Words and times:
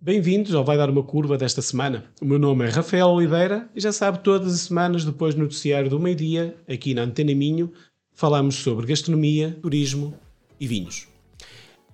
Bem-vindos 0.00 0.54
ao 0.54 0.64
Vai 0.64 0.78
Dar 0.78 0.88
uma 0.88 1.02
Curva 1.02 1.36
desta 1.36 1.60
semana. 1.60 2.04
O 2.20 2.24
meu 2.24 2.38
nome 2.38 2.66
é 2.66 2.70
Rafael 2.70 3.08
Oliveira 3.08 3.68
e 3.74 3.80
já 3.80 3.92
sabe, 3.92 4.20
todas 4.20 4.54
as 4.54 4.60
semanas, 4.62 5.04
depois 5.04 5.34
do 5.34 5.42
noticiário 5.42 5.90
do 5.90 6.00
meio-dia, 6.00 6.56
aqui 6.66 6.94
na 6.94 7.02
Antena 7.02 7.34
Minho, 7.34 7.72
falamos 8.14 8.56
sobre 8.56 8.86
gastronomia, 8.86 9.58
turismo 9.60 10.14
e 10.58 10.66
vinhos. 10.66 11.08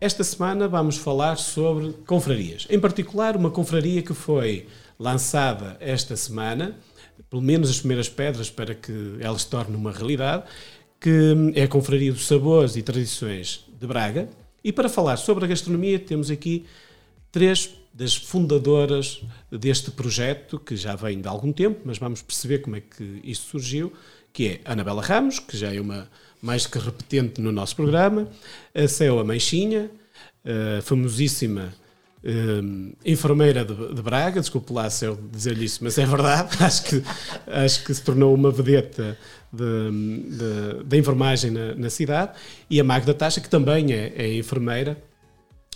Esta 0.01 0.23
semana 0.23 0.69
vamos 0.69 0.97
falar 0.97 1.37
sobre 1.37 1.93
confrarias. 2.07 2.67
Em 2.71 2.79
particular, 2.79 3.37
uma 3.37 3.51
confraria 3.51 4.01
que 4.01 4.15
foi 4.15 4.69
lançada 4.99 5.77
esta 5.81 6.17
semana, 6.17 6.79
pelo 7.31 7.43
menos 7.43 7.71
as 7.71 7.79
primeiras 7.79 8.09
pedras 8.09 8.51
para 8.51 8.75
que 8.75 9.17
ela 9.21 9.39
se 9.39 9.49
torne 9.49 9.77
uma 9.77 9.93
realidade, 9.93 10.45
que 11.01 11.53
é 11.55 11.63
a 11.63 11.69
Confraria 11.69 12.13
dos 12.13 12.27
Sabores 12.27 12.77
e 12.77 12.83
Tradições 12.83 13.65
de 13.81 13.87
Braga. 13.87 14.29
E 14.63 14.73
para 14.73 14.89
falar 14.89 15.17
sobre 15.17 15.45
a 15.45 15.49
gastronomia, 15.49 15.99
temos 15.99 16.31
aqui 16.31 16.65
três 17.31 17.75
das 17.93 18.15
fundadoras 18.15 19.23
deste 19.51 19.91
projeto, 19.91 20.59
que 20.59 20.77
já 20.77 20.97
vem 20.97 21.21
de 21.21 21.29
algum 21.29 21.53
tempo, 21.53 21.81
mas 21.85 21.99
vamos 21.99 22.23
perceber 22.23 22.59
como 22.59 22.77
é 22.77 22.81
que 22.81 23.21
isto 23.23 23.47
surgiu, 23.51 23.93
que 24.33 24.49
é 24.49 24.61
a 24.65 24.73
Anabela 24.73 25.03
Ramos, 25.03 25.39
que 25.39 25.57
já 25.57 25.73
é 25.73 25.81
uma 25.81 26.09
mais 26.43 26.67
que 26.67 26.79
repetente 26.79 27.41
no 27.41 27.51
nosso 27.51 27.75
programa, 27.75 28.29
a 28.75 28.87
Céu 28.87 29.25
Manchinha, 29.25 29.91
a 30.45 30.83
famosíssima 30.83 31.73
um, 32.25 32.93
enfermeira 33.05 33.65
de, 33.65 33.95
de, 33.95 34.03
Braga, 34.03 34.41
desculpe 34.41 34.73
lá 34.73 34.89
se 34.89 35.05
eu 35.05 35.19
dizer-lhe 35.31 35.67
isso, 35.67 35.85
mas 35.85 35.99
é 35.99 36.07
verdade, 36.07 36.57
acho 36.65 36.85
que, 36.85 37.03
acho 37.47 37.85
que 37.85 37.93
se 37.93 38.03
tornou 38.03 38.35
uma 38.35 38.51
vedeta 38.51 39.19
da 40.85 40.97
enfermagem 40.97 41.51
na, 41.51 41.75
na, 41.75 41.91
cidade, 41.91 42.33
e 42.69 42.81
a 42.81 42.85
Magda 42.85 43.15
Taxa, 43.15 43.41
que 43.41 43.49
também 43.49 43.93
é, 43.93 44.13
é 44.17 44.37
enfermeira, 44.37 45.01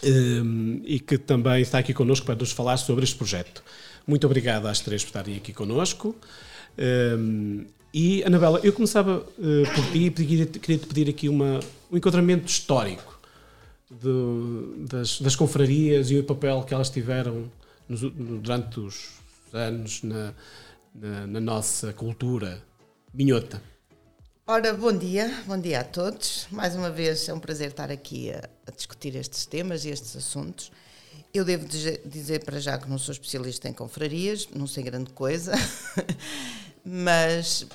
um, 0.02 0.80
e 0.84 0.98
que 0.98 1.18
também 1.18 1.60
está 1.60 1.78
aqui 1.78 1.92
connosco 1.92 2.26
para 2.26 2.34
nos 2.34 2.50
falar 2.50 2.76
sobre 2.76 3.04
este 3.04 3.16
projeto. 3.16 3.62
Muito 4.06 4.26
obrigado 4.26 4.66
às 4.66 4.80
três 4.80 5.02
por 5.02 5.08
estarem 5.08 5.36
aqui 5.36 5.52
connosco. 5.52 6.16
Um, 6.78 7.66
e, 7.92 8.22
Anabela, 8.24 8.60
eu 8.62 8.72
começava 8.72 9.18
uh, 9.18 9.74
por 9.74 9.92
ti 9.92 10.06
e 10.06 10.10
queria-te 10.10 10.86
pedir 10.86 11.08
aqui 11.08 11.28
uma, 11.28 11.60
um 11.90 11.96
enquadramento 11.96 12.46
histórico 12.46 13.17
das, 14.88 15.20
das, 15.20 15.36
confrarias 15.36 16.10
e 16.10 16.18
o 16.18 16.24
papel 16.24 16.62
que 16.62 16.74
elas 16.74 16.90
tiveram 16.90 17.50
nos, 17.88 18.00
durante 18.00 18.80
os 18.80 19.10
anos 19.52 20.02
na, 20.02 20.34
na, 20.94 21.26
na 21.26 21.40
nossa 21.40 21.92
cultura 21.92 22.62
minhota. 23.12 23.62
Ora, 24.46 24.72
bom 24.72 24.96
dia, 24.96 25.30
bom 25.46 25.58
dia 25.58 25.80
a 25.80 25.84
todos. 25.84 26.46
Mais 26.50 26.74
uma 26.74 26.90
vez 26.90 27.28
é 27.28 27.34
um 27.34 27.40
prazer 27.40 27.68
estar 27.68 27.90
aqui 27.90 28.30
a, 28.30 28.48
a 28.66 28.70
discutir 28.70 29.14
estes 29.14 29.44
temas 29.44 29.84
e 29.84 29.90
estes 29.90 30.16
assuntos. 30.16 30.72
Eu 31.34 31.44
devo 31.44 31.66
dizer 32.06 32.44
para 32.44 32.58
já 32.58 32.78
que 32.78 32.88
não 32.88 32.98
sou 32.98 33.12
especialista 33.12 33.68
em 33.68 33.72
confrarias, 33.74 34.48
não 34.54 34.66
sei 34.66 34.82
grande 34.82 35.10
coisa, 35.10 35.52
mas 36.82 37.66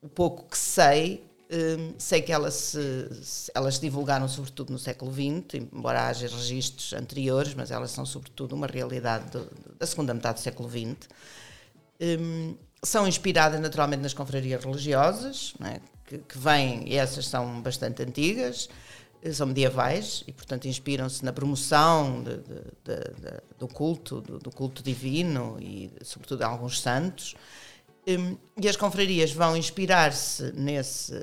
o 0.00 0.08
pouco 0.08 0.48
que 0.48 0.56
sei, 0.56 1.22
um, 1.50 1.94
sei 1.98 2.22
que 2.22 2.32
elas 2.32 2.54
se, 2.54 3.50
elas 3.54 3.76
se 3.76 3.80
divulgaram 3.80 4.26
sobretudo 4.28 4.72
no 4.72 4.78
século 4.78 5.12
XX, 5.12 5.62
embora 5.72 6.08
haja 6.08 6.26
registros 6.26 6.92
anteriores, 6.92 7.54
mas 7.54 7.70
elas 7.70 7.90
são 7.90 8.06
sobretudo 8.06 8.54
uma 8.54 8.66
realidade 8.66 9.30
do, 9.30 9.50
da 9.78 9.86
segunda 9.86 10.14
metade 10.14 10.40
do 10.40 10.42
século 10.42 10.68
XX. 10.68 11.08
Um, 12.00 12.56
são 12.82 13.06
inspiradas 13.06 13.60
naturalmente 13.60 14.02
nas 14.02 14.14
confrarias 14.14 14.64
religiosas, 14.64 15.54
é? 15.64 15.80
que, 16.06 16.18
que 16.18 16.38
vêm, 16.38 16.84
e 16.86 16.96
essas 16.96 17.26
são 17.26 17.60
bastante 17.62 18.02
antigas, 18.02 18.68
eh, 19.22 19.32
são 19.32 19.46
medievais 19.46 20.22
e, 20.26 20.32
portanto, 20.32 20.66
inspiram-se 20.66 21.24
na 21.24 21.32
promoção 21.32 22.22
de, 22.22 22.36
de, 22.36 22.50
de, 22.84 23.40
do 23.58 23.66
culto, 23.66 24.20
do, 24.20 24.38
do, 24.38 24.50
culto 24.50 24.82
divino 24.82 25.56
e, 25.60 25.90
sobretudo, 26.02 26.38
de 26.38 26.44
alguns 26.44 26.80
santos. 26.80 27.34
Hum, 28.06 28.36
e 28.60 28.68
as 28.68 28.76
confrarias 28.76 29.32
vão 29.32 29.56
inspirar-se 29.56 30.52
nesse, 30.52 31.14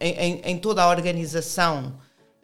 em, 0.00 0.40
em, 0.42 0.58
toda 0.58 0.82
a 0.82 0.88
organização 0.88 1.94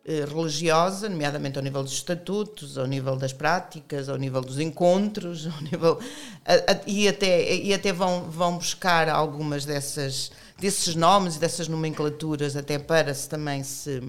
eh, 0.05 0.27
religiosa, 0.27 1.09
nomeadamente 1.09 1.57
ao 1.57 1.65
nível 1.65 1.83
dos 1.83 1.95
estatutos, 1.95 2.77
ao 2.77 2.87
nível 2.87 3.17
das 3.17 3.33
práticas, 3.33 4.11
ao 4.11 4.17
nível 4.17 4.43
dos 4.43 4.61
encontros, 4.61 5.47
ao 5.53 5.61
nível, 5.63 5.99
a, 6.45 6.73
a, 6.73 6.81
e 6.87 7.09
até, 7.09 7.55
e 7.55 7.73
até 7.73 7.93
vão, 7.93 8.31
vão 8.31 8.59
buscar 8.59 9.09
algumas 9.09 9.65
dessas 9.65 10.31
desses 10.59 10.95
nomes 10.95 11.37
e 11.37 11.39
dessas 11.39 11.69
nomenclaturas 11.69 12.57
até 12.57 12.79
para 12.79 13.13
se 13.13 13.29
também 13.29 13.63
se, 13.63 14.03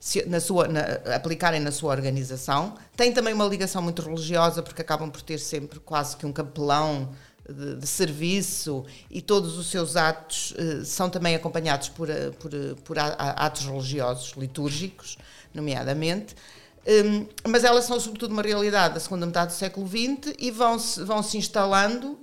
se 0.00 0.24
na 0.26 0.40
sua, 0.40 0.66
na, 0.66 0.80
aplicarem 1.14 1.60
na 1.60 1.70
sua 1.70 1.92
organização. 1.92 2.74
Tem 2.96 3.12
também 3.12 3.34
uma 3.34 3.44
ligação 3.44 3.82
muito 3.82 4.02
religiosa 4.02 4.62
porque 4.62 4.82
acabam 4.82 5.10
por 5.10 5.22
ter 5.22 5.38
sempre 5.38 5.78
quase 5.80 6.16
que 6.16 6.26
um 6.26 6.32
capelão 6.32 7.10
de, 7.48 7.76
de 7.76 7.86
serviço 7.86 8.84
e 9.10 9.22
todos 9.22 9.56
os 9.56 9.70
seus 9.70 9.96
atos 9.96 10.52
uh, 10.52 10.84
são 10.84 11.08
também 11.08 11.34
acompanhados 11.34 11.88
por, 11.88 12.10
eh, 12.10 12.30
por, 12.30 12.52
eh, 12.52 12.74
por 12.84 12.98
atos 12.98 13.64
religiosos, 13.64 14.34
litúrgicos, 14.36 15.16
nomeadamente. 15.54 16.36
Um, 16.86 17.26
mas 17.46 17.64
elas 17.64 17.84
são 17.84 17.98
sobretudo 18.00 18.32
uma 18.32 18.42
realidade 18.42 18.94
da 18.94 19.00
segunda 19.00 19.26
metade 19.26 19.52
do 19.52 19.56
século 19.58 19.86
XX 19.86 20.34
e 20.38 20.50
vão 20.50 20.78
se, 20.78 21.02
vão 21.04 21.22
-se 21.22 21.36
instalando 21.36 22.18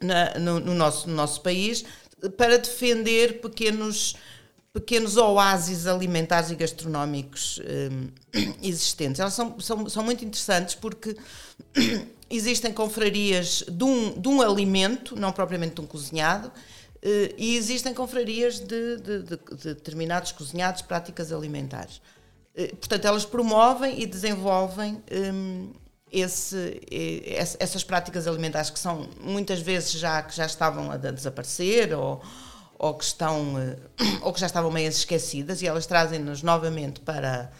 na, 0.00 0.38
no, 0.38 0.60
no, 0.60 0.74
nosso, 0.74 1.08
no 1.08 1.14
nosso 1.14 1.42
país, 1.42 1.84
para 2.36 2.58
defender 2.58 3.40
pequenos, 3.40 4.16
pequenos 4.72 5.16
oásis 5.16 5.86
alimentares 5.86 6.50
e 6.50 6.54
gastronómicos 6.54 7.60
um, 7.60 8.08
existentes. 8.62 9.20
Elas 9.20 9.34
são, 9.34 9.58
são, 9.60 9.88
são 9.88 10.02
muito 10.02 10.24
interessantes 10.24 10.74
porque 10.74 11.16
existem 12.30 12.72
confrarias 12.72 13.64
de 13.68 13.84
um, 13.84 14.18
de 14.18 14.28
um 14.28 14.40
alimento, 14.40 15.16
não 15.16 15.32
propriamente 15.32 15.74
de 15.74 15.80
um 15.80 15.86
cozinhado, 15.86 16.50
Uh, 17.02 17.32
e 17.38 17.56
existem 17.56 17.94
confrarias 17.94 18.60
de, 18.60 18.98
de, 18.98 19.22
de, 19.22 19.36
de, 19.38 19.74
determinados 19.74 20.32
cozinhados, 20.32 20.82
práticas 20.82 21.32
alimentares. 21.32 21.96
Uh, 22.54 22.76
portanto, 22.76 23.06
elas 23.06 23.24
promovem 23.24 24.02
e 24.02 24.04
desenvolvem 24.04 25.02
um, 25.10 25.72
esse, 26.12 26.80
essas 27.58 27.84
práticas 27.84 28.26
alimentares 28.26 28.68
que 28.68 28.78
são 28.78 29.08
muitas 29.20 29.60
vezes 29.60 29.92
já 29.92 30.22
que 30.22 30.34
já 30.34 30.44
estavam 30.44 30.90
a 30.90 30.96
desaparecer 30.96 31.94
ou, 31.94 32.20
ou 32.78 32.94
que 32.94 33.04
estão 33.04 33.58
eh, 33.58 33.76
ou 34.20 34.32
que 34.32 34.40
já 34.40 34.46
estavam 34.46 34.70
meio 34.70 34.88
esquecidas 34.88 35.62
e 35.62 35.66
elas 35.66 35.86
trazem-nos 35.86 36.42
novamente 36.42 37.00
para 37.00 37.50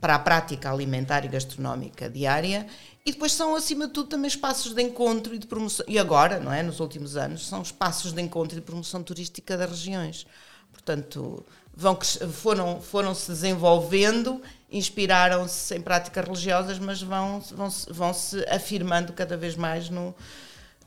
para 0.00 0.14
a 0.14 0.18
prática 0.18 0.72
alimentar 0.72 1.26
e 1.26 1.28
gastronómica 1.28 2.08
diária 2.08 2.66
e 3.04 3.12
depois 3.12 3.32
são 3.32 3.54
acima 3.54 3.86
de 3.86 3.92
tudo 3.92 4.08
também 4.08 4.28
espaços 4.28 4.74
de 4.74 4.82
encontro 4.82 5.34
e 5.34 5.38
de 5.38 5.46
promoção. 5.46 5.84
E 5.88 5.98
agora 5.98 6.38
não 6.38 6.52
é? 6.52 6.62
Nos 6.62 6.80
últimos 6.80 7.16
anos 7.16 7.46
são 7.46 7.62
espaços 7.62 8.12
de 8.12 8.20
encontro 8.20 8.56
e 8.56 8.60
de 8.60 8.66
promoção 8.66 9.02
turística 9.02 9.56
das 9.56 9.70
regiões. 9.70 10.26
Portanto 10.72 11.44
vão 11.74 11.98
foram 12.32 12.80
foram 12.80 13.14
se 13.14 13.28
desenvolvendo 13.28 14.42
inspiraram-se 14.70 15.74
em 15.74 15.80
práticas 15.80 16.24
religiosas, 16.24 16.78
mas 16.78 17.02
vão, 17.02 17.40
vão, 17.40 17.68
vão 17.88 18.14
se 18.14 18.44
afirmando 18.48 19.12
cada 19.12 19.36
vez 19.36 19.56
mais 19.56 19.90
no, 19.90 20.14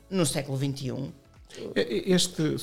no 0.08 0.24
século 0.24 0.56
XXI. 0.56 1.12
Este, 1.74 2.56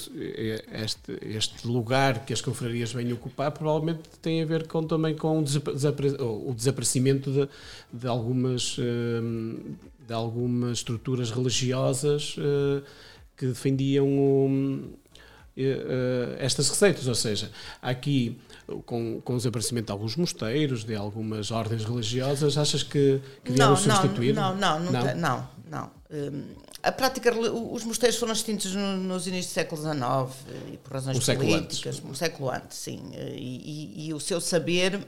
este, 0.74 1.18
este 1.22 1.68
lugar 1.68 2.26
que 2.26 2.34
as 2.34 2.42
confrarias 2.42 2.92
vêm 2.92 3.14
ocupar 3.14 3.52
provavelmente 3.52 4.02
tem 4.22 4.42
a 4.42 4.46
ver 4.46 4.68
com, 4.68 4.84
também 4.84 5.16
com 5.16 5.40
o, 5.40 5.44
desapare, 5.44 6.16
o 6.20 6.54
desaparecimento 6.54 7.32
de, 7.32 7.50
de, 7.94 8.08
algumas, 8.08 8.78
hum, 8.78 9.76
de 10.06 10.14
algumas 10.14 10.80
estruturas 10.80 11.32
religiosas 11.32 12.36
eh, 12.38 12.82
que 13.38 13.48
defendiam 13.48 14.08
o, 14.08 14.92
eh, 15.56 16.38
estas 16.40 16.70
receitas, 16.70 17.08
ou 17.08 17.16
seja, 17.16 17.52
aqui 17.82 18.38
com, 18.86 19.22
com 19.22 19.34
o 19.34 19.38
desaparecimento 19.38 19.88
de 19.88 19.92
alguns 19.92 20.16
mosteiros, 20.16 20.84
de 20.84 20.96
algumas 20.96 21.52
ordens 21.52 21.84
religiosas, 21.84 22.58
achas 22.58 22.84
que, 22.84 23.22
que 23.44 23.52
vieram 23.52 23.76
substituir? 23.76 24.34
Não, 24.34 24.56
não, 24.56 24.80
não, 24.80 24.92
não, 24.92 25.16
não. 25.16 25.61
Não. 25.72 25.90
Um, 26.12 26.44
a 26.84 26.92
prática, 26.92 27.34
os 27.34 27.86
mosteiros 27.86 28.20
foram 28.20 28.34
extintos 28.34 28.76
no, 28.76 28.98
nos 28.98 29.26
inícios 29.26 29.54
do 29.54 29.56
século 29.56 29.82
XIX 29.82 30.54
e 30.74 30.78
por 30.78 30.94
razões 30.94 31.18
um 31.18 31.36
políticas, 31.36 31.96
século 31.96 32.12
um 32.12 32.16
século 32.16 32.50
antes, 32.50 32.78
sim. 32.78 33.12
E, 33.16 34.04
e, 34.04 34.08
e, 34.08 34.14
o 34.14 34.20
seu 34.20 34.42
saber, 34.42 35.00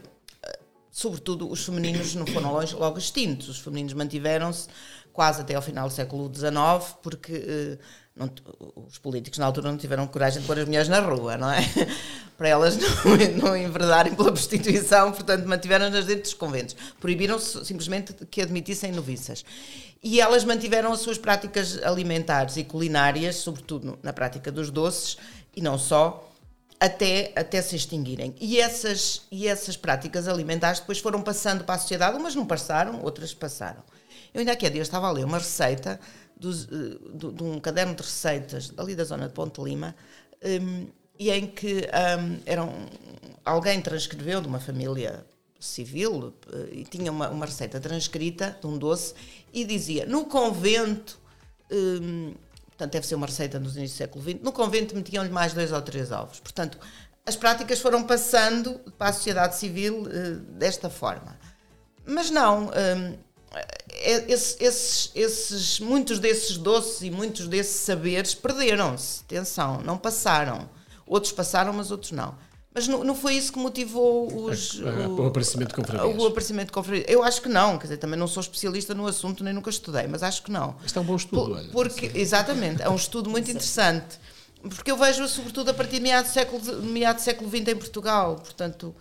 sobretudo 0.94 1.50
os 1.50 1.64
femininos, 1.64 2.14
não 2.14 2.24
foram 2.24 2.52
logo, 2.52 2.98
extintos, 2.98 3.48
os 3.48 3.58
femininos 3.58 3.92
mantiveram-se 3.94 4.68
quase 5.12 5.40
até 5.40 5.56
ao 5.56 5.60
final 5.60 5.88
do 5.88 5.92
século 5.92 6.32
XIX, 6.32 6.96
porque 7.02 7.76
não, 8.14 8.30
os 8.76 8.96
políticos 8.98 9.40
na 9.40 9.46
altura 9.46 9.72
não 9.72 9.76
tiveram 9.76 10.06
coragem 10.06 10.40
de 10.40 10.46
pôr 10.46 10.56
as 10.56 10.64
mulheres 10.64 10.88
na 10.88 11.00
rua, 11.00 11.36
não 11.36 11.50
é? 11.50 11.58
Para 12.38 12.48
elas 12.48 12.76
não, 12.76 13.48
não 13.48 13.56
enverdarem 13.56 14.14
pela 14.14 14.30
prostituição, 14.30 15.10
portanto 15.10 15.44
mantiveram-nas 15.46 16.04
dentro 16.04 16.22
dos 16.22 16.34
conventos. 16.34 16.76
Proibiram 17.00 17.40
simplesmente 17.40 18.14
que 18.30 18.40
admitissem 18.40 18.92
noviças. 18.92 19.44
E 20.00 20.20
elas 20.20 20.44
mantiveram 20.44 20.92
as 20.92 21.00
suas 21.00 21.18
práticas 21.18 21.82
alimentares 21.82 22.56
e 22.56 22.62
culinárias, 22.62 23.36
sobretudo 23.36 23.98
na 24.00 24.12
prática 24.12 24.52
dos 24.52 24.70
doces, 24.70 25.16
e 25.56 25.60
não 25.60 25.76
só, 25.76 26.32
até, 26.78 27.32
até 27.36 27.62
se 27.62 27.76
extinguirem. 27.76 28.34
E 28.40 28.60
essas, 28.60 29.22
e 29.30 29.46
essas 29.46 29.76
práticas 29.76 30.28
alimentares 30.28 30.80
depois 30.80 30.98
foram 30.98 31.22
passando 31.22 31.64
para 31.64 31.76
a 31.76 31.78
sociedade, 31.78 32.16
umas 32.16 32.34
não 32.34 32.46
passaram, 32.46 33.00
outras 33.02 33.32
passaram. 33.32 33.82
Eu 34.32 34.40
ainda 34.40 34.52
aqui 34.52 34.66
há 34.66 34.70
dias 34.70 34.86
estava 34.88 35.06
a 35.06 35.12
ler 35.12 35.24
uma 35.24 35.38
receita 35.38 36.00
dos, 36.36 36.64
eh, 36.64 36.98
de 37.14 37.42
um 37.42 37.60
caderno 37.60 37.94
de 37.94 38.02
receitas 38.02 38.72
ali 38.76 38.94
da 38.94 39.04
zona 39.04 39.28
de 39.28 39.34
Ponte 39.34 39.60
Lima, 39.60 39.94
um, 40.42 40.86
e 41.18 41.30
em 41.30 41.46
que 41.46 41.88
um, 42.18 42.40
eram, 42.44 42.72
alguém 43.44 43.80
transcreveu 43.80 44.40
de 44.40 44.48
uma 44.48 44.58
família 44.58 45.24
civil 45.60 46.34
eh, 46.52 46.68
e 46.72 46.84
tinha 46.84 47.10
uma, 47.10 47.28
uma 47.30 47.46
receita 47.46 47.80
transcrita 47.80 48.56
de 48.60 48.66
um 48.66 48.76
doce 48.76 49.14
e 49.52 49.64
dizia 49.64 50.04
no 50.04 50.26
convento 50.26 51.18
um, 51.70 52.34
portanto 52.76 52.92
deve 52.92 53.06
ser 53.06 53.14
uma 53.14 53.26
receita 53.26 53.58
dos 53.58 53.76
inícios 53.76 53.96
do 53.96 53.98
século 53.98 54.24
XX 54.24 54.42
no 54.42 54.52
convento 54.52 54.94
metiam-lhe 54.94 55.30
mais 55.30 55.52
dois 55.54 55.72
ou 55.72 55.80
três 55.80 56.10
ovos 56.12 56.40
portanto 56.40 56.78
as 57.26 57.36
práticas 57.36 57.80
foram 57.80 58.02
passando 58.02 58.78
para 58.98 59.08
a 59.08 59.12
sociedade 59.12 59.56
civil 59.56 60.02
uh, 60.02 60.36
desta 60.58 60.90
forma. 60.90 61.38
Mas 62.04 62.30
não 62.30 62.66
um, 62.66 63.18
esses, 63.88 64.56
esses, 64.60 65.10
esses, 65.14 65.80
muitos 65.80 66.18
desses 66.18 66.58
doces 66.58 67.02
e 67.02 67.10
muitos 67.10 67.48
desses 67.48 67.80
saberes 67.80 68.34
perderam-se. 68.34 69.22
Atenção, 69.22 69.80
não 69.80 69.96
passaram. 69.96 70.68
Outros 71.06 71.32
passaram, 71.32 71.72
mas 71.72 71.90
outros 71.90 72.12
não. 72.12 72.36
Mas 72.74 72.88
não, 72.88 73.04
não 73.04 73.14
foi 73.14 73.34
isso 73.34 73.52
que 73.52 73.58
motivou 73.58 74.46
os, 74.46 74.80
o, 74.80 75.22
o, 75.22 75.26
aparecimento 75.26 75.68
de 75.68 75.74
confrarias? 75.74 76.18
O 76.18 76.26
aparecimento 76.26 76.66
de 76.66 76.72
confrarias. 76.72 77.06
Eu 77.08 77.22
acho 77.22 77.40
que 77.40 77.48
não, 77.48 77.78
quer 77.78 77.84
dizer, 77.84 77.98
também 77.98 78.18
não 78.18 78.26
sou 78.26 78.40
especialista 78.40 78.92
no 78.92 79.06
assunto, 79.06 79.44
nem 79.44 79.54
nunca 79.54 79.70
estudei, 79.70 80.08
mas 80.08 80.24
acho 80.24 80.42
que 80.42 80.50
não. 80.50 80.74
Este 80.84 80.98
é 80.98 81.00
um 81.00 81.04
bom 81.04 81.14
estudo, 81.14 81.44
Por, 81.44 81.56
olha. 81.56 81.68
Porque, 81.70 82.10
exatamente, 82.14 82.82
é 82.82 82.90
um 82.90 82.96
estudo 82.96 83.30
muito 83.30 83.48
interessante. 83.48 84.18
Porque 84.60 84.90
eu 84.90 84.96
vejo, 84.96 85.28
sobretudo, 85.28 85.70
a 85.70 85.74
partir 85.74 85.96
de 85.96 86.00
meados 86.00 86.32
do 86.32 86.34
século, 86.34 86.82
meado 86.82 87.16
do 87.16 87.22
século 87.22 87.48
XX 87.48 87.68
em 87.68 87.76
Portugal, 87.76 88.36
portanto 88.36 88.92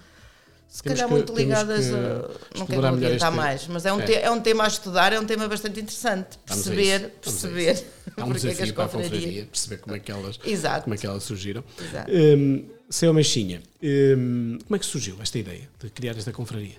se 0.73 0.81
temos 0.81 0.97
calhar 0.97 1.07
que, 1.07 1.13
muito 1.13 1.35
ligadas 1.35 1.93
a. 1.93 2.57
Não 2.57 2.65
quero 2.65 2.87
adiantar 2.87 3.31
mais, 3.31 3.67
mas 3.67 3.85
é 3.85 3.93
um, 3.93 4.01
é. 4.01 4.05
Te, 4.05 4.13
é 4.15 4.31
um 4.31 4.41
tema 4.41 4.63
a 4.63 4.67
estudar, 4.67 5.13
é 5.13 5.19
um 5.19 5.25
tema 5.25 5.47
bastante 5.47 5.79
interessante. 5.79 6.39
Perceber, 6.43 7.09
perceber. 7.21 7.85
Há 8.17 8.25
um 8.25 8.33
desafio 8.33 8.69
é 8.69 8.71
para 8.71 8.85
a 8.85 8.89
confraria, 8.89 9.45
perceber 9.45 9.77
como 9.77 9.95
é 9.95 9.99
que 9.99 10.11
elas, 10.11 10.39
Exato. 10.43 10.85
como 10.85 10.95
é 10.95 10.97
que 10.97 11.05
elas 11.05 11.21
surgiram. 11.21 11.63
Exato. 11.79 12.11
Um, 12.11 12.65
Seu 12.89 13.13
Mexinha, 13.13 13.61
um, 13.83 14.57
como 14.65 14.75
é 14.75 14.79
que 14.79 14.85
surgiu 14.87 15.15
esta 15.21 15.37
ideia 15.37 15.69
de 15.79 15.91
criar 15.91 16.17
esta 16.17 16.31
confraria? 16.31 16.77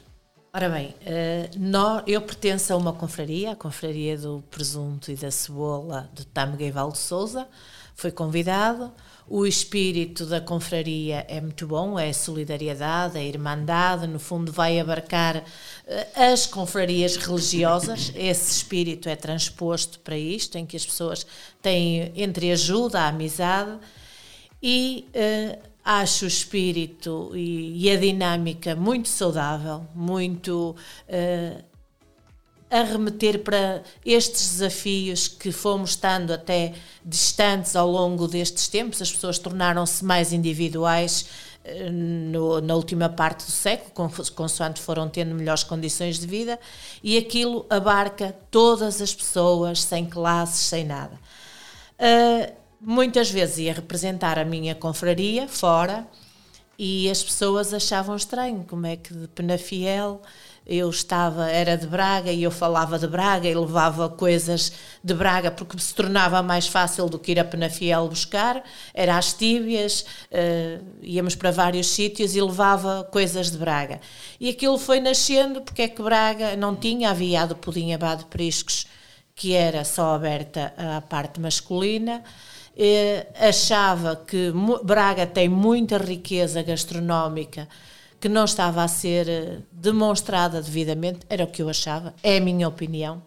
Ora 0.53 0.69
bem, 0.69 0.89
uh, 0.89 1.57
nós, 1.57 2.03
eu 2.09 2.21
pertenço 2.21 2.73
a 2.73 2.77
uma 2.77 2.93
confraria, 2.93 3.53
a 3.53 3.57
confraria 3.57 4.19
do 4.19 4.43
presunto 4.51 5.13
e 5.13 5.15
da 5.15 5.31
cebola 5.31 6.11
de 6.13 6.27
Tamegueival 6.27 6.91
de 6.91 6.99
Souza. 6.99 7.47
Fui 7.95 8.11
convidado. 8.11 8.93
O 9.27 9.47
espírito 9.47 10.27
da 10.27 10.41
confraria 10.41 11.25
é 11.29 11.41
muito 11.41 11.67
bom, 11.67 11.99
é 11.99 12.11
a 12.11 12.15
solidariedade, 12.15 13.17
é 13.17 13.21
a 13.21 13.25
irmandade, 13.25 14.07
no 14.07 14.19
fundo 14.19 14.53
vai 14.53 14.79
abarcar 14.79 15.43
eh, 15.87 16.07
as 16.15 16.47
confrarias 16.47 17.17
religiosas. 17.17 18.13
Esse 18.17 18.53
espírito 18.53 19.09
é 19.09 19.17
transposto 19.17 19.99
para 20.01 20.19
isto, 20.19 20.59
em 20.59 20.67
que 20.67 20.77
as 20.77 20.85
pessoas 20.85 21.27
têm 21.63 22.13
entre 22.15 22.53
ajuda, 22.53 23.01
a 23.01 23.09
amizade 23.09 23.79
e 24.63 25.07
uh, 25.11 25.59
acho 25.85 26.25
o 26.25 26.29
espírito 26.29 27.33
e, 27.35 27.85
e, 27.85 27.91
a 27.91 27.97
dinâmica 27.97 28.75
muito 28.75 29.09
saudável, 29.09 29.87
muito 29.95 30.75
uh, 31.07 31.65
a 32.75 32.83
remeter 32.83 33.39
para 33.45 33.85
estes 34.05 34.51
desafios 34.51 35.29
que 35.29 35.53
fomos 35.53 35.91
estando 35.91 36.33
até 36.33 36.75
distantes 37.05 37.77
ao 37.77 37.89
longo 37.89 38.27
destes 38.27 38.67
tempos, 38.67 39.01
as 39.01 39.13
pessoas 39.13 39.39
tornaram-se 39.39 40.05
mais 40.05 40.33
individuais 40.33 41.27
eh, 41.65 41.89
no, 41.89 42.61
na 42.61 42.75
última 42.75 43.09
parte 43.09 43.47
do 43.47 43.53
século, 43.53 44.11
consoante 44.35 44.81
foram 44.81 45.09
tendo 45.09 45.37
melhores 45.37 45.63
condições 45.63 46.19
de 46.19 46.27
vida, 46.27 46.59
e 47.01 47.17
aquilo 47.17 47.65
abarca 47.71 48.35
todas 48.51 49.01
as 49.01 49.15
pessoas, 49.15 49.81
sem 49.81 50.05
classes, 50.05 50.63
sem 50.63 50.85
nada. 50.85 51.15
Uh, 51.95 52.53
muitas 52.81 53.31
vezes 53.31 53.59
ia 53.59 53.75
representar 53.75 54.37
a 54.37 54.45
minha 54.45 54.75
confraria 54.75 55.47
fora 55.47 56.05
e 56.77 57.09
as 57.09 57.23
pessoas 57.23 57.73
achavam 57.73 58.17
estranho 58.17 58.65
como 58.69 58.85
é 58.85 58.97
que 58.97 59.15
de 59.15 59.29
Penafiel 59.29 60.21
eu 60.67 60.89
estava, 60.89 61.51
era 61.51 61.77
de 61.77 61.87
Braga 61.87 62.33
e 62.33 62.43
eu 62.43 62.51
falava 62.51 62.99
de 62.99 63.07
Braga 63.07 63.47
e 63.47 63.55
levava 63.55 64.09
coisas 64.09 64.73
de 65.03 65.13
Braga 65.13 65.51
porque 65.51 65.79
se 65.79 65.95
tornava 65.95 66.43
mais 66.43 66.67
fácil 66.67 67.07
do 67.07 67.19
que 67.19 67.33
ir 67.33 67.41
a 67.41 67.45
Penafiel 67.45 68.09
buscar, 68.09 68.65
era 68.95 69.19
às 69.19 69.35
tíbias, 69.35 70.07
uh, 70.31 70.83
íamos 71.03 71.35
para 71.35 71.51
vários 71.51 71.89
sítios 71.89 72.35
e 72.35 72.41
levava 72.41 73.07
coisas 73.13 73.51
de 73.51 73.59
Braga. 73.59 74.01
E 74.41 74.49
aquilo 74.49 74.79
foi 74.79 75.01
nascendo 75.01 75.61
porque 75.61 75.83
é 75.83 75.89
que 75.89 76.03
Braga 76.03 76.57
não 76.57 76.75
tinha, 76.75 77.11
havia 77.11 77.43
a 77.43 77.47
do 77.47 77.57
Pudim 77.57 77.93
Abado 77.93 78.25
Priscos, 78.27 78.87
que 79.35 79.53
era 79.53 79.85
só 79.85 80.15
aberta 80.15 80.73
à 80.79 81.03
parte 81.03 81.41
masculina, 81.41 82.23
uh, 82.75 83.47
achava 83.47 84.17
que 84.17 84.51
Braga 84.83 85.27
tem 85.27 85.47
muita 85.47 85.99
riqueza 85.99 86.63
gastronómica, 86.63 87.69
que 88.25 88.29
não 88.31 88.47
estava 88.47 88.83
a 88.83 88.89
ser 88.89 89.29
eh, 89.29 89.59
demonstrada 89.71 90.63
devidamente, 90.63 91.27
era 91.29 91.45
o 91.45 91.47
que 91.47 91.61
eu 91.61 91.69
achava, 91.69 92.15
é 92.23 92.39
a 92.39 92.41
minha 92.41 92.67
opinião. 92.67 93.23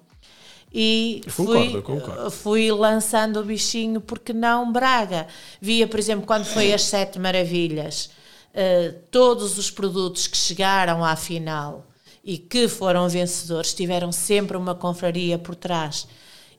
E 0.74 1.22
concordo, 1.36 1.72
fui, 1.72 1.82
concordo. 1.84 2.32
fui 2.32 2.72
lançando 2.72 3.40
o 3.40 3.44
bichinho, 3.44 4.02
porque 4.02 4.34
não 4.34 4.72
Braga. 4.72 5.28
Via, 5.62 5.88
por 5.88 6.00
exemplo, 6.00 6.26
quando 6.26 6.46
foi 6.46 6.74
as 6.74 6.82
Sete 6.82 7.20
Maravilhas, 7.20 8.10
uh, 8.56 8.98
todos 9.12 9.60
os 9.60 9.70
produtos 9.70 10.26
que 10.26 10.36
chegaram 10.36 11.06
à 11.06 11.16
final 11.16 11.86
e 12.24 12.40
que 12.40 12.68
foram 12.68 13.08
vencedores 13.08 13.76
tiveram 13.76 14.12
sempre 14.12 14.58
uma 14.58 14.74
confraria 14.74 15.38
por 15.38 15.54
trás. 15.54 16.08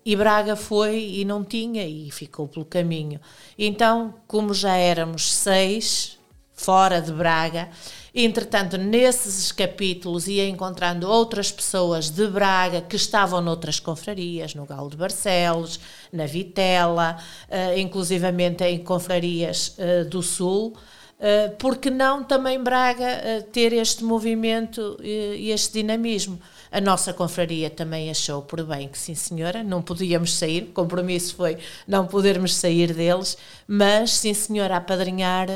E 0.07 0.15
Braga 0.15 0.55
foi 0.55 1.01
e 1.01 1.25
não 1.25 1.43
tinha 1.43 1.85
e 1.85 2.09
ficou 2.13 2.47
pelo 2.47 2.65
caminho. 2.65 3.21
Então, 3.59 4.15
como 4.29 4.55
já 4.55 4.77
éramos 4.77 5.29
seis 5.29 6.17
fora 6.55 7.01
de 7.01 7.13
Braga, 7.13 7.69
Entretanto, 8.15 8.79
nesses 8.79 9.53
capítulos 9.53 10.29
ia 10.29 10.49
encontrando 10.49 11.09
outras 11.09 11.53
pessoas 11.53 12.09
de 12.09 12.27
Braga 12.27 12.81
que 12.81 12.97
estavam 12.97 13.41
noutras 13.41 13.79
confrarias, 13.79 14.55
no 14.55 14.65
Galo 14.65 14.89
de 14.89 14.97
Barcelos, 14.97 15.79
na 16.13 16.27
Vitela, 16.27 17.19
uh, 17.49 17.79
inclusivamente 17.79 18.65
em 18.65 18.79
confrarias 18.79 19.77
uh, 19.79 20.09
do 20.09 20.23
Sul. 20.23 20.75
Uh, 21.19 21.55
porque 21.59 21.91
não 21.91 22.23
também 22.23 22.63
Braga 22.63 23.45
ter 23.53 23.73
este 23.73 24.05
movimento 24.05 24.97
e 25.03 25.51
este 25.51 25.81
dinamismo? 25.81 26.41
A 26.71 26.81
nossa 26.81 27.13
confraria 27.13 27.69
também 27.69 28.09
achou 28.09 28.43
por 28.43 28.63
bem 28.63 28.89
que 28.89 28.99
sim, 28.99 29.15
senhora, 29.15 29.65
não 29.65 29.83
podíamos 29.83 30.35
sair, 30.35 30.65
o 30.65 30.73
compromisso 30.73 31.35
foi 31.35 31.59
não 31.89 32.07
podermos 32.07 32.55
sair 32.55 32.95
deles, 32.95 33.37
mas 33.67 34.13
sim, 34.13 34.33
senhora, 34.33 34.77
apadrinhar 34.77 35.49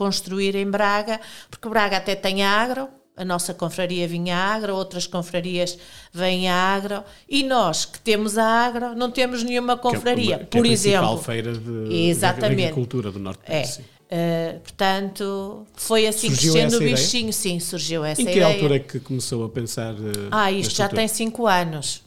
construir 0.00 0.54
em 0.56 0.70
Braga, 0.70 1.20
porque 1.50 1.68
Braga 1.68 1.98
até 1.98 2.14
tem 2.14 2.42
agro, 2.42 2.88
a 3.14 3.22
nossa 3.22 3.52
confraria 3.52 4.08
vinha 4.08 4.34
agro, 4.34 4.74
outras 4.74 5.06
confrarias 5.06 5.76
vêm 6.10 6.48
a 6.48 6.56
agro, 6.56 7.04
e 7.28 7.42
nós 7.42 7.84
que 7.84 8.00
temos 8.00 8.38
a 8.38 8.46
agro 8.46 8.94
não 8.96 9.10
temos 9.10 9.42
nenhuma 9.42 9.76
confraria. 9.76 10.38
Que 10.38 10.42
é, 10.42 10.46
que 10.46 10.56
por 10.56 10.64
é 10.64 10.70
a 10.70 10.72
exemplo. 10.72 11.18
feira 11.18 11.52
de, 11.52 12.08
Exatamente. 12.08 12.56
de 12.56 12.62
agricultura 12.62 13.12
do 13.12 13.18
Norte 13.18 13.42
é. 13.46 13.62
Uh, 13.62 14.60
portanto, 14.60 15.66
foi 15.74 16.06
assim 16.06 16.30
surgiu 16.30 16.54
crescendo 16.54 16.76
o 16.78 16.80
bichinho, 16.80 17.20
ideia? 17.24 17.32
sim, 17.32 17.60
surgiu 17.60 18.02
essa 18.02 18.22
ideia. 18.22 18.32
Em 18.32 18.38
que 18.38 18.40
ideia. 18.40 18.54
altura 18.54 18.76
é 18.76 18.78
que 18.78 19.00
começou 19.00 19.44
a 19.44 19.50
pensar? 19.50 19.92
Uh, 19.92 20.28
ah, 20.30 20.50
isto 20.50 20.74
já 20.74 20.88
tem 20.88 21.06
cinco 21.06 21.46
anos. 21.46 22.02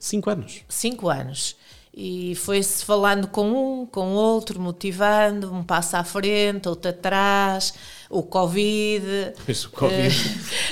Cinco 0.00 0.30
anos? 0.30 0.62
Cinco 0.66 1.10
anos 1.10 1.56
e 1.96 2.34
foi-se 2.34 2.84
falando 2.84 3.28
com 3.28 3.82
um, 3.82 3.86
com 3.86 4.14
outro, 4.14 4.60
motivando, 4.60 5.52
um 5.52 5.62
passo 5.62 5.96
à 5.96 6.02
frente, 6.02 6.68
outro 6.68 6.90
atrás, 6.90 7.72
o 8.10 8.22
Covid, 8.22 9.32
o 9.40 9.70
COVID. 9.70 10.14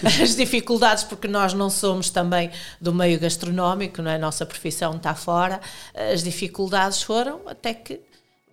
Eh, 0.02 0.06
as 0.22 0.34
dificuldades, 0.34 1.04
porque 1.04 1.28
nós 1.28 1.54
não 1.54 1.70
somos 1.70 2.10
também 2.10 2.50
do 2.80 2.92
meio 2.92 3.20
gastronómico, 3.20 4.02
não 4.02 4.10
é? 4.10 4.16
a 4.16 4.18
nossa 4.18 4.44
profissão 4.44 4.96
está 4.96 5.14
fora, 5.14 5.60
as 5.94 6.24
dificuldades 6.24 7.02
foram 7.02 7.40
até 7.46 7.72
que 7.72 8.00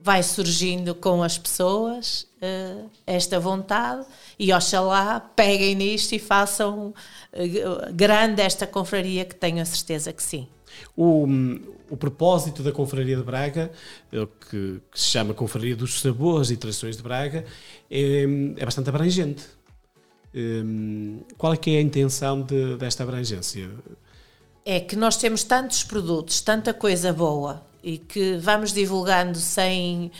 vai 0.01 0.21
surgindo 0.21 0.95
com 0.95 1.23
as 1.23 1.37
pessoas 1.37 2.27
uh, 2.41 2.89
esta 3.05 3.39
vontade 3.39 4.05
e 4.37 4.53
oxalá 4.53 5.19
peguem 5.19 5.75
nisto 5.75 6.13
e 6.13 6.19
façam 6.19 6.93
uh, 7.33 7.93
grande 7.93 8.41
esta 8.41 8.65
confraria 8.65 9.25
que 9.25 9.35
tenho 9.35 9.61
a 9.61 9.65
certeza 9.65 10.13
que 10.13 10.23
sim. 10.23 10.47
O, 10.95 11.27
o 11.89 11.97
propósito 11.97 12.61
da 12.63 12.71
Confraria 12.71 13.15
de 13.15 13.23
Braga, 13.23 13.71
é 14.11 14.27
que, 14.49 14.81
que, 14.91 14.99
se 14.99 15.07
chama 15.07 15.33
Confraria 15.33 15.75
dos 15.75 16.01
Sabores 16.01 16.51
e 16.51 16.57
Tradições 16.57 16.97
de 16.97 17.03
Braga, 17.03 17.45
é, 17.89 18.23
é 18.57 18.65
bastante 18.65 18.89
abrangente. 18.89 19.43
Um, 20.33 21.21
qual 21.37 21.53
é 21.53 21.57
que 21.57 21.75
é 21.75 21.79
a 21.79 21.81
intenção 21.81 22.41
de, 22.41 22.77
desta 22.77 23.03
abrangência? 23.03 23.69
É 24.65 24.79
que 24.79 24.95
nós 24.95 25.17
temos 25.17 25.43
tantos 25.43 25.83
produtos, 25.83 26.41
tanta 26.41 26.73
coisa 26.73 27.11
boa, 27.11 27.63
e 27.83 27.97
que 27.97 28.37
vamos 28.37 28.71
divulgando 28.71 29.37
sem, 29.37 30.11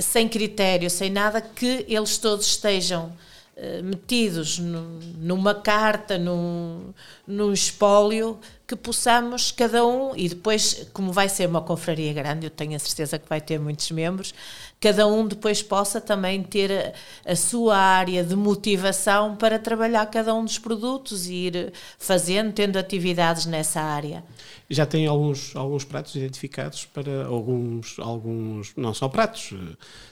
sem 0.00 0.28
critério, 0.28 0.90
sem 0.90 1.10
nada, 1.10 1.40
que 1.40 1.86
eles 1.88 2.18
todos 2.18 2.46
estejam 2.46 3.12
uh, 3.56 3.82
metidos 3.82 4.58
no, 4.58 4.98
numa 5.16 5.54
carta, 5.54 6.18
num, 6.18 6.92
num 7.26 7.52
espólio, 7.52 8.38
que 8.66 8.74
possamos 8.74 9.50
cada 9.50 9.86
um, 9.86 10.16
e 10.16 10.28
depois, 10.28 10.86
como 10.92 11.12
vai 11.12 11.28
ser 11.28 11.46
uma 11.46 11.60
confraria 11.60 12.12
grande, 12.14 12.46
eu 12.46 12.50
tenho 12.50 12.74
a 12.74 12.78
certeza 12.78 13.18
que 13.18 13.28
vai 13.28 13.40
ter 13.40 13.58
muitos 13.58 13.90
membros, 13.90 14.34
cada 14.80 15.06
um 15.06 15.26
depois 15.26 15.62
possa 15.62 16.00
também 16.00 16.42
ter 16.42 16.94
a, 17.26 17.32
a, 17.32 17.36
sua 17.36 17.76
área 17.76 18.24
de 18.24 18.34
motivação 18.34 19.36
para 19.36 19.58
trabalhar 19.58 20.06
cada 20.06 20.34
um 20.34 20.44
dos 20.44 20.58
produtos 20.58 21.26
e 21.26 21.46
ir 21.46 21.72
fazendo, 21.98 22.52
tendo 22.52 22.78
atividades 22.78 23.44
nessa 23.44 23.82
área. 23.82 24.24
Já 24.68 24.86
tem 24.86 25.06
alguns, 25.06 25.54
alguns 25.54 25.84
pratos 25.84 26.14
identificados 26.14 26.86
para 26.86 27.26
alguns, 27.26 27.98
alguns, 27.98 28.72
não 28.76 28.94
só 28.94 29.08
pratos, 29.08 29.52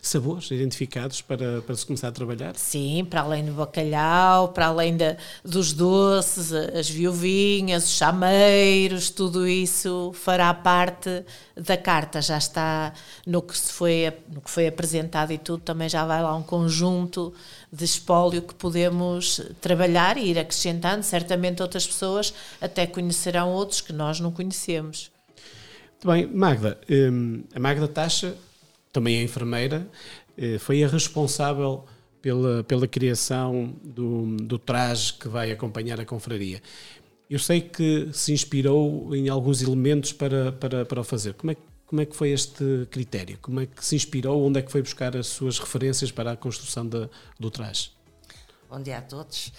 sabores 0.00 0.50
identificados 0.50 1.22
para, 1.22 1.62
para 1.62 1.74
se 1.74 1.86
começar 1.86 2.08
a 2.08 2.12
trabalhar? 2.12 2.54
Sim, 2.56 3.06
para 3.08 3.22
além 3.22 3.46
do 3.46 3.52
bacalhau, 3.52 4.48
para 4.48 4.66
além 4.66 4.96
de, 4.96 5.16
dos 5.42 5.72
doces, 5.72 6.52
as 6.52 6.88
viuvinhas, 6.88 7.84
os 7.84 7.92
chameiros, 7.92 9.08
tudo 9.08 9.48
isso 9.48 10.12
fará 10.14 10.52
parte 10.52 11.24
da 11.56 11.76
carta, 11.76 12.20
já 12.20 12.36
está 12.36 12.92
no 13.26 13.40
que, 13.40 13.56
se 13.56 13.72
foi, 13.72 14.12
no 14.28 14.40
que 14.40 14.50
foi 14.50 14.66
apresentado 14.66 15.32
e 15.32 15.38
tudo, 15.38 15.62
também 15.62 15.88
já 15.88 16.04
vai 16.04 16.22
lá 16.22 16.34
um 16.34 16.42
conjunto 16.42 17.32
de 17.72 17.84
espólio 17.84 18.42
que 18.42 18.54
podemos 18.54 19.40
trabalhar 19.60 20.18
e 20.18 20.28
ir 20.30 20.38
acrescentando. 20.38 21.02
Certamente 21.02 21.62
outras 21.62 21.86
pessoas 21.86 22.34
até 22.60 22.86
conhecerão 22.86 23.50
outros 23.50 23.80
que 23.80 23.92
nós 23.92 24.20
não 24.20 24.30
conhecemos. 24.30 25.10
Muito 26.04 26.06
bem, 26.06 26.26
Magda, 26.26 26.78
hum, 26.90 27.44
a 27.54 27.60
Magda 27.60 27.88
Taxa, 27.88 28.36
também 28.92 29.18
é 29.18 29.22
enfermeira, 29.22 29.88
eh, 30.36 30.58
foi 30.58 30.82
a 30.82 30.88
responsável 30.88 31.84
pela, 32.20 32.62
pela 32.64 32.86
criação 32.86 33.72
do, 33.82 34.36
do 34.36 34.58
traje 34.58 35.14
que 35.14 35.28
vai 35.28 35.50
acompanhar 35.50 36.00
a 36.00 36.04
confraria. 36.04 36.60
Eu 37.30 37.38
sei 37.38 37.60
que 37.60 38.08
se 38.12 38.32
inspirou 38.32 39.14
em 39.14 39.28
alguns 39.28 39.62
elementos 39.62 40.12
para, 40.12 40.52
para, 40.52 40.84
para 40.84 41.00
o 41.00 41.04
fazer. 41.04 41.34
Como 41.34 41.50
é, 41.50 41.56
como 41.92 42.00
é 42.00 42.06
que 42.06 42.16
foi 42.16 42.30
este 42.30 42.88
critério? 42.90 43.38
Como 43.42 43.60
é 43.60 43.66
que 43.66 43.84
se 43.84 43.94
inspirou? 43.94 44.46
Onde 44.46 44.60
é 44.60 44.62
que 44.62 44.72
foi 44.72 44.80
buscar 44.80 45.14
as 45.14 45.26
suas 45.26 45.58
referências 45.58 46.10
para 46.10 46.32
a 46.32 46.36
construção 46.38 46.88
de, 46.88 47.06
do 47.38 47.50
traje? 47.50 47.92
Bom 48.66 48.80
dia 48.80 48.96
a 48.96 49.02
todos. 49.02 49.52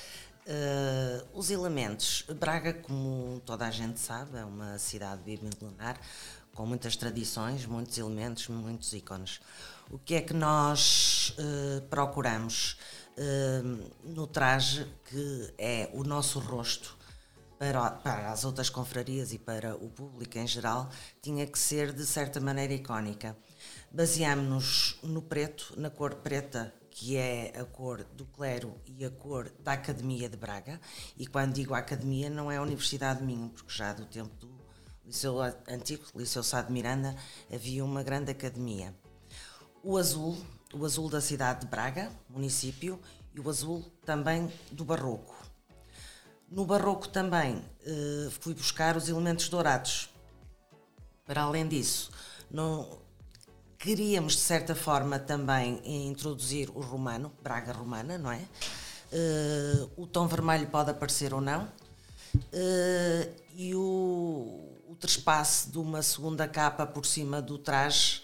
Uh, 0.48 1.28
os 1.32 1.52
elementos. 1.52 2.25
Braga, 2.40 2.74
como 2.74 3.40
toda 3.46 3.68
a 3.68 3.70
gente 3.70 4.00
sabe, 4.00 4.36
é 4.36 4.44
uma 4.44 4.80
cidade 4.80 5.22
bimilenar 5.22 6.00
com 6.56 6.66
muitas 6.66 6.96
tradições, 6.96 7.68
muitos 7.68 8.00
elementos, 8.00 8.48
muitos 8.48 8.92
ícones. 8.94 9.40
O 9.92 10.00
que 10.00 10.16
é 10.16 10.22
que 10.22 10.34
nós 10.34 11.36
uh, 11.38 11.82
procuramos 11.84 12.80
uh, 13.16 13.92
no 14.04 14.25
traje, 14.25 14.88
que 15.06 15.54
é 15.56 15.88
o 15.94 16.04
nosso 16.04 16.40
rosto, 16.40 16.98
para, 17.63 17.91
para 17.91 18.29
as 18.29 18.43
outras 18.43 18.70
confrarias 18.70 19.32
e 19.32 19.39
para 19.39 19.74
o 19.74 19.89
público 19.89 20.38
em 20.38 20.46
geral, 20.46 20.89
tinha 21.22 21.48
que 21.48 21.58
ser 21.58 21.93
de 21.93 22.05
certa 22.05 22.41
maneira 22.41 22.74
icónica. 22.74 23.38
Baseámos-nos 23.89 25.00
no 25.01 25.22
preto, 25.22 25.74
na 25.77 25.89
cor 25.89 26.15
preta, 26.15 26.74
que 26.91 27.15
é 27.15 27.53
a 27.58 27.63
cor 27.63 28.03
do 28.03 28.25
clero 28.25 28.75
e 28.86 29.05
a 29.05 29.10
cor 29.10 29.50
da 29.63 29.72
Academia 29.72 30.27
de 30.27 30.36
Braga. 30.36 30.77
E 31.17 31.25
quando 31.25 31.53
digo 31.53 31.74
Academia, 31.74 32.29
não 32.29 32.51
é 32.51 32.58
a 32.58 32.62
Universidade 32.62 33.20
de 33.20 33.25
Minho, 33.25 33.50
porque 33.50 33.72
já 33.74 33.93
do 33.93 34.05
tempo 34.08 34.36
do 34.36 34.51
Liceu 35.05 35.39
Antigo, 35.70 36.03
Liceu 36.13 36.43
Sá 36.43 36.62
de 36.62 36.72
Miranda, 36.72 37.15
havia 37.50 37.86
uma 37.86 38.03
grande 38.03 38.29
academia. 38.29 38.93
O 39.82 39.98
azul, 39.98 40.38
o 40.74 40.84
azul 40.84 41.10
da 41.10 41.22
cidade 41.22 41.62
de 41.62 41.67
Braga, 41.67 42.12
município, 42.29 43.00
e 43.34 43.39
o 43.39 43.50
azul 43.50 43.89
também 44.05 44.51
do 44.70 44.84
Barroco. 44.84 45.43
No 46.53 46.65
barroco 46.65 47.10
também 47.10 47.55
uh, 47.55 48.29
fui 48.39 48.53
buscar 48.53 48.95
os 48.95 49.10
elementos 49.10 49.50
dourados. 49.50 50.07
Para 51.25 51.41
além 51.41 51.67
disso, 51.67 52.12
não, 52.51 53.00
queríamos 53.79 54.33
de 54.33 54.41
certa 54.41 54.75
forma 54.75 55.17
também 55.17 55.81
introduzir 55.83 56.69
o 56.75 56.79
romano, 56.79 57.33
Braga 57.41 57.74
romana, 57.74 58.19
não 58.19 58.31
é? 58.31 58.45
Uh, 59.12 59.89
o 59.98 60.05
tom 60.05 60.27
vermelho 60.27 60.67
pode 60.67 60.91
aparecer 60.91 61.33
ou 61.33 61.41
não. 61.41 61.63
Uh, 62.36 63.33
e 63.55 63.74
o, 63.74 64.77
o 64.88 64.95
trespasse 65.00 65.72
de 65.72 65.79
uma 65.79 66.03
segunda 66.03 66.48
capa 66.48 66.86
por 66.86 67.07
cima 67.07 67.41
do 67.41 67.57
traje 67.57 68.22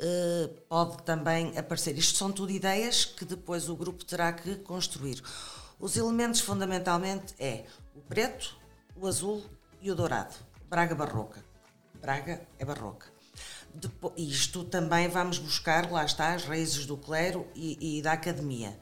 uh, 0.00 0.48
pode 0.68 1.00
também 1.04 1.56
aparecer. 1.56 1.96
Isto 1.96 2.18
são 2.18 2.32
tudo 2.32 2.50
ideias 2.50 3.04
que 3.04 3.24
depois 3.24 3.68
o 3.68 3.76
grupo 3.76 4.04
terá 4.04 4.32
que 4.32 4.56
construir. 4.56 5.22
Os 5.80 5.96
elementos 5.96 6.40
fundamentalmente 6.40 7.34
é 7.38 7.64
o 7.94 8.00
preto, 8.00 8.58
o 8.96 9.06
azul 9.06 9.44
e 9.80 9.90
o 9.90 9.94
dourado. 9.94 10.34
Braga 10.68 10.94
barroca. 10.94 11.44
Braga 12.00 12.46
é 12.58 12.64
barroca. 12.64 13.06
Depois, 13.72 14.14
isto 14.16 14.64
também 14.64 15.08
vamos 15.08 15.38
buscar, 15.38 15.90
lá 15.90 16.04
está, 16.04 16.34
as 16.34 16.44
raízes 16.44 16.84
do 16.84 16.96
clero 16.96 17.46
e, 17.54 17.98
e 17.98 18.02
da 18.02 18.12
academia. 18.12 18.76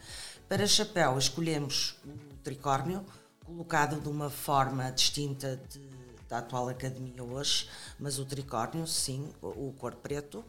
Para 0.49 0.65
chapéu 0.65 1.17
escolhemos 1.19 1.99
o 2.03 2.37
tricórnio, 2.37 3.05
colocado 3.45 4.01
de 4.01 4.09
uma 4.09 4.29
forma 4.31 4.89
distinta 4.91 5.61
de, 5.69 5.79
da 6.27 6.39
atual 6.39 6.69
academia 6.69 7.23
hoje, 7.23 7.69
mas 7.99 8.17
o 8.17 8.25
tricórnio, 8.25 8.87
sim, 8.87 9.31
o, 9.39 9.67
o 9.67 9.73
cor 9.77 9.93
preto. 9.95 10.43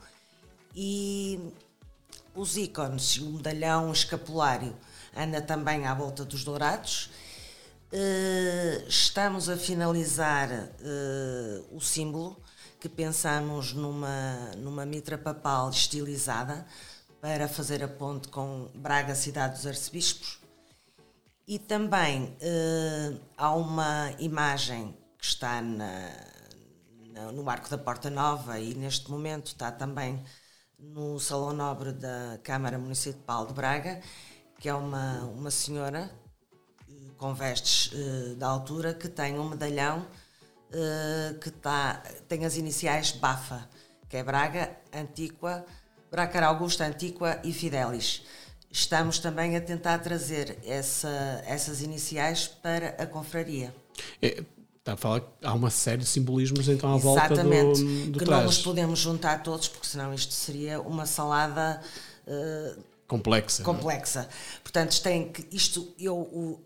E 0.74 1.52
os 2.34 2.56
ícones, 2.56 3.18
o 3.18 3.32
medalhão 3.32 3.92
escapulário, 3.92 4.74
anda 5.18 5.42
também 5.42 5.87
à 5.87 5.92
volta 5.92 6.25
dos 6.25 6.44
dourados. 6.44 7.10
Uh, 7.92 8.87
estamos 8.87 9.48
a 9.48 9.56
finalizar 9.56 10.48
uh, 10.50 11.76
o 11.76 11.80
símbolo 11.80 12.40
que 12.78 12.88
pensamos 12.88 13.72
numa, 13.72 14.52
numa 14.58 14.87
mitra 14.87 15.18
papal 15.18 15.70
estilizada 15.70 16.64
para 17.20 17.48
fazer 17.48 17.82
a 17.82 17.88
ponte 17.88 18.28
com 18.28 18.68
Braga, 18.75 19.14
cidade 19.14 19.56
dos 19.56 19.66
arcebispos. 19.66 20.38
E 21.46 21.58
também 21.58 22.25
uh, 22.25 23.20
há 23.37 23.54
uma 23.54 24.12
imagem 24.18 24.96
que 25.18 25.25
está 25.25 25.60
na, 25.60 26.10
no 27.32 27.48
Arco 27.48 27.68
da 27.68 27.78
Porta 27.78 28.10
Nova 28.10 28.60
e 28.60 28.75
neste 28.75 29.10
momento 29.10 29.46
está 29.46 29.72
também 29.72 30.22
no 30.78 31.18
Salão 31.18 31.52
Nobre 31.52 31.90
da 31.90 32.38
Câmara 32.42 32.78
Municipal 32.78 33.46
de 33.46 33.52
Braga, 33.52 34.00
que 34.58 34.68
é 34.68 34.74
uma, 34.74 35.20
uma 35.24 35.50
senhora 35.50 36.10
com 37.16 37.34
vestes 37.34 37.92
uh, 37.92 38.34
da 38.36 38.48
altura 38.48 38.94
que 38.94 39.08
tem 39.08 39.38
um 39.38 39.48
medalhão 39.48 40.06
uh, 40.70 41.38
que 41.38 41.50
tá, 41.50 42.02
tem 42.28 42.44
as 42.44 42.56
iniciais 42.56 43.12
BAFA, 43.12 43.68
que 44.08 44.16
é 44.16 44.22
Braga, 44.22 44.70
Antíqua, 44.92 45.64
Bracar 46.10 46.44
Augusta, 46.44 46.84
Antíqua 46.84 47.40
e 47.44 47.52
Fidelis. 47.52 48.22
Estamos 48.70 49.18
também 49.18 49.56
a 49.56 49.60
tentar 49.60 49.98
trazer 49.98 50.58
essa, 50.64 51.42
essas 51.46 51.80
iniciais 51.80 52.46
para 52.46 52.88
a 53.02 53.06
confraria. 53.06 53.74
É, 54.20 54.42
está 54.78 54.92
a 54.92 54.96
falar 54.96 55.20
que 55.20 55.26
há 55.42 55.54
uma 55.54 55.70
série 55.70 56.02
de 56.02 56.06
simbolismos 56.06 56.68
então 56.68 56.92
à 56.92 56.96
Exatamente, 56.96 57.82
volta 57.82 57.82
do, 57.82 58.10
do 58.12 58.18
que 58.18 58.24
traje. 58.24 58.42
não 58.42 58.48
os 58.48 58.58
podemos 58.58 58.98
juntar 58.98 59.42
todos, 59.42 59.68
porque 59.68 59.86
senão 59.86 60.12
isto 60.12 60.34
seria 60.34 60.80
uma 60.80 61.06
salada... 61.06 61.80
Uh, 62.26 62.88
complexa. 63.08 63.62
É? 63.62 63.64
Complexa. 63.64 64.28
Portanto, 64.62 65.02
tem 65.02 65.32
que 65.32 65.48
isto 65.50 65.92
eu 65.98 66.16
o, 66.16 66.62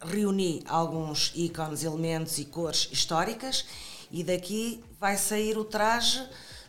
reuni 0.00 0.62
alguns 0.68 1.32
ícones, 1.34 1.82
elementos 1.82 2.38
e 2.38 2.44
cores 2.44 2.88
históricas 2.92 3.64
e 4.10 4.22
daqui 4.22 4.84
vai 5.00 5.16
sair 5.16 5.56
o 5.58 5.64
traje 5.64 6.24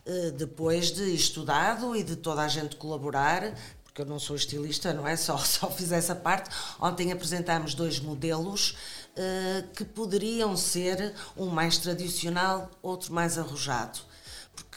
eh, 0.05 0.31
depois 0.31 0.91
de 0.91 1.13
estudado 1.13 1.95
e 1.95 2.03
de 2.03 2.15
toda 2.15 2.41
a 2.41 2.47
gente 2.47 2.77
colaborar, 2.77 3.53
porque 3.83 4.01
eu 4.01 4.05
não 4.05 4.19
sou 4.19 4.35
estilista, 4.35 4.93
não 4.93 5.07
é? 5.07 5.15
Só, 5.17 5.37
só 5.43 5.69
fiz 5.69 5.91
essa 5.91 6.15
parte. 6.15 6.49
Ontem 6.79 7.11
apresentámos 7.11 7.75
dois 7.75 7.99
modelos 7.99 8.71
uh, 8.71 9.67
que 9.73 9.83
poderiam 9.83 10.55
ser 10.55 11.13
um 11.35 11.47
mais 11.47 11.77
tradicional, 11.77 12.71
outro 12.81 13.13
mais 13.13 13.37
arrojado 13.37 14.06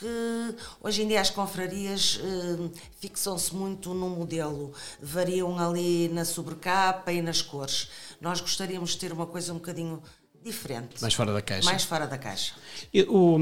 porque 0.01 0.57
hoje 0.81 1.03
em 1.03 1.09
dia 1.09 1.21
as 1.21 1.29
confrarias 1.29 2.19
eh, 2.23 2.71
fixam-se 3.01 3.55
muito 3.55 3.93
no 3.93 4.09
modelo, 4.09 4.73
variam 5.01 5.59
ali 5.59 6.09
na 6.09 6.25
sobrecapa 6.25 7.13
e 7.13 7.21
nas 7.21 7.43
cores. 7.43 7.91
Nós 8.21 8.41
gostaríamos 8.41 8.93
de 8.93 8.99
ter 8.99 9.13
uma 9.13 9.27
coisa 9.27 9.53
um 9.53 9.57
bocadinho 9.57 10.03
diferente. 10.43 11.01
Mais 11.03 11.13
fora 11.13 11.35
da 11.35 11.43
caixa. 11.43 11.71
Mais 11.71 11.85
fora 11.85 12.07
da 12.07 12.17
caixa. 12.17 12.55
E, 12.93 13.03
o, 13.03 13.39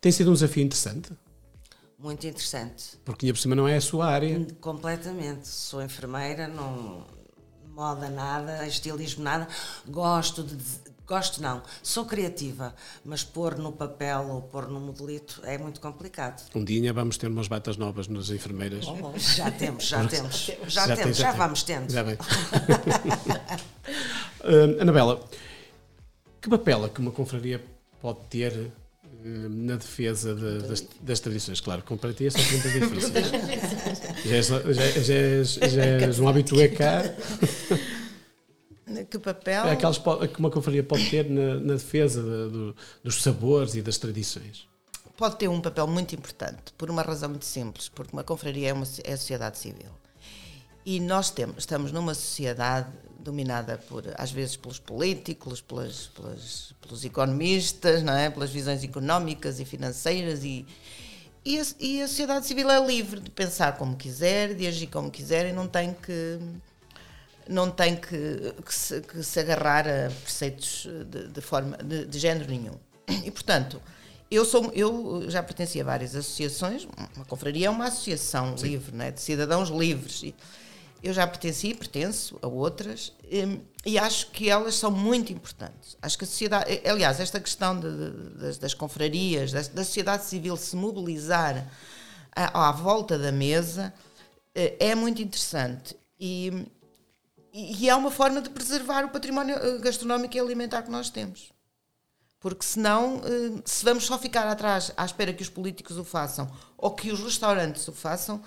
tem 0.00 0.10
sido 0.10 0.30
um 0.30 0.34
desafio 0.34 0.64
interessante? 0.64 1.12
Muito 1.96 2.26
interessante. 2.26 2.98
Porque 3.04 3.26
ainda 3.26 3.34
por 3.34 3.40
cima 3.40 3.54
não 3.54 3.68
é 3.68 3.76
a 3.76 3.80
sua 3.80 4.06
área. 4.06 4.44
Completamente. 4.60 5.46
Sou 5.46 5.80
enfermeira, 5.80 6.48
não 6.48 7.06
moda 7.74 8.08
nada, 8.08 8.66
estilismo 8.66 9.22
nada. 9.22 9.48
Gosto 9.86 10.42
de 10.42 10.56
Gosto 11.06 11.42
não, 11.42 11.62
sou 11.82 12.06
criativa, 12.06 12.74
mas 13.04 13.22
pôr 13.22 13.58
no 13.58 13.72
papel 13.72 14.26
ou 14.30 14.40
pôr 14.40 14.68
no 14.68 14.80
modelito 14.80 15.42
é 15.44 15.58
muito 15.58 15.78
complicado. 15.78 16.42
Um 16.54 16.64
dia 16.64 16.94
vamos 16.94 17.18
ter 17.18 17.26
umas 17.26 17.46
batas 17.46 17.76
novas 17.76 18.08
nas 18.08 18.30
enfermeiras. 18.30 18.86
Oh, 18.86 19.12
já 19.18 19.50
temos, 19.50 19.84
já 19.84 20.02
temos, 20.08 20.50
já, 20.66 20.86
já 20.86 20.96
temos, 20.96 21.16
já, 21.18 21.30
já 21.30 21.36
vamos 21.36 21.62
tendo. 21.62 21.92
Já 21.92 22.02
bem. 22.02 22.14
uh, 24.44 24.80
Anabela, 24.80 25.22
que 26.40 26.48
papel 26.48 26.86
é 26.86 26.88
que 26.88 27.00
uma 27.00 27.10
confraria 27.10 27.62
pode 28.00 28.20
ter 28.30 28.52
uh, 28.52 28.70
na 29.50 29.76
defesa 29.76 30.34
de, 30.34 30.66
das, 30.66 30.86
das, 31.02 31.20
tradições? 31.20 31.60
Claro, 31.60 31.82
para 31.82 32.14
ti 32.14 32.28
já 34.24 34.36
és, 34.36 34.46
já, 34.46 34.62
já 35.02 35.14
és, 35.14 35.52
já 35.52 35.84
és 35.84 36.18
um 36.18 36.26
habitué 36.28 36.68
cá. 36.68 37.02
Que 39.02 39.18
papel? 39.18 39.64
É 39.64 39.72
aquelas 39.72 39.98
que 39.98 40.38
uma 40.38 40.50
confraria 40.50 40.82
pode 40.82 41.10
ter 41.10 41.28
na, 41.28 41.56
na 41.56 41.74
defesa 41.74 42.22
de, 42.22 42.50
de, 42.50 42.74
dos 43.02 43.22
sabores 43.22 43.74
e 43.74 43.82
das 43.82 43.98
tradições. 43.98 44.68
Pode 45.16 45.36
ter 45.36 45.48
um 45.48 45.60
papel 45.60 45.86
muito 45.86 46.14
importante, 46.14 46.72
por 46.76 46.90
uma 46.90 47.02
razão 47.02 47.28
muito 47.28 47.44
simples, 47.44 47.88
porque 47.88 48.12
uma 48.12 48.24
confraria 48.24 48.68
é 48.68 48.72
uma 48.72 48.86
é 49.04 49.12
a 49.12 49.16
sociedade 49.16 49.58
civil. 49.58 49.90
E 50.84 51.00
nós 51.00 51.30
temos, 51.30 51.58
estamos 51.58 51.92
numa 51.92 52.14
sociedade 52.14 52.88
dominada 53.18 53.78
por, 53.88 54.04
às 54.18 54.30
vezes 54.30 54.54
pelos 54.56 54.78
políticos, 54.78 55.60
pelas, 55.60 56.08
pelas, 56.08 56.74
pelos 56.80 57.04
economistas, 57.04 58.02
não 58.02 58.12
é? 58.12 58.28
pelas 58.28 58.50
visões 58.50 58.84
económicas 58.84 59.58
e 59.58 59.64
financeiras 59.64 60.44
e, 60.44 60.66
e 61.44 61.58
a, 61.58 61.64
e 61.80 62.02
a 62.02 62.08
sociedade 62.08 62.46
civil 62.46 62.70
é 62.70 62.86
livre 62.86 63.20
de 63.20 63.30
pensar 63.30 63.78
como 63.78 63.96
quiser, 63.96 64.54
de 64.54 64.66
agir 64.66 64.88
como 64.88 65.10
quiser 65.10 65.46
e 65.46 65.52
não 65.52 65.66
tem 65.66 65.94
que 65.94 66.38
não 67.48 67.70
tem 67.70 67.96
que, 67.96 68.54
que, 68.64 68.74
se, 68.74 69.00
que 69.00 69.22
se, 69.22 69.40
agarrar 69.40 69.86
a 69.86 70.10
preceitos 70.22 70.88
de, 71.06 71.28
de 71.28 71.40
forma 71.40 71.76
de, 71.78 72.06
de, 72.06 72.18
género 72.18 72.50
nenhum. 72.50 72.78
E 73.24 73.30
portanto, 73.30 73.80
eu 74.30 74.44
sou 74.44 74.70
eu 74.74 75.28
já 75.28 75.42
pertenci 75.42 75.80
a 75.80 75.84
várias 75.84 76.14
associações. 76.14 76.86
Uma 77.14 77.24
confraria 77.24 77.66
é 77.66 77.70
uma 77.70 77.86
associação 77.86 78.56
Sim. 78.56 78.68
livre, 78.68 78.96
né, 78.96 79.10
de 79.10 79.20
cidadãos 79.20 79.68
livres. 79.68 80.22
E 80.22 80.34
eu 81.04 81.12
já 81.12 81.26
pertenci 81.26 81.68
e 81.68 81.74
pertenço 81.74 82.38
a 82.40 82.48
outras 82.48 83.12
e, 83.24 83.60
e, 83.84 83.98
acho 83.98 84.30
que 84.30 84.48
elas 84.48 84.74
são 84.74 84.90
muito 84.90 85.30
importantes. 85.30 85.98
Acho 86.00 86.16
que 86.16 86.24
a 86.24 86.26
sociedade, 86.26 86.80
aliás, 86.88 87.20
esta 87.20 87.38
questão 87.38 87.78
de, 87.78 88.10
das, 88.38 88.56
das, 88.56 88.72
confrarias, 88.72 89.52
da, 89.52 89.60
da, 89.60 89.84
sociedade 89.84 90.24
civil 90.24 90.56
se 90.56 90.74
mobilizar 90.74 91.70
à, 92.34 92.68
à 92.68 92.72
volta 92.72 93.18
da 93.18 93.30
mesa 93.30 93.92
eh, 94.54 94.76
é 94.80 94.94
muito 94.94 95.20
interessante. 95.20 95.94
E, 96.18 96.66
e 97.56 97.88
é 97.88 97.94
uma 97.94 98.10
forma 98.10 98.42
de 98.42 98.50
preservar 98.50 99.04
o 99.04 99.10
património 99.10 99.54
eh, 99.54 99.78
gastronómico 99.78 100.36
e 100.36 100.40
alimentar 100.40 100.82
que 100.82 100.90
nós 100.90 101.08
temos. 101.08 101.52
Porque 102.40 102.64
senão, 102.64 103.22
eh, 103.24 103.62
se 103.64 103.84
vamos 103.84 104.04
só 104.06 104.18
ficar 104.18 104.48
atrás 104.48 104.90
à 104.96 105.04
espera 105.04 105.32
que 105.32 105.40
os 105.40 105.48
políticos 105.48 105.96
o 105.96 106.02
façam 106.02 106.50
ou 106.76 106.90
que 106.90 107.12
os 107.12 107.20
restaurantes 107.20 107.86
o 107.86 107.92
façam, 107.92 108.42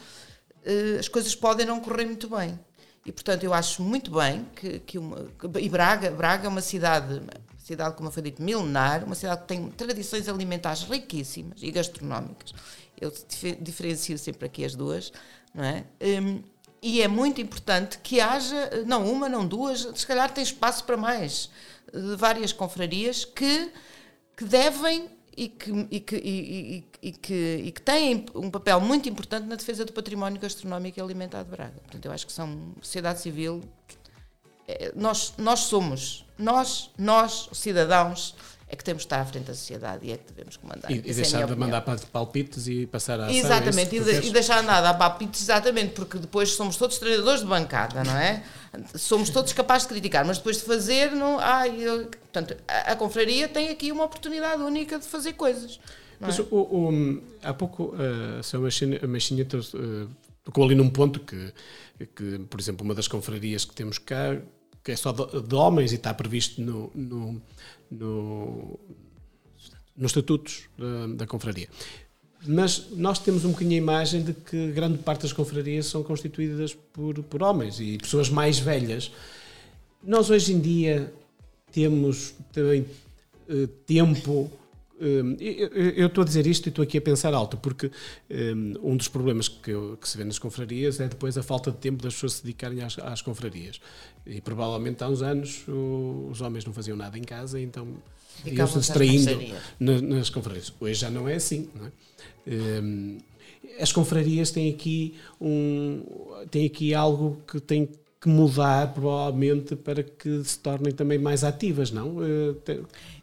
eh, 0.66 0.98
as 1.00 1.08
coisas 1.08 1.34
podem 1.34 1.66
não 1.66 1.80
correr 1.80 2.06
muito 2.06 2.28
bem. 2.28 2.60
E, 3.06 3.12
portanto, 3.14 3.46
eu 3.46 3.54
acho 3.54 3.82
muito 3.82 4.12
bem 4.12 4.46
que, 4.54 4.80
que 4.80 4.98
uma. 4.98 5.26
E 5.58 5.70
Braga, 5.70 6.12
Braga 6.12 6.48
é 6.48 6.50
uma 6.50 6.60
cidade, 6.60 7.22
cidade, 7.58 7.96
como 7.96 8.12
foi 8.12 8.22
dito, 8.22 8.44
milenar, 8.44 9.06
uma 9.06 9.16
cidade 9.16 9.44
que 9.44 9.48
tem 9.48 9.70
tradições 9.72 10.28
alimentares 10.28 10.84
riquíssimas 10.84 11.64
e 11.64 11.72
gastronómicas. 11.72 12.54
Eu 13.00 13.14
diferencio 13.62 14.18
sempre 14.18 14.48
aqui 14.48 14.66
as 14.66 14.76
duas, 14.76 15.14
não 15.56 15.64
é? 15.64 15.86
Um, 16.02 16.44
e 16.88 17.02
é 17.02 17.08
muito 17.10 17.42
importante 17.42 17.98
que 17.98 18.22
haja, 18.22 18.86
não 18.86 19.12
uma, 19.12 19.28
não 19.28 19.46
duas, 19.46 19.90
se 19.94 20.08
calhar 20.08 20.32
tem 20.32 20.42
espaço 20.42 20.86
para 20.86 20.96
mais, 20.96 21.50
várias 22.18 22.54
confrarias 22.54 23.26
que, 23.26 23.70
que 24.38 24.46
devem 24.46 25.10
e 25.36 25.50
que, 25.50 25.88
e, 25.92 26.00
que, 26.00 26.16
e, 26.16 26.88
e, 27.02 27.12
que, 27.12 27.62
e 27.66 27.72
que 27.74 27.82
têm 27.82 28.26
um 28.34 28.50
papel 28.50 28.80
muito 28.80 29.10
importante 29.10 29.46
na 29.48 29.58
defesa 29.58 29.84
do 29.84 29.92
património 29.92 30.40
gastronómico 30.40 30.98
e 30.98 31.02
alimentar 31.02 31.44
de 31.44 31.50
Braga. 31.50 31.78
Portanto, 31.82 32.06
eu 32.06 32.12
acho 32.14 32.26
que 32.26 32.32
são 32.32 32.74
sociedade 32.82 33.20
civil. 33.20 33.62
É, 34.66 34.94
nós, 34.96 35.34
nós 35.38 35.60
somos, 35.60 36.26
nós, 36.38 36.90
nós, 36.98 37.50
cidadãos, 37.52 38.34
é 38.70 38.76
que 38.76 38.84
temos 38.84 39.04
de 39.04 39.06
estar 39.06 39.22
à 39.22 39.26
frente 39.26 39.46
da 39.46 39.54
sociedade 39.54 40.06
e 40.06 40.12
é 40.12 40.18
que 40.18 40.32
devemos 40.34 40.58
comandar. 40.58 40.92
E, 40.92 40.96
e 40.96 41.12
é 41.12 41.14
deixar 41.14 41.42
é 41.42 41.46
de 41.46 41.56
mandar 41.56 41.82
palpites 41.82 42.68
e 42.68 42.86
passar 42.86 43.20
a 43.20 43.32
Exatamente, 43.32 43.96
e, 43.96 44.00
de, 44.02 44.28
e, 44.28 44.32
deixar 44.32 44.60
de 44.60 44.68
nada 44.68 44.90
a 44.90 44.94
palpites, 44.94 45.42
exatamente, 45.42 45.94
porque 45.94 46.18
depois 46.18 46.50
somos 46.50 46.76
todos 46.76 46.98
treinadores 46.98 47.42
de 47.42 47.48
bancada, 47.48 48.04
não 48.04 48.18
é? 48.18 48.44
somos 48.96 49.30
todos 49.30 49.54
capazes 49.54 49.88
de 49.88 49.94
criticar, 49.94 50.26
mas 50.26 50.38
depois 50.38 50.58
de 50.58 50.64
fazer, 50.64 51.12
não, 51.12 51.40
ai, 51.40 51.76
eu, 51.80 52.08
portanto, 52.08 52.58
a, 52.68 52.92
a, 52.92 52.96
confraria 52.96 53.48
tem 53.48 53.70
aqui 53.70 53.92
uma 53.92 54.04
oportunidade 54.04 54.62
única 54.62 55.00
de 55.00 55.06
fazer 55.06 55.34
coisas. 55.34 55.80
Mas 56.20 56.38
é? 56.38 56.42
o, 56.52 56.56
o, 56.56 57.24
há 57.44 57.54
pouco 57.54 57.96
uh, 57.96 58.40
a 58.40 58.44
sua 58.44 58.60
machinha, 58.60 59.00
a 59.02 59.08
machinha 59.08 59.46
uh, 59.46 60.10
tocou 60.44 60.66
ali 60.66 60.76
num 60.76 60.90
ponto 60.90 61.20
que, 61.22 61.54
que, 62.16 62.40
por 62.50 62.60
exemplo, 62.60 62.84
uma 62.84 62.94
das 62.94 63.08
confrarias 63.08 63.64
que 63.64 63.74
temos 63.74 63.98
cá, 63.98 64.38
que 64.84 64.92
é 64.92 64.96
só 64.96 65.12
de, 65.12 65.42
de 65.42 65.56
homens 65.56 65.92
e 65.92 65.96
está 65.96 66.14
previsto 66.14 66.62
no, 66.62 66.92
no 66.96 67.42
no, 67.90 68.80
nos 69.96 70.12
estatutos 70.12 70.64
da, 70.78 71.08
da 71.08 71.28
confraria. 71.28 71.68
Mas 72.46 72.88
nós 72.92 73.20
temos 73.20 73.44
um 73.46 73.52
bocadinho 73.52 73.76
a 73.76 73.78
imagem 73.78 74.24
de 74.24 74.34
que 74.34 74.72
grande 74.72 75.00
parte 75.00 75.24
das 75.24 75.34
confrarias 75.34 75.88
são 75.88 76.04
constituídas 76.04 76.74
por, 76.74 77.22
por 77.24 77.42
homens 77.42 77.80
e 77.80 77.98
pessoas 77.98 78.30
mais 78.30 78.60
velhas. 78.60 79.12
Nós 80.04 80.30
hoje 80.30 80.54
em 80.54 80.60
dia 80.60 81.12
temos 81.72 82.34
também 82.54 82.86
uh, 83.50 83.68
tempo. 83.86 84.52
Um, 85.00 85.36
eu, 85.40 86.08
estou 86.08 86.24
a 86.24 86.26
dizer 86.26 86.48
isto 86.48 86.66
e 86.66 86.70
estou 86.70 86.82
aqui 86.82 86.98
a 86.98 87.02
pensar 87.02 87.34
alto, 87.34 87.56
porque 87.58 87.92
um, 88.32 88.92
um 88.94 88.98
dos 88.98 89.08
problemas 89.08 89.48
que, 89.48 89.72
que, 90.02 90.10
se 90.10 90.18
vê 90.18 90.24
nas 90.24 90.40
confrarias 90.40 91.00
é 91.00 91.08
depois 91.08 91.38
a 91.38 91.44
falta 91.44 91.72
de 91.72 91.78
tempo 91.78 92.02
das 92.02 92.16
pessoas 92.16 92.34
se 92.34 92.44
dedicarem 92.44 92.82
às, 92.82 92.98
às 92.98 93.22
confrarias. 93.22 93.80
E 94.26 94.42
provavelmente 94.42 95.04
há 95.04 95.08
uns 95.08 95.22
anos 95.22 95.64
os 95.68 96.42
homens 96.42 96.66
não 96.66 96.74
faziam 96.74 96.98
nada 96.98 97.18
em 97.18 97.24
casa, 97.24 97.60
então 97.60 97.88
iam-se 98.46 98.80
distraindo 98.80 99.40
nas, 99.80 100.02
nas 100.02 100.30
confrarias. 100.30 100.74
Hoje 100.80 101.00
já 101.00 101.12
não 101.12 101.28
é 101.28 101.36
assim. 101.36 101.70
Não 101.76 101.86
é? 101.86 101.92
Um, 102.82 103.18
as 103.80 103.92
confrarias 103.92 104.52
têm 104.52 104.74
aqui, 104.74 105.16
um, 105.40 106.04
têm 106.50 106.66
aqui 106.66 106.94
algo 106.94 107.42
que 107.48 107.60
tem 107.60 107.90
que 108.20 108.28
mudar, 108.28 108.94
provavelmente, 108.94 109.76
para 109.76 110.02
que 110.02 110.44
se 110.44 110.58
tornem 110.60 110.92
também 110.92 111.20
mais 111.20 111.44
ativas, 111.44 111.92
não? 111.92 112.18
Uh, 112.18 112.58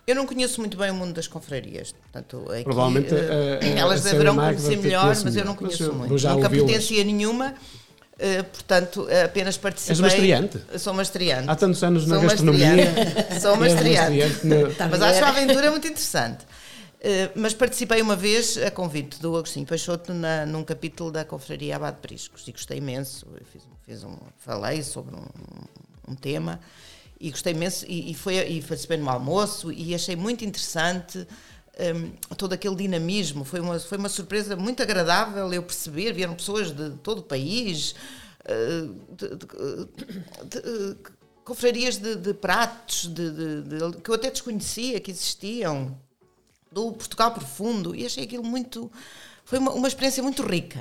eu 0.07 0.15
não 0.15 0.27
conheço 0.27 0.61
muito 0.61 0.77
bem 0.77 0.91
o 0.91 0.95
mundo 0.95 1.13
das 1.13 1.27
confrarias, 1.27 1.93
portanto, 1.93 2.51
aqui, 2.51 2.65
provavelmente 2.65 3.13
uh, 3.13 3.79
elas 3.79 4.03
deverão 4.03 4.37
conhecer 4.37 4.77
melhor, 4.77 5.15
mas 5.25 5.37
eu 5.37 5.45
não 5.45 5.57
conheço 5.57 5.93
muito. 5.93 6.15
Nunca 6.29 6.51
pertencia 6.51 7.03
a 7.03 7.05
nenhuma 7.05 7.55
Uh, 8.15 8.45
portanto, 8.45 9.09
apenas 9.25 9.57
participei. 9.57 9.93
És 9.93 9.99
uma 9.99 10.07
estreante? 10.07 10.61
Sou 10.79 10.93
uma 10.93 11.03
estreante. 11.03 11.51
Há 11.51 11.57
tantos 11.57 11.83
anos 11.83 12.07
na 12.07 12.15
Sou 12.15 12.29
gastronomia. 12.29 12.95
Sou. 13.41 13.57
No... 14.45 14.89
Mas 14.89 15.03
acho 15.03 15.25
a 15.25 15.29
aventura 15.31 15.71
muito 15.73 15.89
interessante. 15.89 16.45
Uh, 17.05 17.39
mas 17.39 17.53
participei 17.53 18.01
uma 18.01 18.17
vez 18.17 18.57
a 18.57 18.71
convite 18.71 19.21
do 19.21 19.37
Agostinho 19.37 19.67
Peixoto 19.67 20.15
na, 20.15 20.47
num 20.47 20.65
capítulo 20.65 21.11
da 21.11 21.23
Confraria 21.23 21.77
Abade 21.77 21.99
Priscos 22.01 22.49
e 22.49 22.53
gostei 22.53 22.79
imenso. 22.79 23.27
Eu 23.39 23.45
fiz, 23.45 23.63
fiz 23.85 24.05
um, 24.05 24.17
falei 24.39 24.83
sobre 24.83 25.15
um, 25.15 25.27
um, 26.09 26.15
tema 26.15 26.59
e 27.21 27.31
gostei 27.31 27.53
imenso 27.53 27.85
e, 27.87 28.11
e, 28.11 28.15
foi, 28.15 28.39
e 28.49 28.63
participei 28.63 28.97
no 28.97 29.11
almoço 29.11 29.71
e 29.71 29.95
achei 29.95 30.17
muito 30.17 30.47
interessante 30.47 31.27
um, 31.79 32.35
todo 32.37 32.55
aquele 32.55 32.75
dinamismo. 32.75 33.45
Foi 33.45 33.61
uma, 33.61 33.79
foi 33.79 33.99
uma 33.99 34.09
surpresa 34.09 34.57
muito 34.57 34.83
agradável 34.83 35.53
eu 35.53 35.63
perceber. 35.63 36.15
Vieram 36.15 36.35
pessoas 36.35 36.71
de 36.71 36.89
todo 37.03 37.19
o 37.19 37.23
país, 37.23 37.95
uh, 38.47 38.97
de, 39.15 39.29
de, 39.29 40.63
de, 40.63 40.97
confrarias 41.45 41.99
de, 41.99 42.33
pratos 42.33 43.11
que 44.03 44.11
eu 44.11 44.15
até 44.15 44.31
desconhecia 44.31 44.99
que 44.99 45.11
existiam, 45.11 45.95
do 46.75 46.93
Portugal 46.93 47.31
Profundo, 47.31 47.95
e 47.95 48.05
achei 48.05 48.25
aquilo 48.25 48.45
muito. 48.45 48.91
Foi 49.45 49.59
uma, 49.59 49.73
uma 49.73 49.89
experiência 49.89 50.23
muito 50.23 50.43
rica 50.43 50.81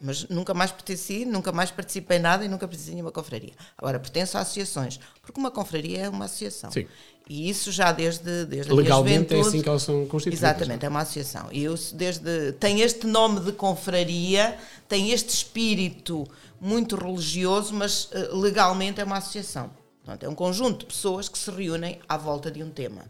mas 0.00 0.26
nunca 0.28 0.54
mais 0.54 0.72
pertenci, 0.72 1.24
nunca 1.26 1.52
mais 1.52 1.70
participei 1.70 2.16
em 2.16 2.20
nada 2.20 2.44
e 2.44 2.48
nunca 2.48 2.66
participei 2.66 2.98
em 2.98 3.02
uma 3.02 3.12
confraria. 3.12 3.52
Agora, 3.76 3.98
pertenço 3.98 4.38
a 4.38 4.40
associações, 4.40 4.98
porque 5.20 5.38
uma 5.38 5.50
confraria 5.50 6.06
é 6.06 6.08
uma 6.08 6.24
associação. 6.24 6.72
Sim. 6.72 6.86
E 7.28 7.48
isso 7.48 7.70
já 7.70 7.92
desde, 7.92 8.46
desde 8.46 8.72
Legalmente 8.72 9.34
a 9.34 9.36
minha 9.36 9.44
é 9.44 9.48
assim 9.48 9.62
que 9.62 9.68
elas 9.68 9.82
são 9.82 10.06
constituídas. 10.06 10.42
Exatamente, 10.42 10.84
é 10.84 10.88
uma 10.88 11.00
associação. 11.00 11.48
E 11.52 11.62
eu 11.62 11.74
desde, 11.92 12.52
tem 12.52 12.80
este 12.80 13.06
nome 13.06 13.40
de 13.40 13.52
confraria, 13.52 14.56
tem 14.88 15.10
este 15.10 15.28
espírito 15.28 16.26
muito 16.60 16.96
religioso, 16.96 17.74
mas 17.74 18.06
uh, 18.06 18.36
legalmente 18.36 19.00
é 19.00 19.04
uma 19.04 19.18
associação. 19.18 19.70
Portanto, 20.02 20.24
é 20.24 20.28
um 20.28 20.34
conjunto 20.34 20.80
de 20.80 20.86
pessoas 20.86 21.28
que 21.28 21.38
se 21.38 21.50
reúnem 21.50 22.00
à 22.08 22.16
volta 22.16 22.50
de 22.50 22.62
um 22.64 22.70
tema. 22.70 23.02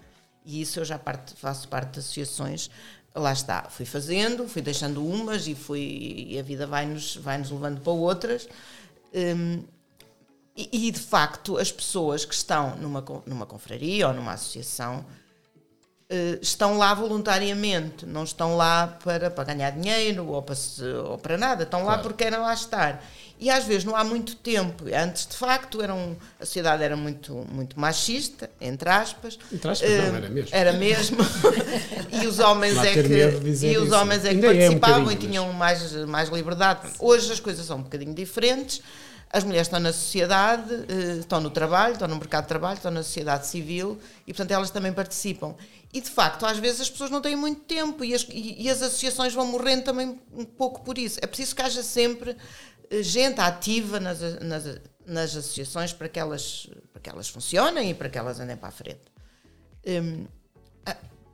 E 0.45 0.61
isso 0.61 0.81
eu 0.81 0.85
já 0.85 0.99
parte, 0.99 1.35
faço 1.35 1.69
parte 1.69 1.93
de 1.95 1.99
associações 2.01 2.71
lá 3.15 3.33
está, 3.33 3.65
fui 3.65 3.85
fazendo, 3.85 4.47
fui 4.49 4.63
deixando 4.63 5.05
umas 5.05 5.47
e, 5.47 5.55
fui, 5.55 6.27
e 6.31 6.39
a 6.39 6.43
vida 6.43 6.67
vai-nos 6.67 7.17
vai 7.17 7.39
-nos 7.39 7.51
levando 7.51 7.81
para 7.81 7.93
outras. 7.93 8.49
Um, 9.15 9.65
E, 10.57 10.89
e, 10.89 10.91
de 10.91 11.01
facto, 11.01 11.57
as 11.57 11.73
pessoas 11.73 12.25
que 12.25 12.35
estão 12.35 12.77
numa, 12.77 13.03
numa 13.25 13.47
confraria 13.47 14.09
ou 14.09 14.15
numa 14.15 14.33
associação 14.33 15.07
estão 16.41 16.77
lá 16.77 16.93
voluntariamente, 16.93 18.05
não 18.05 18.25
estão 18.25 18.57
lá 18.57 18.87
para, 18.87 19.31
para 19.31 19.45
ganhar 19.45 19.71
dinheiro 19.71 20.27
ou 20.27 20.43
para, 20.43 20.57
ou 21.05 21.19
para 21.19 21.39
nada, 21.39 21.63
estão 21.63 21.83
claro. 21.83 21.97
lá 21.97 22.03
porque 22.03 22.25
querem 22.25 22.39
lá 22.39 22.53
estar. 22.53 23.05
E 23.41 23.49
às 23.49 23.65
vezes 23.65 23.85
não 23.85 23.97
há 23.97 24.05
muito 24.05 24.37
tempo. 24.37 24.85
Antes, 24.95 25.27
de 25.27 25.35
facto, 25.35 25.81
era 25.81 25.95
um, 25.95 26.15
a 26.39 26.45
sociedade 26.45 26.83
era 26.83 26.95
muito, 26.95 27.47
muito 27.51 27.81
machista, 27.81 28.51
entre 28.61 28.91
aspas. 28.91 29.39
Entre 29.51 29.71
aspas, 29.71 29.89
uh, 29.89 29.95
não, 29.95 30.17
era 30.17 30.29
mesmo. 30.29 30.49
Era 30.53 30.73
mesmo. 30.75 31.19
e 32.23 32.27
os 32.27 32.39
homens 32.39 32.77
é 32.77 33.03
que, 33.03 33.67
e 33.67 33.79
os 33.79 33.91
homens 33.93 34.27
é 34.27 34.35
que 34.35 34.43
participavam 34.43 35.05
é 35.05 35.07
um 35.07 35.11
e 35.11 35.17
tinham 35.17 35.53
mais, 35.55 35.91
mais 36.05 36.29
liberdade. 36.29 36.87
Hoje 36.99 37.33
as 37.33 37.41
coisas 37.41 37.65
são 37.65 37.79
um 37.79 37.83
bocadinho 37.83 38.13
diferentes. 38.13 38.83
As 39.33 39.43
mulheres 39.45 39.69
estão 39.69 39.81
na 39.81 39.93
sociedade, 39.93 40.75
uh, 40.75 41.21
estão 41.21 41.41
no 41.41 41.49
trabalho, 41.49 41.95
estão 41.95 42.09
no 42.09 42.17
mercado 42.17 42.43
de 42.43 42.49
trabalho, 42.49 42.77
estão 42.77 42.91
na 42.91 43.03
sociedade 43.03 43.47
civil 43.47 43.99
e, 44.27 44.35
portanto, 44.35 44.51
elas 44.51 44.71
também 44.71 44.93
participam. 44.93 45.55
E, 45.93 46.01
de 46.01 46.09
facto, 46.09 46.47
às 46.47 46.59
vezes 46.59 46.83
as 46.83 46.91
pessoas 46.91 47.11
não 47.11 47.21
têm 47.21 47.35
muito 47.35 47.63
tempo 47.63 48.05
e 48.05 48.15
as, 48.15 48.23
e, 48.31 48.63
e 48.63 48.71
as 48.71 48.81
associações 48.81 49.35
vão 49.35 49.47
morrendo 49.47 49.83
também 49.83 50.21
um 50.33 50.45
pouco 50.45 50.83
por 50.83 50.97
isso. 50.97 51.19
É 51.21 51.27
preciso 51.27 51.55
que 51.55 51.63
haja 51.63 51.83
sempre 51.83 52.37
gente 53.01 53.41
ativa 53.41 53.99
nas, 54.01 54.21
nas, 54.41 54.65
nas 55.07 55.37
associações 55.37 55.93
para 55.93 56.09
que, 56.09 56.19
elas, 56.19 56.69
para 56.93 57.03
que 57.03 57.11
elas 57.11 57.29
funcionem 57.29 57.91
e 57.91 57.95
para 57.95 58.09
que 58.09 58.19
elas 58.19 58.39
andem 58.41 58.57
para 58.57 58.69
a 58.69 58.73
frente. 58.73 59.01
Um, 59.87 60.27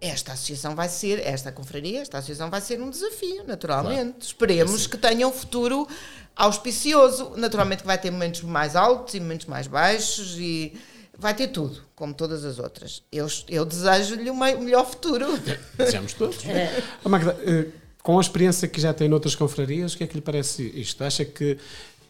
esta 0.01 0.33
associação 0.33 0.75
vai 0.75 0.89
ser, 0.89 1.19
esta 1.21 1.51
confraria, 1.51 2.01
esta 2.01 2.19
associação 2.19 2.51
vai 2.51 2.61
ser 2.61 2.81
um 2.81 2.91
desafio, 2.91 3.45
naturalmente. 3.45 4.13
Claro. 4.13 4.17
Esperemos 4.21 4.87
que 4.87 4.99
tenha 4.99 5.27
um 5.27 5.33
futuro 5.33 5.89
auspicioso. 6.35 7.33
Naturalmente 7.37 7.81
que 7.81 7.87
vai 7.87 7.99
ter 7.99 8.11
momentos 8.11 8.43
mais 8.43 8.77
altos 8.77 9.15
e 9.15 9.21
momentos 9.21 9.47
mais 9.47 9.67
baixos 9.67 10.37
e 10.39 10.79
vai 11.19 11.35
ter 11.35 11.49
tudo, 11.49 11.83
como 11.95 12.15
todas 12.15 12.45
as 12.45 12.59
outras. 12.59 13.03
Eu, 13.11 13.27
eu 13.49 13.65
desejo-lhe 13.65 14.31
o 14.31 14.37
melhor 14.37 14.87
futuro. 14.87 15.27
Desejamos 15.77 16.13
todos. 16.13 16.45
É. 16.45 16.83
Oh, 17.05 17.09
Magda, 17.09 17.35
uh, 17.35 17.73
com 18.03 18.19
a 18.19 18.21
experiência 18.21 18.69
que 18.69 18.81
já 18.81 18.95
tem 18.95 19.09
noutras 19.09 19.35
confrarias, 19.35 19.95
o 19.95 19.99
que 19.99 20.05
é 20.05 20.07
que 20.07 20.15
lhe 20.15 20.21
parece 20.21 20.63
isto? 20.79 21.03
Acha 21.03 21.25
que, 21.25 21.59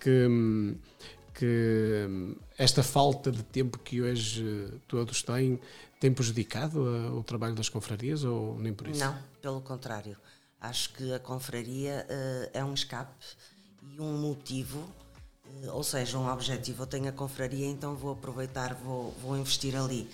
que, 0.00 0.26
que 1.34 2.36
esta 2.58 2.82
falta 2.82 3.30
de 3.30 3.42
tempo 3.42 3.78
que 3.78 4.02
hoje 4.02 4.68
todos 4.86 5.22
têm 5.22 5.58
tem 5.98 6.12
prejudicado 6.12 7.16
o 7.16 7.22
trabalho 7.22 7.54
das 7.54 7.68
confrarias 7.68 8.22
ou 8.24 8.58
nem 8.58 8.72
por 8.72 8.88
isso? 8.88 9.00
Não, 9.00 9.16
pelo 9.40 9.60
contrário. 9.60 10.16
Acho 10.60 10.92
que 10.92 11.12
a 11.12 11.18
confraria 11.18 12.06
uh, 12.08 12.50
é 12.52 12.64
um 12.64 12.74
escape 12.74 13.14
e 13.82 14.00
um 14.00 14.18
motivo, 14.18 14.78
uh, 14.80 15.05
ou 15.72 15.82
seja, 15.82 16.18
um 16.18 16.30
objetivo. 16.30 16.82
Eu 16.82 16.86
tenho 16.86 17.08
a 17.08 17.12
confraria, 17.12 17.66
então 17.66 17.94
vou 17.94 18.12
aproveitar, 18.12 18.74
vou, 18.74 19.12
vou 19.22 19.36
investir 19.36 19.76
ali. 19.76 20.10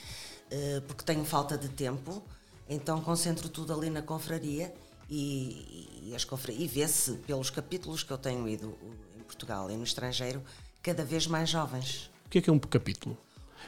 Uh, 0.50 0.80
porque 0.82 1.02
tenho 1.02 1.24
falta 1.24 1.56
de 1.56 1.68
tempo, 1.68 2.22
então 2.68 3.00
concentro 3.00 3.48
tudo 3.48 3.72
ali 3.72 3.88
na 3.88 4.02
confraria 4.02 4.72
e, 5.08 6.10
e, 6.10 6.14
as 6.14 6.26
e 6.50 6.66
vê-se 6.66 7.12
pelos 7.18 7.50
capítulos 7.50 8.02
que 8.02 8.10
eu 8.10 8.18
tenho 8.18 8.46
ido 8.48 8.76
em 9.18 9.22
Portugal 9.22 9.70
e 9.70 9.76
no 9.76 9.84
estrangeiro, 9.84 10.42
cada 10.82 11.04
vez 11.04 11.26
mais 11.26 11.48
jovens. 11.48 12.10
O 12.26 12.28
que 12.28 12.38
é 12.38 12.42
que 12.42 12.50
é 12.50 12.52
um 12.52 12.58
capítulo? 12.58 13.16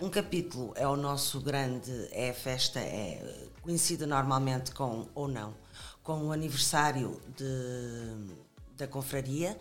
Um 0.00 0.10
capítulo 0.10 0.72
é 0.74 0.86
o 0.86 0.96
nosso 0.96 1.40
grande, 1.40 1.90
é 2.10 2.30
a 2.30 2.34
festa, 2.34 2.80
é, 2.80 3.46
coincide 3.62 4.04
normalmente 4.06 4.72
com, 4.72 5.06
ou 5.14 5.28
não, 5.28 5.54
com 6.02 6.26
o 6.26 6.32
aniversário 6.32 7.20
de, 7.36 8.34
da 8.76 8.88
confraria 8.88 9.56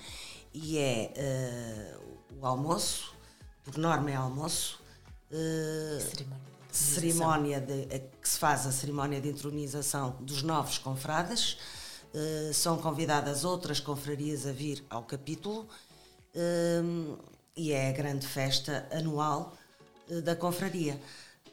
e 0.54 0.78
é 0.78 1.98
uh, 1.98 2.40
o 2.40 2.46
almoço, 2.46 3.14
por 3.64 3.78
norma 3.78 4.12
é 4.12 4.16
almoço, 4.16 4.80
uh, 5.32 6.02
cerimónia, 6.02 6.40
cerimónia 6.72 7.62
de, 7.62 7.86
que 8.22 8.30
se 8.30 8.38
faz 8.38 8.66
a 8.68 8.72
cerimónia 8.72 9.20
de 9.20 9.30
entronização 9.30 10.18
dos 10.20 10.44
novos 10.44 10.78
confrades, 10.78 11.58
uh, 12.14 12.54
são 12.54 12.78
convidadas 12.78 13.44
outras 13.44 13.80
confrarias 13.80 14.46
a 14.46 14.52
vir 14.52 14.86
ao 14.90 15.04
capítulo. 15.04 15.68
E 17.56 17.72
é 17.72 17.90
a 17.90 17.92
grande 17.92 18.26
festa 18.26 18.88
anual 18.92 19.56
eh, 20.10 20.22
da 20.22 20.36
confraria. 20.36 21.00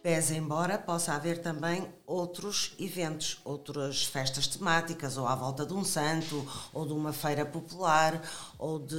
Pese 0.03 0.35
embora 0.35 0.79
possa 0.79 1.13
haver 1.13 1.43
também 1.43 1.87
outros 2.07 2.75
eventos, 2.79 3.39
outras 3.45 4.03
festas 4.03 4.47
temáticas, 4.47 5.19
ou 5.19 5.27
à 5.27 5.35
volta 5.35 5.67
de 5.67 5.75
um 5.75 5.85
santo, 5.85 6.47
ou 6.73 6.87
de 6.87 6.95
uma 6.95 7.13
feira 7.13 7.45
popular, 7.45 8.23
ou 8.59 8.79
de, 8.79 8.97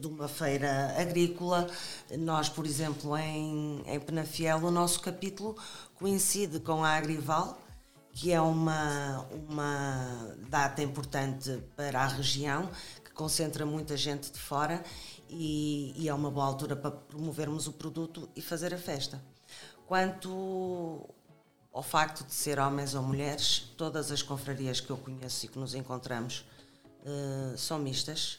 de 0.00 0.06
uma 0.08 0.26
feira 0.26 0.96
agrícola. 0.98 1.68
Nós, 2.18 2.48
por 2.48 2.66
exemplo, 2.66 3.16
em, 3.16 3.84
em 3.86 4.00
Penafiel, 4.00 4.58
o 4.64 4.70
nosso 4.70 5.00
capítulo 5.00 5.56
coincide 5.94 6.58
com 6.58 6.82
a 6.82 6.96
Agrival, 6.96 7.56
que 8.10 8.32
é 8.32 8.40
uma, 8.40 9.28
uma 9.48 10.34
data 10.48 10.82
importante 10.82 11.56
para 11.76 12.00
a 12.00 12.06
região, 12.08 12.68
que 13.04 13.12
concentra 13.12 13.64
muita 13.64 13.96
gente 13.96 14.32
de 14.32 14.40
fora 14.40 14.82
e, 15.30 15.92
e, 15.96 16.08
é 16.08 16.14
uma 16.14 16.32
boa 16.32 16.46
altura 16.46 16.74
para 16.74 16.90
promovermos 16.90 17.68
o 17.68 17.72
produto 17.72 18.28
e 18.34 18.42
fazer 18.42 18.74
a 18.74 18.78
festa. 18.78 19.22
Quanto 19.86 21.08
ao 21.72 21.82
facto 21.82 22.24
de 22.24 22.32
ser 22.32 22.58
homens 22.58 22.94
ou 22.94 23.02
mulheres, 23.02 23.70
todas 23.76 24.10
as 24.10 24.22
confrarias 24.22 24.80
que 24.80 24.90
eu 24.90 24.96
conheço 24.96 25.44
e 25.44 25.48
que 25.48 25.58
nos 25.58 25.74
encontramos 25.74 26.44
uh, 27.02 27.56
são 27.58 27.78
mistas. 27.78 28.38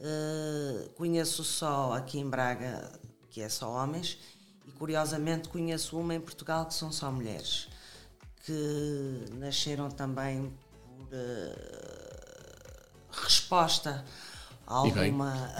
Uh, 0.00 0.88
conheço 0.90 1.42
só 1.42 1.94
aqui 1.94 2.18
em 2.18 2.30
Braga, 2.30 2.92
que 3.28 3.40
é 3.40 3.48
só 3.48 3.70
homens, 3.70 4.18
e 4.66 4.70
curiosamente 4.70 5.48
conheço 5.48 5.98
uma 5.98 6.14
em 6.14 6.20
Portugal 6.20 6.64
que 6.66 6.74
são 6.74 6.92
só 6.92 7.10
mulheres, 7.10 7.68
que 8.44 9.24
nasceram 9.32 9.90
também 9.90 10.56
por 10.84 11.08
uh, 11.08 11.56
resposta 13.10 14.04
alguma. 14.64 15.52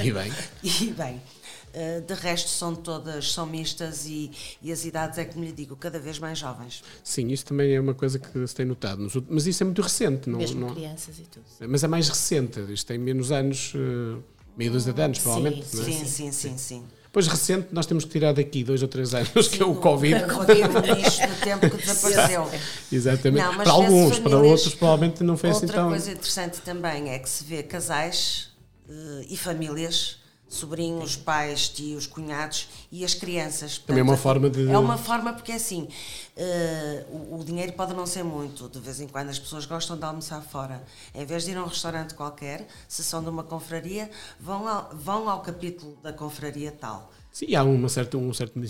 E 0.00 0.10
bem. 0.10 0.32
e 0.80 0.92
bem. 0.92 1.22
Uh, 1.72 2.02
de 2.02 2.12
resto 2.12 2.50
são 2.50 2.74
todas 2.74 3.32
são 3.32 3.46
mistas 3.46 4.04
e, 4.04 4.30
e, 4.60 4.70
as 4.70 4.84
idades 4.84 5.16
é 5.16 5.24
como 5.24 5.42
lhe 5.42 5.52
digo 5.52 5.74
cada 5.74 5.98
vez 5.98 6.18
mais 6.18 6.38
jovens 6.38 6.84
sim 7.02 7.28
isso 7.28 7.46
também 7.46 7.74
é 7.74 7.80
uma 7.80 7.94
coisa 7.94 8.18
que 8.18 8.46
se 8.46 8.54
tem 8.54 8.66
notado 8.66 9.10
mas 9.30 9.46
isso 9.46 9.62
é 9.62 9.64
muito 9.64 9.80
recente 9.80 10.28
não 10.28 10.38
mesmo 10.38 10.60
não, 10.66 10.74
crianças 10.74 11.18
e 11.18 11.22
tudo 11.22 11.46
mas 11.66 11.82
é 11.82 11.88
mais 11.88 12.10
recente 12.10 12.60
isto 12.70 12.86
tem 12.86 12.98
menos 12.98 13.32
anos 13.32 13.72
uh, 13.74 14.22
meio 14.54 14.70
dúzia 14.70 14.92
de 14.92 15.00
anos 15.00 15.18
provavelmente 15.20 15.64
sim, 15.64 15.80
é? 15.80 15.84
sim, 15.84 16.04
sim, 16.04 16.32
sim, 16.32 16.58
sim, 16.58 16.84
Pois 17.12 17.26
recente, 17.26 17.68
nós 17.72 17.84
temos 17.84 18.06
que 18.06 18.10
tirar 18.10 18.32
daqui 18.32 18.64
dois 18.64 18.80
ou 18.80 18.88
três 18.88 19.12
anos, 19.12 19.28
sim, 19.46 19.58
que 19.58 19.62
é 19.62 19.66
o 19.66 19.74
Covid. 19.74 20.24
O 20.24 20.28
Covid, 20.28 20.62
o 20.62 20.94
lixo 20.94 21.20
do 21.20 21.40
tempo 21.40 21.68
que 21.68 21.76
desapareceu. 21.76 22.50
Exatamente. 22.90 23.44
Não, 23.44 23.54
para 23.54 23.70
alguns, 23.70 24.18
para 24.18 24.38
outros, 24.38 24.74
provavelmente 24.74 25.22
não 25.22 25.36
foi 25.36 25.50
assim 25.50 25.66
tão. 25.66 25.90
Outra 25.90 25.90
coisa 25.90 26.10
interessante 26.10 26.62
também 26.62 27.10
é 27.10 27.18
que 27.18 27.28
se 27.28 27.44
vê 27.44 27.62
casais 27.62 28.48
uh, 28.88 29.26
e 29.28 29.36
famílias, 29.36 30.21
sobrinhos, 30.52 31.16
pais, 31.16 31.68
tios, 31.68 32.06
cunhados 32.06 32.68
e 32.90 33.04
as 33.04 33.14
crianças. 33.14 33.78
Portanto, 33.78 33.86
Também 33.86 34.00
é 34.00 34.04
uma 34.04 34.16
forma 34.16 34.50
de. 34.50 34.70
É 34.70 34.78
uma 34.78 34.98
forma 34.98 35.32
porque 35.32 35.52
é 35.52 35.54
assim, 35.54 35.88
uh, 36.36 37.34
o, 37.34 37.40
o, 37.40 37.44
dinheiro 37.44 37.72
pode 37.72 37.94
não 37.94 38.06
ser 38.06 38.22
muito, 38.22 38.68
de 38.68 38.78
vez 38.78 39.00
em 39.00 39.08
quando 39.08 39.30
as 39.30 39.38
pessoas 39.38 39.64
gostam 39.64 39.96
de 39.96 40.04
almoçar 40.04 40.42
fora. 40.42 40.84
Em 41.14 41.24
vez 41.24 41.44
de 41.44 41.52
ir 41.52 41.56
a 41.56 41.62
um 41.62 41.66
restaurante 41.66 42.14
qualquer, 42.14 42.66
se 42.86 43.02
são 43.02 43.22
de 43.22 43.30
uma 43.30 43.42
confraria, 43.42 44.10
vão 44.38 44.68
ao, 44.68 44.90
vão 44.92 45.28
ao 45.28 45.40
capítulo 45.40 45.96
da 46.02 46.12
confraria 46.12 46.70
tal. 46.70 47.10
Sim, 47.32 47.54
há 47.54 47.64
uma 47.64 47.88
certa, 47.88 48.18
um 48.18 48.34
certo 48.34 48.60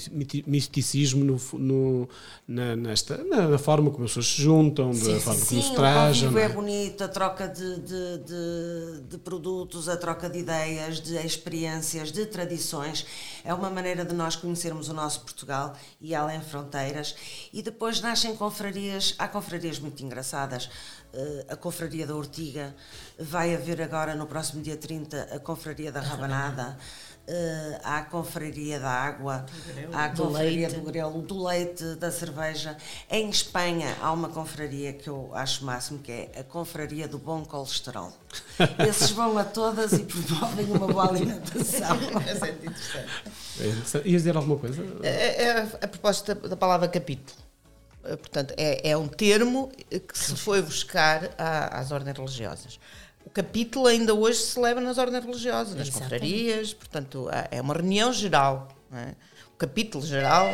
misticismo 0.46 1.24
no, 1.24 1.58
no 1.58 2.08
na, 2.46 2.76
nesta, 2.76 3.18
na, 3.24 3.58
forma 3.58 3.90
como 3.90 4.04
as 4.04 4.12
pessoas 4.12 4.26
se 4.28 4.40
juntam, 4.40 4.94
sim, 4.94 5.14
da 5.14 5.20
forma 5.20 5.40
sim, 5.40 5.56
como 5.56 5.62
se 5.62 5.74
trajam. 5.74 6.32
O 6.32 6.38
é? 6.38 6.44
é 6.44 6.48
bonito, 6.48 7.02
a 7.02 7.08
troca 7.08 7.48
de, 7.48 7.80
de, 7.80 8.18
de, 8.18 9.00
de, 9.08 9.18
produtos, 9.18 9.88
a 9.88 9.96
troca 9.96 10.30
de 10.30 10.38
ideias, 10.38 11.00
de 11.00 11.16
experiências, 11.16 12.12
de 12.12 12.24
tradições. 12.24 13.04
É 13.44 13.52
uma 13.52 13.68
maneira 13.68 14.04
de 14.04 14.14
nós 14.14 14.36
conhecermos 14.36 14.88
o 14.88 14.94
nosso 14.94 15.22
Portugal 15.22 15.74
e 16.00 16.14
além 16.14 16.40
fronteiras. 16.40 17.16
E 17.52 17.62
depois 17.62 18.00
nascem 18.00 18.36
confrarias, 18.36 19.16
há 19.18 19.26
confrarias 19.26 19.80
muito 19.80 20.04
engraçadas. 20.04 20.70
Uh, 21.12 21.52
a 21.52 21.56
Confraria 21.56 22.06
da 22.06 22.16
Ortiga, 22.16 22.74
vai 23.18 23.54
haver 23.54 23.82
agora 23.82 24.14
no 24.14 24.26
próximo 24.26 24.62
dia 24.62 24.78
30 24.78 25.28
a 25.34 25.38
Confraria 25.38 25.92
da 25.92 26.00
Rabanada 26.00 26.78
uh, 27.28 27.80
à 27.82 28.02
Confraria 28.02 28.78
da 28.78 28.90
Água, 28.90 29.44
à 29.92 30.08
do 30.08 30.24
Confraria 30.24 30.68
leite. 30.68 30.74
do 30.74 30.80
Grelo, 30.82 31.22
do 31.22 31.44
Leite, 31.44 31.94
da 31.96 32.10
Cerveja. 32.10 32.76
Em 33.10 33.28
Espanha 33.28 33.96
há 34.00 34.12
uma 34.12 34.28
confraria 34.28 34.92
que 34.92 35.08
eu 35.08 35.30
acho 35.34 35.64
máximo, 35.64 35.98
que 35.98 36.12
é 36.12 36.30
a 36.40 36.44
Confraria 36.44 37.08
do 37.08 37.18
Bom 37.18 37.44
Colesterol. 37.44 38.12
Esses 38.86 39.10
vão 39.10 39.36
a 39.38 39.44
todas 39.44 39.92
e 39.92 40.04
promovem 40.04 40.66
uma 40.66 40.86
boa 40.86 41.08
alimentação. 41.08 41.96
é 42.26 42.50
interessante. 42.50 43.08
É 43.60 43.66
interessante. 43.66 44.08
Ias 44.08 44.22
dizer 44.22 44.36
alguma 44.36 44.58
coisa? 44.58 44.82
É, 45.02 45.44
é 45.44 45.60
a 45.60 45.88
proposta 45.88 46.34
da 46.34 46.56
palavra 46.56 46.88
capítulo. 46.88 47.42
Eh, 48.04 48.16
portanto, 48.16 48.54
é, 48.56 48.90
é 48.90 48.96
um 48.96 49.08
termo 49.08 49.70
que 49.88 50.18
se 50.18 50.36
foi 50.36 50.60
buscar 50.62 51.30
à, 51.38 51.78
às 51.78 51.92
ordens 51.92 52.16
religiosas. 52.16 52.80
O 53.24 53.30
capítulo 53.30 53.86
ainda 53.86 54.14
hoje 54.14 54.38
se 54.38 54.52
celebra 54.52 54.82
nas 54.82 54.98
ordens 54.98 55.24
religiosas, 55.24 55.74
nas 55.74 55.88
Exatamente. 55.88 56.20
confrarias, 56.20 56.74
portanto, 56.74 57.28
é 57.50 57.60
uma 57.60 57.74
reunião 57.74 58.12
geral. 58.12 58.68
não 58.90 58.98
é? 58.98 59.14
O 59.54 59.56
capítulo 59.56 60.04
geral, 60.04 60.46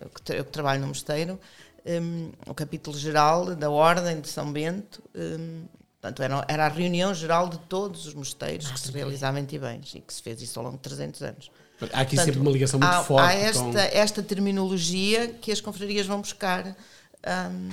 eu 0.00 0.08
que, 0.08 0.32
eu 0.32 0.44
que 0.44 0.50
trabalho 0.50 0.80
no 0.80 0.88
mosteiro, 0.88 1.38
hum, 1.86 2.32
o 2.46 2.54
capítulo 2.54 2.96
geral 2.96 3.54
da 3.54 3.70
Ordem 3.70 4.20
de 4.20 4.28
São 4.28 4.50
Bento, 4.52 5.02
hum, 5.14 5.64
portanto, 6.00 6.22
era, 6.22 6.44
era 6.48 6.66
a 6.66 6.68
reunião 6.68 7.14
geral 7.14 7.48
de 7.48 7.58
todos 7.58 8.06
os 8.06 8.14
mosteiros 8.14 8.70
que 8.70 8.80
se 8.80 8.90
realizavam 8.90 9.40
em 9.40 9.44
Tibães 9.44 9.94
e 9.94 10.00
que 10.00 10.12
se 10.12 10.22
fez 10.22 10.40
isso 10.40 10.58
ao 10.58 10.64
longo 10.64 10.76
de 10.76 10.82
300 10.82 11.22
anos. 11.22 11.50
Há 11.92 12.00
aqui 12.00 12.16
Portanto, 12.16 12.24
sempre 12.24 12.40
uma 12.40 12.50
ligação 12.50 12.80
muito 12.80 12.90
há, 12.90 13.04
forte 13.04 13.28
há 13.28 13.34
esta, 13.34 13.62
com... 13.62 13.78
esta 13.78 14.22
terminologia 14.22 15.28
que 15.28 15.52
as 15.52 15.60
confrarias 15.60 16.06
vão 16.06 16.20
buscar 16.20 16.66
hum, 16.66 17.68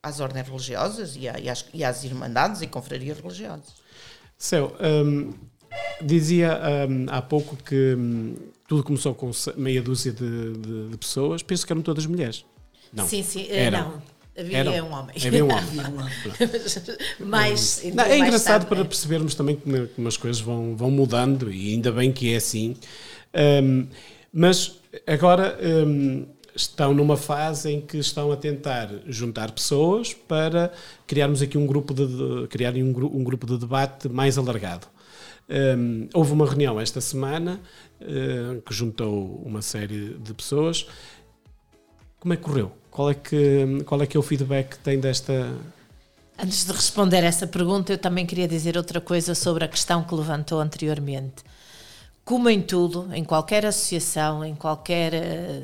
às 0.00 0.20
ordens 0.20 0.46
religiosas 0.46 1.16
e, 1.16 1.22
e 1.22 1.50
às, 1.50 1.64
e 1.74 1.84
às 1.84 2.04
irmandades 2.04 2.62
e 2.62 2.68
confrarias 2.68 3.18
religiosas. 3.18 3.74
Céu, 4.38 4.72
hum, 4.80 5.32
dizia 6.00 6.58
hum, 6.88 7.06
há 7.08 7.20
pouco 7.20 7.56
que 7.56 7.94
hum, 7.98 8.34
tudo 8.68 8.84
começou 8.84 9.14
com 9.14 9.30
meia 9.56 9.82
dúzia 9.82 10.12
de, 10.12 10.52
de- 10.52 10.88
de 10.90 10.96
pessoas. 10.96 11.42
Penso 11.42 11.66
que 11.66 11.72
eram 11.72 11.82
todas 11.82 12.06
mulheres. 12.06 12.44
Não. 12.92 13.06
Sim, 13.06 13.22
sim. 13.22 13.46
eh, 13.50 13.64
Eram. 13.64 13.80
Não, 13.90 14.02
havia 14.38 14.58
Eram. 14.58 14.72
um 14.88 14.92
homem. 14.92 15.16
Havia 15.26 15.44
um 15.44 15.48
homem. 15.52 16.04
mais, 17.20 17.80
Não, 17.82 17.90
então, 17.90 18.04
é 18.06 18.18
engraçado 18.18 18.60
tarde, 18.60 18.66
para 18.66 18.80
é. 18.80 18.84
percebermos 18.84 19.34
também 19.34 19.56
como, 19.56 19.88
como 19.88 20.08
as 20.08 20.16
coisas 20.16 20.40
vão, 20.40 20.76
vão 20.76 20.90
mudando 20.90 21.50
e 21.52 21.72
ainda 21.74 21.90
bem 21.90 22.12
que 22.12 22.32
é 22.32 22.36
assim. 22.36 22.76
Hum, 23.62 23.86
mas 24.32 24.76
agora 25.06 25.58
hum, 25.62 26.26
estão 26.58 26.92
numa 26.92 27.16
fase 27.16 27.72
em 27.72 27.80
que 27.80 27.98
estão 27.98 28.32
a 28.32 28.36
tentar 28.36 28.90
juntar 29.06 29.52
pessoas 29.52 30.12
para 30.12 30.72
criarmos 31.06 31.40
aqui 31.40 31.56
um 31.56 31.66
grupo 31.66 31.94
de, 31.94 32.06
de 32.06 32.48
criarem 32.48 32.82
um, 32.82 32.88
um 32.88 33.24
grupo 33.24 33.46
de 33.46 33.56
debate 33.56 34.08
mais 34.08 34.36
alargado. 34.36 34.86
Hum, 35.48 36.08
houve 36.12 36.32
uma 36.32 36.44
reunião 36.44 36.78
esta 36.78 37.00
semana 37.00 37.60
hum, 38.00 38.60
que 38.66 38.74
juntou 38.74 39.42
uma 39.46 39.62
série 39.62 40.14
de 40.14 40.34
pessoas. 40.34 40.86
Como 42.20 42.34
é 42.34 42.36
que 42.36 42.42
correu? 42.42 42.72
Qual 42.90 43.10
é 43.10 43.14
que, 43.14 43.82
qual 43.86 44.02
é 44.02 44.06
que 44.06 44.16
é 44.16 44.20
o 44.20 44.22
feedback 44.22 44.70
que 44.70 44.78
tem 44.80 44.98
desta, 44.98 45.56
Antes 46.40 46.64
de 46.64 46.70
responder 46.70 47.24
essa 47.24 47.48
pergunta, 47.48 47.92
eu 47.92 47.98
também 47.98 48.24
queria 48.24 48.46
dizer 48.46 48.76
outra 48.76 49.00
coisa 49.00 49.34
sobre 49.34 49.64
a 49.64 49.68
questão 49.68 50.04
que 50.04 50.14
levantou 50.14 50.60
anteriormente. 50.60 51.42
Como 52.24 52.48
em 52.48 52.62
tudo, 52.62 53.08
em 53.12 53.24
qualquer 53.24 53.66
associação, 53.66 54.44
em 54.44 54.54
qualquer 54.54 55.14
eh, 55.14 55.62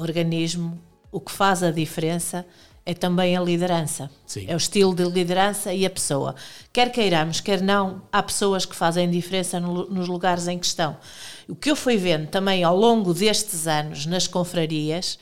organismo, 0.00 0.78
o 1.12 1.20
que 1.20 1.32
faz 1.32 1.62
a 1.62 1.70
diferença 1.70 2.46
é 2.86 2.94
também 2.94 3.36
a 3.36 3.40
liderança. 3.40 4.10
Sim. 4.26 4.46
É 4.48 4.54
o 4.54 4.56
estilo 4.56 4.94
de 4.94 5.04
liderança 5.04 5.72
e 5.72 5.84
a 5.84 5.90
pessoa. 5.90 6.34
Quer 6.72 6.90
queiramos, 6.90 7.40
quer 7.40 7.60
não, 7.60 8.02
há 8.10 8.22
pessoas 8.22 8.64
que 8.64 8.74
fazem 8.74 9.08
diferença 9.10 9.60
no- 9.60 9.88
nos 9.90 10.08
lugares 10.08 10.48
em 10.48 10.58
que 10.58 10.66
estão. 10.66 10.96
O 11.48 11.54
que 11.54 11.70
eu 11.70 11.76
fui 11.76 11.96
vendo 11.96 12.28
também 12.28 12.64
ao 12.64 12.76
longo 12.76 13.12
destes 13.12 13.66
anos 13.66 14.06
nas 14.06 14.26
confrarias, 14.26 15.18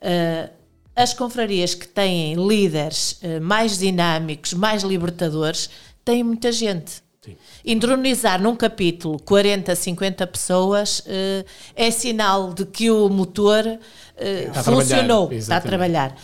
eh, 0.00 0.50
as 0.94 1.12
confrarias 1.14 1.74
que 1.74 1.86
têm 1.86 2.34
líderes 2.34 3.18
eh, 3.22 3.38
mais 3.40 3.78
dinâmicos, 3.78 4.52
mais 4.54 4.82
libertadores, 4.82 5.70
têm 6.04 6.22
muita 6.24 6.50
gente. 6.50 7.02
Sim. 7.24 7.36
Entronizar 7.64 8.40
num 8.40 8.54
capítulo 8.56 9.18
40, 9.20 9.74
50 9.74 10.26
pessoas 10.26 11.02
eh, 11.06 11.44
é 11.74 11.90
sinal 11.90 12.52
de 12.54 12.64
que 12.64 12.90
o 12.90 13.08
motor 13.08 13.78
eh, 14.16 14.44
Está 14.48 14.60
a 14.60 14.62
funcionou, 14.64 15.26
trabalhar, 15.28 15.38
está 15.38 15.54
a 15.54 15.58
exatamente. 15.58 15.68
trabalhar. 15.68 16.16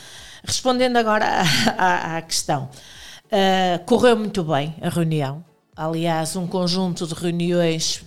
Respondendo 0.44 0.96
agora 0.96 1.24
à, 1.26 1.85
à- 1.85 2.16
à 2.18 2.22
questão, 2.22 2.68
eh, 3.31 3.81
correu 3.87 4.16
muito 4.16 4.42
bem 4.44 4.74
a 4.83 4.88
reunião. 4.88 5.44
Aliás, 5.76 6.35
um 6.37 6.46
conjunto 6.46 7.07
de 7.07 7.14
reuniões 7.14 8.02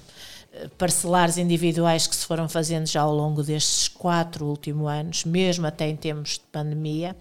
eh, 0.53 0.67
parcelares 0.77 1.37
individuais 1.37 2.07
que 2.07 2.15
se 2.15 2.25
foram 2.25 2.47
fazendo 2.49 2.87
já 2.87 3.01
ao 3.01 3.13
longo 3.15 3.41
destes 3.43 3.87
quatro 3.87 4.45
últimos 4.45 4.87
anos, 4.89 5.23
mesmo 5.25 5.65
até 5.65 5.87
em 5.87 5.95
termos 5.95 6.31
de 6.33 6.41
pandemia, 6.51 7.15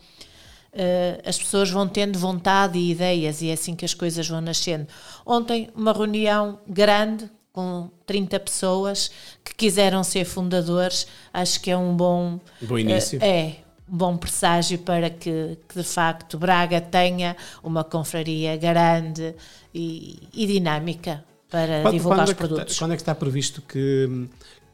eh, 0.73 1.21
as 1.25 1.39
pessoas 1.39 1.71
vão 1.71 1.87
tendo 1.89 2.19
vontade 2.19 2.77
e 2.79 2.91
ideias 2.91 3.41
e 3.41 3.51
é 3.51 3.53
assim 3.53 3.75
que 3.77 3.85
as 3.85 3.95
coisas 3.95 4.27
vão 4.29 4.41
nascendo. 4.41 4.87
Ontem, 5.25 5.71
uma 5.77 5.93
reunião 5.93 6.59
grande 6.67 7.31
com 7.55 7.89
30 8.05 8.41
pessoas 8.41 9.11
que 9.45 9.55
quiseram 9.55 10.03
ser 10.03 10.25
fundadores, 10.25 11.07
acho 11.33 11.61
que 11.61 11.71
é 11.71 11.77
um 11.77 11.97
bom, 11.97 12.41
Bom 12.61 12.77
início. 12.77 13.19
eh, 13.23 13.27
é 13.29 13.57
um 13.89 13.97
bom 13.97 14.17
presságio 14.17 14.79
para 14.81 15.09
que, 15.09 15.57
que, 15.69 15.77
de 15.79 15.85
facto 15.85 16.37
Braga 16.37 16.81
tenha 16.81 17.37
uma 17.63 17.85
confraria 17.85 18.57
grande 18.57 19.35
e, 19.73 20.19
e 20.35 20.47
dinâmica 20.49 21.25
para 21.49 21.83
Quando, 21.83 21.93
divulgar 21.95 22.19
quando 22.19 22.27
os 22.27 22.31
é 22.31 22.35
que 22.35 22.43
está- 22.43 22.55
produtos. 22.57 22.79
quando 22.79 22.93
é 22.93 22.97
que 22.97 23.03
está 23.03 23.15
previsto 23.15 23.63
que, 23.63 24.29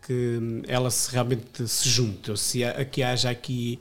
que 0.06 0.62
ela 0.66 0.90
se 0.90 1.12
realmente 1.12 1.68
se 1.68 1.86
junte? 1.86 2.30
Ou 2.30 2.36
se 2.38 2.64
há, 2.64 2.82
que 2.86 3.02
haja 3.02 3.28
aqui. 3.28 3.78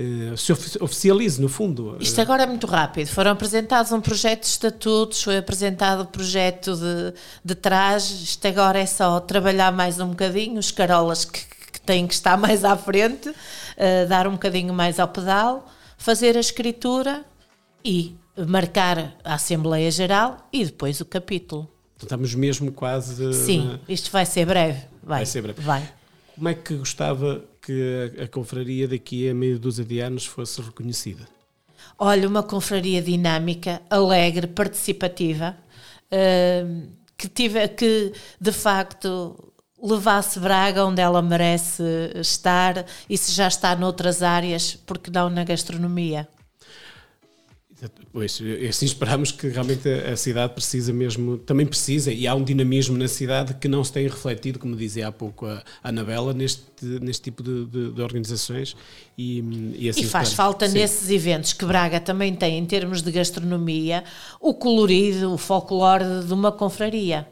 Eh, 0.00 0.36
se 0.36 0.52
ofi- 0.52 0.78
oficialize, 0.82 1.40
no 1.40 1.48
fundo? 1.48 1.96
Isto 2.00 2.20
agora 2.20 2.42
é 2.44 2.46
muito 2.46 2.66
rápido. 2.66 3.08
Foram 3.08 3.32
apresentados 3.32 3.92
um 3.92 4.00
projeto 4.00 4.40
de 4.42 4.46
estatutos, 4.48 5.22
foi 5.22 5.36
apresentado 5.38 6.02
o 6.02 6.06
projeto 6.06 6.74
de, 6.76 7.14
de 7.44 7.54
traje. 7.54 8.24
Isto 8.24 8.46
agora 8.48 8.78
é 8.78 8.86
só 8.86 9.20
trabalhar 9.20 9.72
mais 9.72 10.00
um 10.00 10.08
bocadinho, 10.08 10.58
os 10.58 10.70
carolas 10.70 11.24
que, 11.24 11.40
que 11.72 11.80
têm 11.80 12.06
que 12.06 12.14
estar 12.14 12.36
mais 12.40 12.64
à 12.64 12.76
frente, 12.76 13.32
eh, 13.76 14.06
dar 14.06 14.26
um 14.26 14.32
bocadinho 14.32 14.72
mais 14.72 14.98
ao 14.98 15.08
pedal, 15.08 15.66
fazer 15.98 16.36
a 16.36 16.40
escritura 16.40 17.24
e 17.84 18.14
marcar 18.46 19.14
a 19.22 19.34
Assembleia 19.34 19.90
Geral 19.90 20.48
e 20.52 20.64
depois 20.64 21.00
o 21.00 21.04
capítulo. 21.04 21.68
Então, 21.96 22.06
Estamos 22.06 22.34
mesmo 22.34 22.72
quase. 22.72 23.34
Sim, 23.34 23.66
na- 23.72 23.78
isto 23.88 24.10
vai 24.10 24.24
ser 24.24 24.46
breve. 24.46 24.78
Vai, 25.02 25.18
Vai 25.18 25.26
ser 25.26 25.42
breve. 25.42 25.60
Vai. 25.60 25.86
Como 26.34 26.48
é 26.48 26.54
que 26.54 26.74
gostava 26.76 27.44
que 27.70 28.22
a, 28.22 28.28
confraria 28.28 28.88
daqui 28.88 29.28
a 29.28 29.34
meia 29.34 29.58
dúzia 29.58 29.84
de 29.84 30.00
anos 30.00 30.26
fosse 30.26 30.60
reconhecida? 30.60 31.28
Olha, 31.98 32.28
uma 32.28 32.42
confraria 32.42 33.00
dinâmica, 33.00 33.80
alegre, 33.88 34.46
participativa, 34.46 35.56
hum, 36.66 36.88
que, 37.16 37.28
tive, 37.28 37.68
que 37.68 38.12
de 38.40 38.52
facto 38.52 39.52
levasse 39.80 40.38
Braga 40.40 40.84
onde 40.84 41.00
ela 41.00 41.22
merece 41.22 41.82
estar 42.16 42.84
e 43.08 43.16
se 43.16 43.32
já 43.32 43.48
está 43.48 43.76
noutras 43.76 44.22
áreas, 44.22 44.76
porque 44.86 45.10
não 45.10 45.30
na 45.30 45.44
gastronomia. 45.44 46.28
Pois, 48.12 48.40
assim 48.68 48.86
esperamos 48.86 49.32
que 49.32 49.48
realmente 49.48 49.88
a 49.88 50.16
cidade 50.16 50.52
precisa 50.54 50.92
mesmo, 50.92 51.38
também 51.38 51.64
precisa, 51.66 52.12
e 52.12 52.26
há 52.26 52.34
um 52.34 52.44
dinamismo 52.44 52.96
na 52.98 53.08
cidade 53.08 53.54
que 53.54 53.68
não 53.68 53.82
se 53.84 53.92
tem 53.92 54.06
refletido, 54.06 54.58
como 54.58 54.76
dizia 54.76 55.08
há 55.08 55.12
pouco 55.12 55.46
a 55.46 55.62
a 55.82 55.88
Anabela, 55.88 56.32
neste, 56.34 56.62
neste 57.00 57.22
tipo 57.22 57.42
de, 57.42 57.64
de- 57.66 57.92
de 57.92 58.02
organizações. 58.02 58.76
E, 59.16 59.38
e, 59.78 59.88
assim 59.88 60.00
E 60.00 60.04
faz 60.04 60.28
esperamos. 60.28 60.32
falta 60.34 60.68
Sim. 60.68 60.74
nesses 60.78 61.10
eventos 61.10 61.52
que 61.52 61.64
Braga 61.64 62.00
também 62.00 62.34
tem, 62.34 62.58
em 62.58 62.66
termos 62.66 63.02
de 63.02 63.10
gastronomia, 63.10 64.04
o 64.40 64.52
colorido, 64.54 65.32
o 65.32 65.38
folclore 65.38 66.04
de 66.26 66.32
uma 66.32 66.50
confraria. 66.52 67.26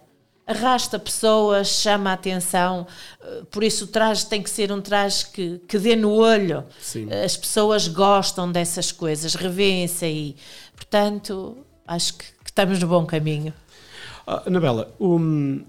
Arrasta 0.49 0.99
pessoas, 0.99 1.69
chama 1.69 2.09
a 2.11 2.15
atenção, 2.15 2.87
eh, 3.23 3.43
por 3.51 3.63
isso 3.63 3.85
o 3.85 3.87
traje 3.89 4.25
tem 4.27 4.43
que 4.43 4.49
ser 4.49 4.73
um 4.73 4.81
traje 4.81 5.27
que, 5.31 5.59
que 5.69 5.79
dê 5.79 5.95
no 5.95 6.11
olho. 6.11 6.65
Sim. 6.81 7.07
As 7.13 7.37
pessoas 7.37 7.87
gostam 7.87 8.51
dessas 8.51 8.91
coisas, 8.91 9.35
revêem-se 9.35 10.05
aí. 10.07 10.37
Portanto, 10.75 11.59
acho 11.87 12.15
que, 12.17 12.25
que 12.25 12.51
estamos 12.51 12.79
no 12.79 12.87
bom 12.89 13.05
caminho. 13.05 13.53
Ah, 14.27 14.45
Anabela, 14.47 14.91
um, 14.99 15.63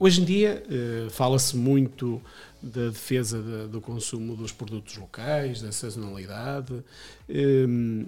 hoje 0.00 0.22
em 0.22 0.24
dia 0.24 0.62
eh, 0.70 1.08
fala-se 1.10 1.54
muito 1.54 2.20
da 2.62 2.88
defesa 2.88 3.42
da- 3.42 3.66
do 3.66 3.82
consumo 3.82 4.34
dos 4.34 4.50
produtos 4.50 4.96
locais, 4.96 5.60
da 5.60 5.70
sazonalidade. 5.72 6.72
Um, 7.28 8.06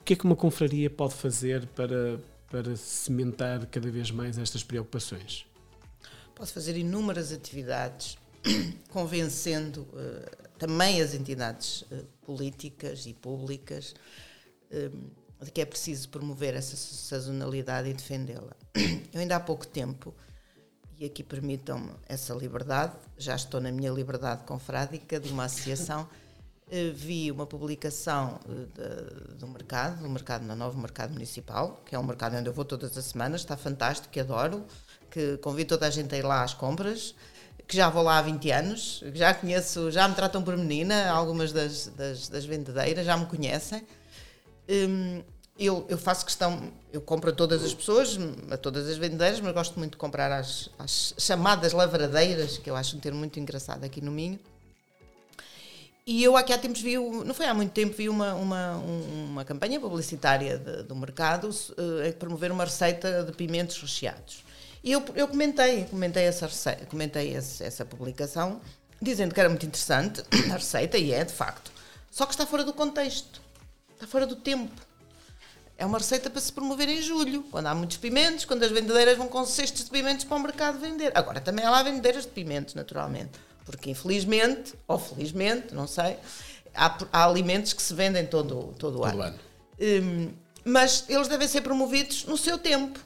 o 0.00 0.04
que 0.04 0.12
é 0.12 0.16
que 0.16 0.24
uma 0.24 0.36
confraria 0.36 0.88
pode 0.88 1.14
fazer 1.14 1.66
para, 1.76 2.18
para 2.52 2.76
cimentar 2.76 3.64
cada 3.66 3.90
vez 3.90 4.10
mais 4.10 4.36
estas 4.36 4.62
preocupações? 4.62 5.46
Pode 6.34 6.52
fazer 6.52 6.76
inúmeras 6.76 7.32
atividades, 7.32 8.18
convencendo 8.92 9.88
eh, 9.96 10.30
também 10.58 11.00
as 11.00 11.14
entidades 11.14 11.82
eh, 11.90 12.02
políticas 12.26 13.06
e 13.06 13.14
públicas 13.14 13.94
eh, 14.70 14.90
de 15.42 15.50
que 15.50 15.62
é 15.62 15.64
preciso 15.64 16.10
promover 16.10 16.54
essa 16.54 16.76
sazonalidade 16.76 17.88
e 17.88 17.94
defendê-la. 17.94 18.54
Eu 19.14 19.20
ainda 19.20 19.36
há 19.36 19.40
pouco 19.40 19.66
tempo, 19.66 20.14
e 20.98 21.06
aqui 21.06 21.22
permitam-me 21.22 21.90
essa 22.06 22.34
liberdade, 22.34 22.94
já 23.16 23.34
estou 23.34 23.62
na 23.62 23.72
minha 23.72 23.90
liberdade 23.90 24.44
confrádica 24.44 25.18
de 25.18 25.30
uma 25.30 25.44
associação, 25.44 26.06
vi 26.94 27.30
uma 27.30 27.46
publicação 27.46 28.38
eh, 28.48 28.52
de- 28.74 29.34
do 29.34 29.46
mercado, 29.48 30.02
do 30.02 30.08
mercado 30.08 30.44
no 30.46 30.54
novo 30.56 30.78
mercado 30.78 31.12
municipal, 31.12 31.82
que 31.84 31.94
é 31.94 31.98
um 31.98 32.02
mercado 32.02 32.36
onde 32.36 32.48
eu 32.48 32.52
vou 32.52 32.64
todas 32.64 32.96
as 32.96 33.04
semanas, 33.04 33.42
está 33.42 33.56
fantástico, 33.56 34.08
que 34.12 34.20
adoro, 34.20 34.64
que 35.10 35.36
convido 35.38 35.68
toda 35.70 35.86
a 35.86 35.90
gente 35.90 36.14
a 36.14 36.18
ir 36.18 36.22
lá 36.24 36.42
às 36.42 36.54
compras, 36.54 37.14
que 37.68 37.76
já 37.76 37.88
vou 37.90 38.02
lá 38.02 38.18
há 38.18 38.22
20 38.22 38.50
anos, 38.50 39.02
que 39.12 39.18
já 39.18 39.32
conheço, 39.34 39.90
já 39.90 40.08
me 40.08 40.14
tratam 40.14 40.42
por 40.42 40.56
menina, 40.56 41.10
algumas 41.10 41.52
das, 41.52 41.88
das, 41.88 42.28
das 42.28 42.44
vendedeiras 42.44 43.04
já 43.04 43.16
me 43.16 43.26
conhecem. 43.26 43.86
Hum, 44.68 45.22
eu, 45.58 45.84
eu 45.88 45.98
faço 45.98 46.24
questão, 46.24 46.72
eu 46.92 47.00
compro 47.00 47.30
a 47.30 47.32
todas 47.32 47.62
as 47.62 47.74
pessoas, 47.74 48.18
a 48.50 48.56
todas 48.56 48.88
as 48.88 48.96
vendedeiras, 48.96 49.40
mas 49.40 49.52
gosto 49.52 49.78
muito 49.78 49.92
de 49.92 49.96
comprar 49.98 50.32
às, 50.32 50.70
às 50.78 51.14
chamadas 51.18 51.72
lavradeiras, 51.72 52.56
que 52.58 52.70
eu 52.70 52.74
acho 52.76 52.96
um 52.96 53.00
termo 53.00 53.18
muito 53.18 53.38
engraçado 53.38 53.84
aqui 53.84 54.00
no 54.00 54.10
Minho. 54.10 54.40
E 56.04 56.24
eu 56.24 56.36
aqui 56.36 56.52
há 56.52 56.58
tempos 56.58 56.80
vi, 56.80 56.96
não 56.96 57.32
foi 57.32 57.46
há 57.46 57.54
muito 57.54 57.70
tempo, 57.70 57.96
vi 57.96 58.08
uma, 58.08 58.34
uma, 58.34 58.76
uma 58.76 59.44
campanha 59.44 59.78
publicitária 59.78 60.58
de, 60.58 60.82
do 60.82 60.96
mercado 60.96 61.48
uh, 61.48 62.12
promover 62.18 62.50
uma 62.50 62.64
receita 62.64 63.22
de 63.22 63.32
pimentos 63.32 63.80
recheados. 63.80 64.44
E 64.82 64.90
eu, 64.90 65.04
eu 65.14 65.28
comentei, 65.28 65.84
comentei, 65.84 66.24
essa, 66.24 66.46
receita, 66.46 66.86
comentei 66.86 67.36
esse, 67.36 67.62
essa 67.62 67.84
publicação, 67.84 68.60
dizendo 69.00 69.32
que 69.32 69.38
era 69.38 69.48
muito 69.48 69.64
interessante 69.64 70.24
a 70.50 70.54
receita, 70.54 70.98
e 70.98 71.12
é 71.12 71.24
de 71.24 71.32
facto. 71.32 71.70
Só 72.10 72.26
que 72.26 72.32
está 72.32 72.44
fora 72.44 72.64
do 72.64 72.72
contexto, 72.72 73.40
está 73.94 74.06
fora 74.06 74.26
do 74.26 74.34
tempo. 74.34 74.74
É 75.78 75.86
uma 75.86 75.98
receita 75.98 76.28
para 76.28 76.40
se 76.40 76.52
promover 76.52 76.88
em 76.88 77.00
julho, 77.00 77.44
quando 77.44 77.66
há 77.66 77.74
muitos 77.76 77.96
pimentos, 77.96 78.44
quando 78.44 78.64
as 78.64 78.72
vendedeiras 78.72 79.16
vão 79.16 79.28
com 79.28 79.44
cestos 79.44 79.84
de 79.84 79.90
pimentos 79.90 80.24
para 80.24 80.36
o 80.36 80.40
mercado 80.40 80.80
vender. 80.80 81.12
Agora, 81.14 81.40
também 81.40 81.64
há 81.64 81.70
lá 81.70 81.82
vendedeiras 81.84 82.24
de 82.24 82.30
pimentos, 82.30 82.74
naturalmente, 82.74 83.30
porque 83.64 83.90
infelizmente, 83.90 84.74
ou 84.86 84.98
felizmente, 84.98 85.74
não 85.74 85.86
sei, 85.86 86.16
há, 86.74 86.98
há 87.12 87.24
alimentos 87.24 87.72
que 87.72 87.82
se 87.82 87.94
vendem 87.94 88.26
todo, 88.26 88.74
todo, 88.78 88.98
todo 88.98 89.04
ano. 89.04 89.22
ano. 89.22 89.38
Hum, 89.80 90.30
mas 90.64 91.04
eles 91.08 91.28
devem 91.28 91.48
ser 91.48 91.60
promovidos 91.60 92.24
no 92.24 92.36
seu 92.36 92.58
tempo. 92.58 92.98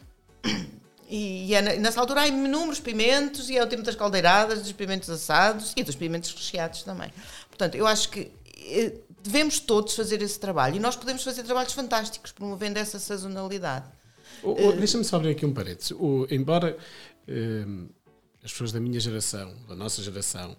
E, 1.09 1.47
e 1.47 1.55
é, 1.55 1.61
nessa 1.77 2.01
altura 2.01 2.23
há 2.23 2.27
inúmeros 2.27 2.81
pimentos, 2.81 3.49
e 3.49 3.55
é 3.57 3.63
o 3.63 3.67
tempo 3.67 3.81
das 3.81 3.95
caldeiradas, 3.95 4.61
dos 4.61 4.73
pimentos 4.73 5.09
assados 5.09 5.71
e 5.77 5.81
dos 5.81 5.95
pimentos 5.95 6.33
recheados 6.33 6.83
também. 6.83 7.13
Portanto, 7.47 7.75
eu 7.75 7.87
acho 7.87 8.09
que 8.09 8.29
eh, 8.57 8.91
devemos 9.23 9.57
todos 9.57 9.95
fazer 9.95 10.21
esse 10.21 10.37
trabalho 10.37 10.75
e 10.75 10.79
nós 10.79 10.97
podemos 10.97 11.23
fazer 11.23 11.43
trabalhos 11.43 11.71
fantásticos 11.71 12.33
promovendo 12.33 12.77
essa 12.77 12.99
sazonalidade. 12.99 13.85
Oh, 14.43 14.51
oh, 14.51 14.71
Deixa-me 14.73 15.05
só 15.05 15.15
abrir 15.15 15.29
aqui 15.29 15.45
um 15.45 15.53
parênteses. 15.53 15.93
embora 16.29 16.77
eh, 17.25 17.65
as 18.47 18.53
pessoas 18.53 18.71
da 18.71 18.79
minha 18.79 18.99
geração, 18.99 19.53
da 19.67 19.75
nossa 19.75 20.01
geração, 20.01 20.55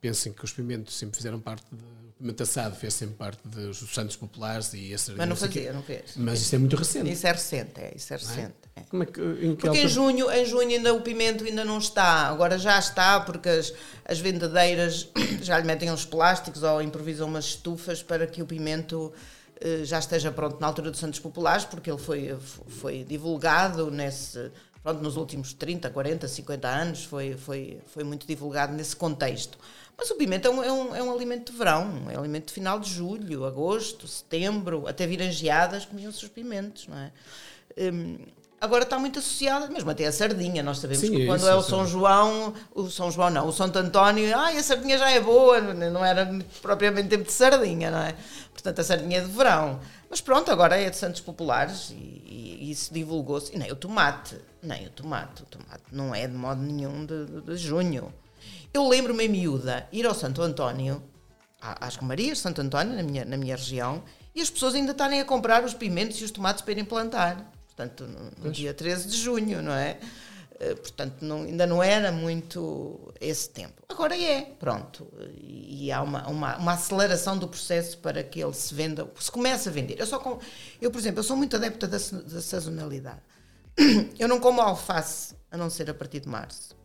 pensem 0.00 0.32
que 0.32 0.42
os 0.42 0.52
pimentos 0.52 0.96
sempre 0.96 1.16
fizeram 1.16 1.38
parte 1.38 1.66
de, 1.70 1.82
o 1.82 2.12
pimento 2.22 2.42
assado 2.42 2.74
fez 2.74 2.94
sempre 2.94 3.16
parte 3.16 3.46
dos 3.46 3.78
santos 3.92 4.16
populares 4.16 4.72
e 4.74 4.94
essa 4.94 5.12
mas 5.16 5.28
não 5.28 5.34
fazia 5.34 5.72
não 5.72 5.82
fez 5.82 6.12
mas 6.16 6.40
isso 6.40 6.54
é 6.54 6.58
muito 6.58 6.76
recente 6.76 7.10
isso 7.10 7.26
é 7.26 7.32
recente 7.32 7.80
é 7.80 7.92
isso 7.96 8.12
é, 8.12 8.16
é? 8.16 8.18
recente 8.18 8.54
é? 8.76 8.80
É. 8.80 8.84
Como 8.84 9.02
é 9.02 9.06
que, 9.06 9.20
em 9.20 9.56
que 9.56 9.62
porque 9.62 9.78
em 9.78 9.88
junho 9.88 10.30
em 10.30 10.46
junho 10.46 10.68
ainda 10.68 10.94
o 10.94 11.00
pimento 11.00 11.42
ainda 11.42 11.64
não 11.64 11.78
está 11.78 12.28
agora 12.28 12.56
já 12.58 12.78
está 12.78 13.18
porque 13.18 13.48
as, 13.48 13.74
as 14.04 14.20
vendedeiras 14.20 15.08
já 15.42 15.58
lhe 15.58 15.66
metem 15.66 15.90
uns 15.90 16.04
plásticos 16.04 16.62
ou 16.62 16.80
improvisam 16.80 17.26
umas 17.26 17.46
estufas 17.46 18.04
para 18.04 18.24
que 18.28 18.40
o 18.40 18.46
pimento 18.46 19.12
eh, 19.60 19.84
já 19.84 19.98
esteja 19.98 20.30
pronto 20.30 20.60
na 20.60 20.68
altura 20.68 20.92
dos 20.92 21.00
Santos 21.00 21.18
Populares 21.18 21.64
porque 21.64 21.90
ele 21.90 21.98
foi 21.98 22.38
foi 22.68 23.02
divulgado 23.02 23.90
nesse 23.90 24.52
pronto, 24.82 25.02
nos 25.02 25.16
últimos 25.16 25.52
30, 25.52 25.90
40, 25.90 26.28
50 26.28 26.68
anos 26.68 27.04
foi, 27.04 27.36
foi, 27.36 27.80
foi 27.86 28.04
muito 28.04 28.26
divulgado 28.26 28.72
nesse 28.72 28.96
contexto. 28.96 29.58
Mas 29.96 30.10
o 30.10 30.16
pimento 30.16 30.48
é 30.48 30.50
um, 30.50 30.64
é 30.64 30.72
um, 30.72 30.96
é 30.96 31.02
um 31.02 31.12
alimento 31.12 31.52
de 31.52 31.58
verão, 31.58 32.10
é 32.10 32.16
um 32.16 32.20
alimento 32.20 32.46
de 32.46 32.52
final 32.52 32.80
de 32.80 32.90
julho, 32.90 33.44
agosto, 33.44 34.08
setembro, 34.08 34.86
até 34.86 35.06
virem 35.06 35.30
geadas 35.30 35.84
comiam-se 35.84 36.24
os 36.24 36.30
pimentos, 36.30 36.88
não 36.88 36.98
é? 36.98 37.12
Hum, 37.78 38.18
agora 38.62 38.84
está 38.84 38.96
muito 38.96 39.18
associada, 39.18 39.66
mesmo 39.66 39.90
até 39.90 40.06
a 40.06 40.12
sardinha, 40.12 40.62
nós 40.62 40.78
sabemos 40.78 41.00
Sim, 41.00 41.10
que 41.10 41.26
quando 41.26 41.40
isso, 41.40 41.48
é 41.48 41.54
o 41.56 41.62
São 41.62 41.84
João, 41.84 42.54
o 42.72 42.88
São 42.88 43.10
João 43.10 43.28
não, 43.28 43.48
o 43.48 43.52
Santo 43.52 43.76
António, 43.76 44.32
ah, 44.38 44.50
a 44.50 44.62
sardinha 44.62 44.96
já 44.96 45.10
é 45.10 45.18
boa, 45.20 45.60
não 45.60 46.04
era 46.04 46.32
propriamente 46.62 47.08
tempo 47.08 47.24
de 47.24 47.32
sardinha, 47.32 47.90
não 47.90 47.98
é? 47.98 48.14
Portanto, 48.52 48.78
a 48.78 48.84
sardinha 48.84 49.18
é 49.18 49.20
de 49.20 49.26
verão. 49.26 49.80
Mas 50.08 50.20
pronto, 50.20 50.48
agora 50.52 50.80
é 50.80 50.88
de 50.88 50.96
Santos 50.96 51.20
Populares 51.20 51.90
e, 51.90 51.94
e, 51.94 52.58
e 52.60 52.70
isso 52.70 52.94
divulgou-se. 52.94 53.52
E 53.52 53.58
nem 53.58 53.72
o 53.72 53.74
tomate, 53.74 54.38
nem 54.62 54.86
o 54.86 54.90
tomate, 54.90 55.42
o 55.42 55.46
tomate 55.46 55.82
não 55.90 56.14
é 56.14 56.28
de 56.28 56.34
modo 56.34 56.62
nenhum 56.62 57.04
de, 57.04 57.26
de, 57.26 57.40
de 57.40 57.56
junho. 57.56 58.14
Eu 58.72 58.88
lembro-me 58.88 59.24
em 59.24 59.28
miúda 59.28 59.88
ir 59.90 60.06
ao 60.06 60.14
Santo 60.14 60.40
António, 60.40 61.02
às 61.60 61.96
Romarias 61.96 62.38
de 62.38 62.42
Santo 62.42 62.60
António, 62.60 62.94
na 62.94 63.02
minha, 63.02 63.24
na 63.24 63.36
minha 63.36 63.56
região, 63.56 64.04
e 64.32 64.40
as 64.40 64.48
pessoas 64.48 64.76
ainda 64.76 64.92
estarem 64.92 65.20
a 65.20 65.24
comprar 65.24 65.64
os 65.64 65.74
pimentos 65.74 66.20
e 66.20 66.24
os 66.24 66.30
tomates 66.30 66.62
para 66.62 66.72
irem 66.72 66.84
plantar. 66.84 67.52
Portanto, 67.88 68.06
no, 68.06 68.46
no 68.46 68.52
dia 68.52 68.72
13 68.72 69.08
de 69.08 69.16
junho, 69.16 69.62
não 69.62 69.72
é? 69.72 69.98
Eh, 70.62 70.76
portanto, 70.76 71.22
não, 71.22 71.42
ainda 71.42 71.66
não 71.66 71.82
era 71.82 72.12
muito 72.12 73.12
esse 73.20 73.50
tempo. 73.50 73.82
Agora 73.88 74.16
é, 74.16 74.42
pronto. 74.60 75.08
E, 75.34 75.86
e 75.86 75.92
há 75.92 76.00
uma, 76.00 76.28
uma, 76.28 76.56
uma, 76.56 76.72
aceleração 76.74 77.36
do 77.36 77.48
processo 77.48 77.98
para 77.98 78.22
que 78.22 78.40
ele 78.40 78.52
se 78.54 78.72
venda, 78.72 79.10
se 79.18 79.30
comece 79.30 79.68
a 79.68 79.72
vender. 79.72 79.98
Eu, 79.98 80.06
só 80.06 80.20
com, 80.20 80.38
eu 80.80 80.88
por 80.90 80.98
exemplo, 80.98 81.18
eu 81.18 81.24
sou 81.24 81.36
muito 81.36 81.56
adepta 81.56 81.88
da, 81.88 81.98
da 81.98 82.40
sazonalidade. 82.40 83.20
Eu 84.18 84.28
não 84.28 84.38
como 84.38 84.60
alface, 84.60 85.34
a 85.50 85.56
não 85.56 85.70
ser 85.70 85.88
a 85.88 85.94
partir 85.94 86.20
de 86.20 86.28
março. 86.28 86.76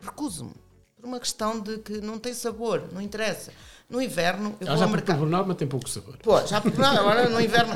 Recuso-me 0.00 0.54
por 0.94 1.04
uma 1.04 1.18
questão 1.18 1.58
de 1.58 1.78
que 1.78 2.00
não 2.00 2.20
tem 2.20 2.32
sabor, 2.32 2.88
não 2.92 3.00
interessa. 3.00 3.52
No 3.88 4.02
inverno, 4.02 4.56
eu 4.60 4.66
ah, 4.68 4.74
vou 4.74 4.84
ao 4.84 4.90
mercado. 4.90 5.18
por 5.18 5.28
norma 5.28 5.54
tem 5.54 5.68
pouco 5.68 5.88
sabor. 5.88 6.16
Pô, 6.18 6.44
já 6.44 6.60
por 6.60 6.76
norma, 6.76 6.98
agora 6.98 7.28
no 7.28 7.40
inverno. 7.40 7.74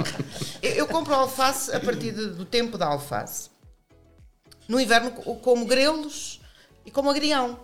Eu, 0.61 0.73
eu 0.73 0.87
compro 0.89 1.15
alface 1.15 1.73
a 1.73 1.79
partir 1.79 2.13
de, 2.13 2.31
do 2.31 2.45
tempo 2.45 2.77
da 2.77 2.87
alface. 2.87 3.49
No 4.67 4.81
inverno, 4.81 5.13
como 5.13 5.67
grelos 5.67 6.41
e 6.85 6.91
como 6.91 7.11
agrião, 7.11 7.61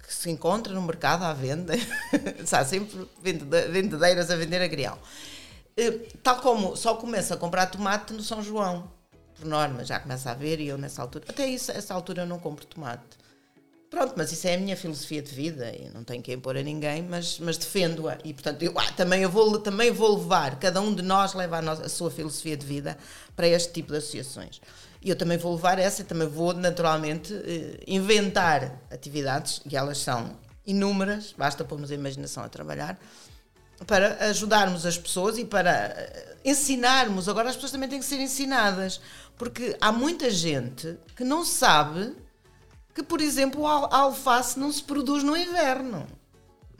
que 0.00 0.14
se 0.14 0.30
encontra 0.30 0.72
no 0.72 0.82
mercado 0.82 1.24
à 1.24 1.32
venda. 1.32 1.74
Há 2.52 2.64
sempre 2.64 3.08
vendedeiras 3.20 4.30
a 4.30 4.36
vender 4.36 4.62
agrião. 4.62 4.96
Eh, 5.76 6.08
tal 6.22 6.40
como 6.40 6.76
só 6.76 6.94
começo 6.94 7.34
a 7.34 7.36
comprar 7.36 7.66
tomate 7.66 8.12
no 8.12 8.22
São 8.22 8.42
João, 8.42 8.90
por 9.36 9.44
norma, 9.44 9.84
já 9.84 9.98
começa 9.98 10.30
a 10.30 10.34
ver 10.34 10.60
e 10.60 10.68
eu 10.68 10.78
nessa 10.78 11.02
altura. 11.02 11.24
Até 11.28 11.46
isso, 11.46 11.72
essa 11.72 11.94
altura 11.94 12.22
eu 12.22 12.26
não 12.26 12.38
compro 12.38 12.64
tomate 12.64 13.18
Pronto, 13.90 14.14
mas 14.16 14.30
isso 14.30 14.46
é 14.46 14.54
a 14.54 14.58
minha 14.58 14.76
filosofia 14.76 15.22
de 15.22 15.34
vida 15.34 15.74
e 15.74 15.88
não 15.94 16.04
tenho 16.04 16.22
que 16.22 16.30
impor 16.32 16.58
a 16.58 16.62
ninguém, 16.62 17.02
mas, 17.02 17.38
mas 17.38 17.56
defendo-a. 17.56 18.18
E, 18.22 18.34
portanto, 18.34 18.62
eu, 18.62 18.74
ah, 18.76 18.92
também, 18.92 19.22
eu 19.22 19.30
vou, 19.30 19.58
também 19.58 19.90
vou 19.90 20.18
levar, 20.18 20.58
cada 20.58 20.78
um 20.80 20.94
de 20.94 21.00
nós 21.00 21.32
leva 21.32 21.56
a, 21.56 21.62
nossa, 21.62 21.86
a 21.86 21.88
sua 21.88 22.10
filosofia 22.10 22.54
de 22.54 22.66
vida 22.66 22.98
para 23.34 23.48
este 23.48 23.72
tipo 23.72 23.92
de 23.92 23.98
associações. 23.98 24.60
E 25.00 25.08
eu 25.08 25.16
também 25.16 25.38
vou 25.38 25.54
levar 25.54 25.78
essa 25.78 26.02
e 26.02 26.04
também 26.04 26.28
vou, 26.28 26.52
naturalmente, 26.52 27.32
eh, 27.32 27.80
inventar 27.86 28.78
atividades, 28.90 29.62
e 29.64 29.74
elas 29.74 29.98
são 29.98 30.36
inúmeras, 30.66 31.34
basta 31.38 31.64
pormos 31.64 31.90
a 31.90 31.94
imaginação 31.94 32.42
a 32.42 32.48
trabalhar, 32.48 32.98
para 33.86 34.28
ajudarmos 34.28 34.84
as 34.84 34.98
pessoas 34.98 35.38
e 35.38 35.46
para 35.46 35.70
eh, 35.70 36.36
ensinarmos. 36.44 37.26
Agora, 37.26 37.48
as 37.48 37.54
pessoas 37.54 37.72
também 37.72 37.88
têm 37.88 38.00
que 38.00 38.04
ser 38.04 38.20
ensinadas, 38.20 39.00
porque 39.38 39.76
há 39.80 39.90
muita 39.90 40.30
gente 40.30 40.98
que 41.16 41.24
não 41.24 41.42
sabe 41.42 42.14
que, 42.98 43.04
por 43.04 43.20
exemplo, 43.20 43.66
a 43.66 43.96
alface 43.96 44.58
não 44.58 44.72
se 44.72 44.82
produz 44.82 45.22
no 45.22 45.36
inverno. 45.36 46.06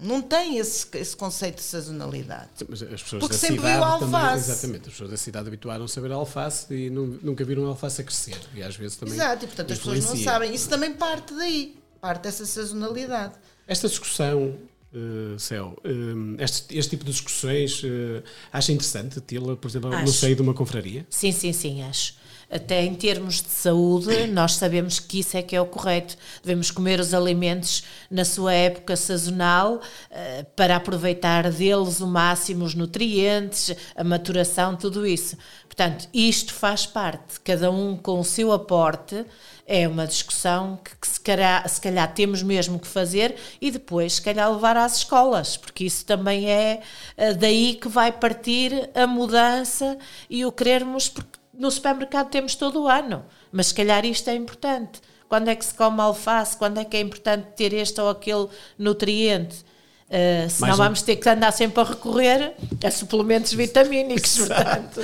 Não 0.00 0.22
tem 0.22 0.58
esse, 0.58 0.86
esse 0.96 1.16
conceito 1.16 1.56
de 1.56 1.62
sazonalidade. 1.62 2.50
Mas 2.68 2.82
as 2.82 3.02
pessoas 3.02 3.20
Porque 3.20 3.34
da 3.34 3.38
sempre 3.38 3.56
cidade 3.56 3.74
viu 3.74 3.84
alface. 3.84 4.10
Também, 4.12 4.36
exatamente, 4.36 4.80
as 4.80 4.92
pessoas 4.92 5.10
da 5.10 5.16
cidade 5.16 5.48
habituaram-se 5.48 5.98
a 5.98 6.02
ver 6.02 6.12
a 6.12 6.14
alface 6.14 6.72
e 6.72 6.90
não, 6.90 7.06
nunca 7.06 7.44
viram 7.44 7.66
a 7.66 7.68
alface 7.70 8.00
a 8.00 8.04
crescer. 8.04 8.38
E 8.54 8.62
às 8.62 8.76
vezes 8.76 8.96
também. 8.96 9.14
Exato, 9.14 9.44
e 9.44 9.48
portanto 9.48 9.72
influencia. 9.72 9.98
as 9.98 10.04
pessoas 10.04 10.24
não 10.24 10.32
sabem. 10.32 10.54
Isso 10.54 10.68
também 10.68 10.92
parte 10.92 11.34
daí, 11.34 11.76
parte 12.00 12.22
dessa 12.22 12.46
sazonalidade. 12.46 13.34
Esta 13.66 13.88
discussão, 13.88 14.54
uh, 14.92 15.38
Céu, 15.38 15.76
uh, 15.84 16.42
este, 16.42 16.78
este, 16.78 16.90
tipo 16.90 17.04
de 17.04 17.10
discussões, 17.10 17.82
uh, 17.82 18.22
acha 18.52 18.70
interessante 18.70 19.20
tê-la, 19.20 19.56
por 19.56 19.68
exemplo, 19.68 19.92
acho. 19.92 20.04
no 20.04 20.12
seio 20.12 20.36
de 20.36 20.42
uma 20.42 20.54
confraria? 20.54 21.06
Sim, 21.10 21.32
sim, 21.32 21.52
sim, 21.52 21.82
acho 21.82 22.14
até 22.50 22.82
em 22.82 22.94
termos 22.94 23.42
de 23.42 23.50
saúde, 23.50 24.26
nós 24.26 24.54
sabemos 24.54 24.98
que 24.98 25.20
isso 25.20 25.36
é 25.36 25.42
que 25.42 25.54
é 25.54 25.60
o 25.60 25.66
correto. 25.66 26.16
Devemos 26.42 26.70
comer 26.70 26.98
os 26.98 27.12
alimentos 27.12 27.84
na 28.10 28.24
sua 28.24 28.54
época 28.54 28.96
sazonal 28.96 29.74
uh, 29.74 30.44
para 30.56 30.76
aproveitar 30.76 31.50
deles 31.50 32.00
o 32.00 32.06
máximo 32.06 32.64
os 32.64 32.74
nutrientes, 32.74 33.74
a 33.94 34.02
maturação, 34.02 34.74
tudo 34.76 35.06
isso. 35.06 35.36
Portanto, 35.78 36.08
isto 36.12 36.52
faz 36.54 36.86
parte, 36.86 37.38
cada 37.40 37.70
um 37.70 37.96
com 37.96 38.18
o 38.18 38.24
seu 38.24 38.50
aporte. 38.50 39.24
É 39.64 39.86
uma 39.86 40.06
discussão 40.06 40.80
que, 40.82 40.96
que 40.96 41.06
se, 41.06 41.20
calhar, 41.20 41.68
se 41.68 41.78
calhar 41.78 42.12
temos 42.14 42.42
mesmo 42.42 42.78
que 42.78 42.88
fazer 42.88 43.36
e 43.60 43.70
depois, 43.70 44.14
se 44.14 44.22
calhar, 44.22 44.50
levar 44.50 44.78
às 44.78 44.96
escolas, 44.96 45.58
porque 45.58 45.84
isso 45.84 46.06
também 46.06 46.50
é 46.50 46.80
uh, 47.18 47.34
daí 47.36 47.74
que 47.74 47.88
vai 47.88 48.10
partir 48.10 48.88
a 48.94 49.06
mudança 49.06 49.98
e 50.30 50.46
o 50.46 50.50
querermos, 50.50 51.10
porque 51.10 51.37
no 51.58 51.70
supermercado 51.70 52.30
temos 52.30 52.54
todo 52.54 52.84
o 52.84 52.88
ano, 52.88 53.24
mas 53.50 53.66
se 53.66 53.74
calhar 53.74 54.04
isto 54.06 54.30
é 54.30 54.34
importante. 54.34 55.00
Quando 55.28 55.48
é 55.48 55.54
que 55.54 55.64
se 55.64 55.74
come 55.74 56.00
alface? 56.00 56.56
Quando 56.56 56.78
é 56.78 56.84
que 56.84 56.96
é 56.96 57.00
importante 57.00 57.48
ter 57.56 57.74
este 57.74 58.00
ou 58.00 58.08
aquele 58.08 58.46
nutriente? 58.78 59.66
Uh, 60.08 60.48
senão 60.48 60.72
um... 60.72 60.76
vamos 60.78 61.02
ter 61.02 61.16
que 61.16 61.28
andar 61.28 61.52
sempre 61.52 61.82
a 61.82 61.84
recorrer 61.84 62.54
a 62.82 62.90
suplementos 62.90 63.52
vitamínicos. 63.52 64.38
portanto. 64.38 65.02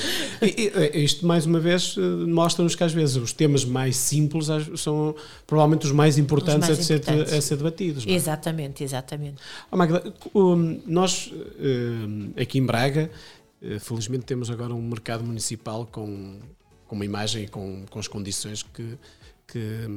Isto, 0.94 1.26
mais 1.26 1.44
uma 1.44 1.60
vez, 1.60 1.94
eh, 1.98 2.00
mostra-nos 2.00 2.74
que 2.74 2.82
às 2.82 2.92
vezes 2.94 3.16
os 3.16 3.30
temas 3.30 3.66
mais 3.66 3.96
simples 3.96 4.46
são 4.76 5.14
provavelmente 5.46 5.84
os 5.84 5.92
mais 5.92 6.16
importantes, 6.16 6.68
mais 6.68 6.90
a, 6.90 6.94
importantes. 6.94 7.28
Ser, 7.28 7.36
a, 7.36 7.40
ser, 7.42 7.56
debatidos. 7.56 8.06
É? 8.06 8.12
Exatamente, 8.12 8.82
exatamente. 8.82 9.36
Oh, 9.70 9.76
Magda, 9.76 10.02
nós 10.86 11.30
eh, 11.60 12.42
aqui 12.42 12.58
em 12.58 12.64
Braga 12.64 13.10
felizmente 13.80 14.24
temos 14.24 14.50
agora 14.50 14.74
um 14.74 14.82
mercado 14.82 15.24
municipal 15.24 15.86
com, 15.86 16.38
com 16.86 16.94
uma 16.94 17.04
imagem 17.04 17.44
e 17.44 17.48
com, 17.48 17.84
com 17.90 17.98
as 17.98 18.08
condições 18.08 18.62
que, 18.62 18.98
que, 19.46 19.88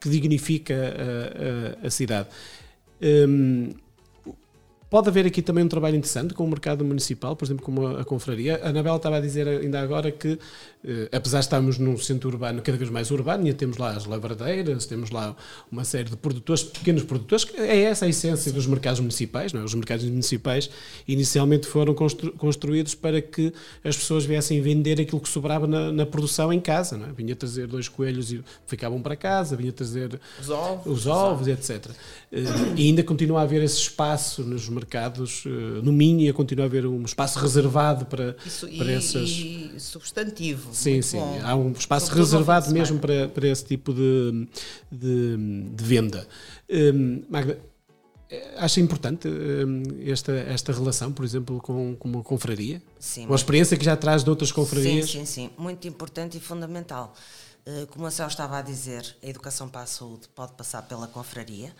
que 0.00 0.08
dignifica 0.08 0.74
a, 0.74 1.84
a, 1.84 1.86
a 1.86 1.90
cidade. 1.90 2.28
Um, 3.00 3.70
Pode 4.90 5.06
haver 5.06 5.26
aqui 5.26 5.42
também 5.42 5.62
um 5.62 5.68
trabalho 5.68 5.96
interessante 5.96 6.32
com 6.32 6.44
o 6.44 6.48
mercado 6.48 6.82
municipal, 6.82 7.36
por 7.36 7.44
exemplo, 7.44 7.62
como 7.62 7.86
a, 7.86 8.00
a 8.00 8.04
confraria. 8.06 8.58
A 8.62 8.70
Anabela 8.70 8.96
estava 8.96 9.16
a 9.16 9.20
dizer 9.20 9.46
ainda 9.46 9.78
agora 9.80 10.10
que, 10.10 10.38
eh, 10.82 11.10
apesar 11.12 11.40
de 11.40 11.44
estarmos 11.44 11.78
num 11.78 11.98
centro 11.98 12.30
urbano 12.30 12.62
cada 12.62 12.78
vez 12.78 12.88
mais 12.88 13.10
urbano, 13.10 13.46
e 13.46 13.52
temos 13.52 13.76
lá 13.76 13.90
as 13.90 14.06
lavradeiras, 14.06 14.86
temos 14.86 15.10
lá 15.10 15.36
uma 15.70 15.84
série 15.84 16.08
de 16.08 16.16
produtores, 16.16 16.62
pequenos 16.62 17.02
produtores, 17.02 17.46
é 17.58 17.82
essa 17.82 18.06
a 18.06 18.08
essência 18.08 18.50
dos 18.50 18.66
mercados 18.66 18.98
municipais. 19.00 19.52
Não 19.52 19.60
é? 19.60 19.64
Os 19.64 19.74
mercados 19.74 20.06
municipais 20.06 20.70
inicialmente 21.06 21.66
foram 21.66 21.92
constru, 21.92 22.32
construídos 22.32 22.94
para 22.94 23.20
que 23.20 23.52
as 23.84 23.94
pessoas 23.94 24.24
viessem 24.24 24.62
vender 24.62 24.98
aquilo 24.98 25.20
que 25.20 25.28
sobrava 25.28 25.66
na, 25.66 25.92
na 25.92 26.06
produção 26.06 26.50
em 26.50 26.60
casa. 26.60 26.96
Não 26.96 27.08
é? 27.08 27.12
Vinha 27.12 27.36
trazer 27.36 27.66
dois 27.66 27.88
coelhos 27.88 28.32
e 28.32 28.42
ficavam 28.66 29.02
para 29.02 29.14
casa, 29.16 29.54
vinha 29.54 29.70
trazer 29.70 30.18
os 30.40 30.48
ovos, 30.48 30.86
os 30.86 31.06
ovos 31.06 31.46
etc. 31.46 31.90
Eh, 32.32 32.38
e 32.74 32.86
ainda 32.86 33.02
continua 33.02 33.40
a 33.40 33.42
haver 33.42 33.62
esse 33.62 33.76
espaço 33.76 34.42
nos 34.42 34.66
mercados, 34.66 34.77
eh, 34.84 35.48
no 35.82 35.92
Minho, 35.92 36.20
e 36.20 36.28
a 36.28 36.34
continuar 36.34 36.64
a 36.64 36.66
haver 36.66 36.86
um 36.86 37.02
espaço 37.02 37.38
reservado 37.38 38.06
para, 38.06 38.36
Isso, 38.44 38.68
para 38.76 38.92
e, 38.92 38.94
essas. 38.94 39.28
E 39.30 39.74
substantivo. 39.78 40.70
Sim, 40.72 41.02
sim. 41.02 41.18
Bom. 41.18 41.40
Há 41.42 41.54
um 41.54 41.72
espaço 41.72 42.12
reservado 42.12 42.70
mesmo 42.72 42.98
para, 42.98 43.28
para 43.28 43.48
esse 43.48 43.64
tipo 43.64 43.92
de, 43.92 44.48
de, 44.90 45.36
de 45.74 45.84
venda. 45.84 46.26
Um, 46.70 47.22
Magda, 47.28 47.58
acha 48.56 48.80
importante 48.80 49.28
um, 49.28 49.82
esta, 50.06 50.32
esta 50.32 50.72
relação, 50.72 51.12
por 51.12 51.24
exemplo, 51.24 51.60
com, 51.60 51.96
com 51.96 52.08
uma 52.08 52.22
confraria? 52.22 52.82
Sim. 52.98 53.26
Com 53.26 53.32
a 53.32 53.36
experiência 53.36 53.76
que 53.76 53.84
já 53.84 53.96
traz 53.96 54.22
de 54.22 54.30
outras 54.30 54.52
confrarias? 54.52 55.10
Sim, 55.10 55.24
sim, 55.24 55.48
sim. 55.48 55.50
Muito 55.56 55.88
importante 55.88 56.36
e 56.36 56.40
fundamental. 56.40 57.14
Uh, 57.66 57.86
como 57.88 58.06
a 58.06 58.10
Céu 58.10 58.26
estava 58.26 58.58
a 58.58 58.62
dizer, 58.62 59.16
a 59.22 59.26
educação 59.26 59.68
para 59.68 59.82
a 59.82 59.86
saúde 59.86 60.28
pode 60.34 60.52
passar 60.52 60.82
pela 60.82 61.06
confraria 61.06 61.72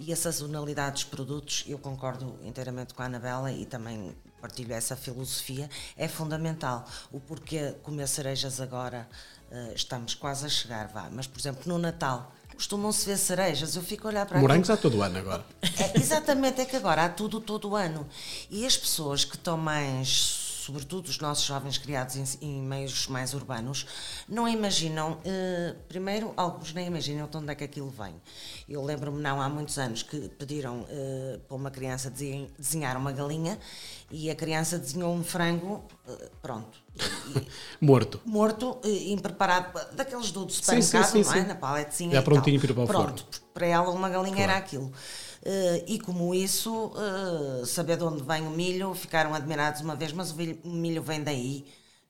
e 0.00 0.12
a 0.12 0.16
sazonalidade 0.16 0.94
dos 0.94 1.04
produtos, 1.04 1.64
eu 1.66 1.78
concordo 1.78 2.38
inteiramente 2.42 2.94
com 2.94 3.02
a 3.02 3.06
Anabela 3.06 3.52
e 3.52 3.66
também 3.66 4.16
partilho 4.40 4.72
essa 4.72 4.96
filosofia, 4.96 5.68
é 5.96 6.08
fundamental. 6.08 6.86
O 7.12 7.20
porquê 7.20 7.74
comer 7.82 8.08
cerejas 8.08 8.60
agora, 8.60 9.06
uh, 9.50 9.74
estamos 9.74 10.14
quase 10.14 10.46
a 10.46 10.48
chegar, 10.48 10.88
vá. 10.88 11.08
Mas, 11.12 11.26
por 11.26 11.38
exemplo, 11.38 11.62
no 11.66 11.78
Natal, 11.78 12.32
costumam-se 12.54 13.04
ver 13.04 13.18
cerejas, 13.18 13.76
eu 13.76 13.82
fico 13.82 14.08
a 14.08 14.10
olhar 14.10 14.26
para 14.26 14.40
Morangos 14.40 14.70
aquilo. 14.70 14.78
há 14.78 14.90
todo 14.90 15.00
o 15.00 15.02
ano 15.02 15.18
agora. 15.18 15.44
É, 15.62 15.98
exatamente, 15.98 16.62
é 16.62 16.64
que 16.64 16.76
agora 16.76 17.04
há 17.04 17.08
tudo 17.10 17.38
todo 17.38 17.68
o 17.70 17.76
ano. 17.76 18.08
E 18.50 18.64
as 18.64 18.78
pessoas 18.78 19.24
que 19.24 19.36
estão 19.36 19.58
mais 19.58 20.49
sobretudo 20.70 21.08
os 21.08 21.18
nossos 21.18 21.44
jovens 21.44 21.78
criados 21.78 22.16
em, 22.16 22.24
em 22.40 22.62
meios 22.62 23.08
mais 23.08 23.34
urbanos, 23.34 23.86
não 24.28 24.48
imaginam, 24.48 25.18
eh, 25.24 25.74
primeiro, 25.88 26.32
alguns 26.36 26.72
nem 26.72 26.86
imaginam 26.86 27.26
de 27.26 27.36
onde 27.36 27.50
é 27.50 27.54
que 27.56 27.64
aquilo 27.64 27.90
vem. 27.90 28.14
Eu 28.68 28.84
lembro-me, 28.84 29.20
não 29.20 29.42
há 29.42 29.48
muitos 29.48 29.78
anos, 29.78 30.04
que 30.04 30.28
pediram 30.38 30.86
eh, 30.88 31.40
para 31.48 31.56
uma 31.56 31.72
criança 31.72 32.08
desenhar 32.08 32.96
uma 32.96 33.10
galinha 33.10 33.58
e 34.12 34.30
a 34.30 34.34
criança 34.36 34.78
desenhou 34.78 35.12
um 35.12 35.24
frango, 35.24 35.84
eh, 36.08 36.28
pronto. 36.40 36.78
E, 37.34 37.48
morto. 37.84 38.20
Morto, 38.24 38.80
impreparado, 38.84 39.72
daqueles 39.92 40.30
do 40.30 40.48
supermercado, 40.48 41.04
sim, 41.04 41.24
sim, 41.24 41.24
sim, 41.24 41.36
não 41.36 41.44
é? 41.44 41.48
Na 41.48 41.54
paletezinha. 41.56 42.12
Já 42.12 42.22
prontinho 42.22 42.60
para 42.60 42.80
o 42.80 42.86
Pronto, 42.86 43.26
para 43.52 43.66
ela 43.66 43.90
uma 43.90 44.08
galinha 44.08 44.36
claro. 44.36 44.52
era 44.52 44.58
aquilo. 44.60 44.92
Uh, 45.42 45.82
e 45.86 45.98
como 45.98 46.34
isso, 46.34 46.92
uh, 46.92 47.64
saber 47.64 47.96
de 47.96 48.04
onde 48.04 48.22
vem 48.22 48.46
o 48.46 48.50
milho, 48.50 48.94
ficaram 48.94 49.34
admirados 49.34 49.80
uma 49.80 49.96
vez, 49.96 50.12
mas 50.12 50.30
o 50.32 50.68
milho, 50.68 51.02
vem 51.02 51.22
daí. 51.22 51.64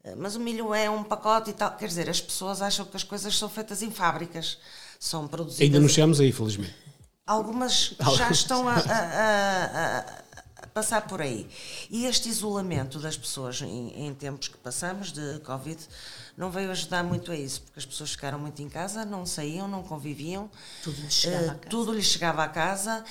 Uh, 0.04 0.16
mas 0.16 0.34
o 0.34 0.40
milho 0.40 0.74
é 0.74 0.90
um 0.90 1.04
pacote 1.04 1.50
e 1.50 1.52
tal. 1.52 1.76
Quer 1.76 1.86
dizer, 1.86 2.10
as 2.10 2.20
pessoas 2.20 2.60
acham 2.60 2.84
que 2.84 2.96
as 2.96 3.04
coisas 3.04 3.38
são 3.38 3.48
feitas 3.48 3.82
em 3.82 3.90
fábricas, 3.90 4.58
são 4.98 5.28
produzidas. 5.28 5.64
Ainda 5.64 5.78
não 5.78 5.88
chegamos 5.88 6.18
aí, 6.20 6.32
felizmente. 6.32 6.74
Algumas 7.24 7.94
já 8.16 8.30
estão 8.32 8.68
a, 8.68 8.74
a, 8.74 8.78
a, 8.78 9.98
a, 10.62 10.66
passar 10.74 11.06
por 11.06 11.22
aí. 11.22 11.48
E 11.88 12.06
este 12.06 12.28
isolamento 12.28 12.98
das 12.98 13.16
pessoas 13.16 13.62
em, 13.62 14.08
em 14.08 14.12
tempos 14.12 14.48
que 14.48 14.56
passamos 14.56 15.12
de 15.12 15.38
Covid 15.44 15.78
não 16.40 16.50
veio 16.50 16.70
ajudar 16.70 17.04
muito 17.04 17.30
a 17.30 17.36
isso, 17.36 17.60
porque 17.60 17.78
as 17.78 17.84
pessoas 17.84 18.12
ficaram 18.12 18.38
muito 18.38 18.62
em 18.62 18.68
casa, 18.68 19.04
não 19.04 19.26
saíam, 19.26 19.68
não 19.68 19.82
conviviam. 19.82 20.50
Tudo 20.82 21.02
lhes 21.02 21.12
chegava 21.12 21.44
uh, 21.44 21.50
a 21.50 21.54
casa. 21.54 21.68
Tudo 21.68 21.92
lhes 21.92 22.06
chegava 22.06 22.44
a 22.44 22.48
casa. 22.48 23.04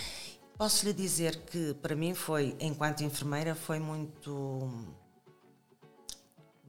Posso 0.58 0.84
lhe 0.84 0.94
dizer 0.94 1.36
que 1.46 1.76
para 1.76 1.96
mim 1.96 2.16
foi, 2.16 2.56
enquanto 2.60 3.04
enfermeira, 3.04 3.54
foi 3.54 3.78
muito. 3.78 4.68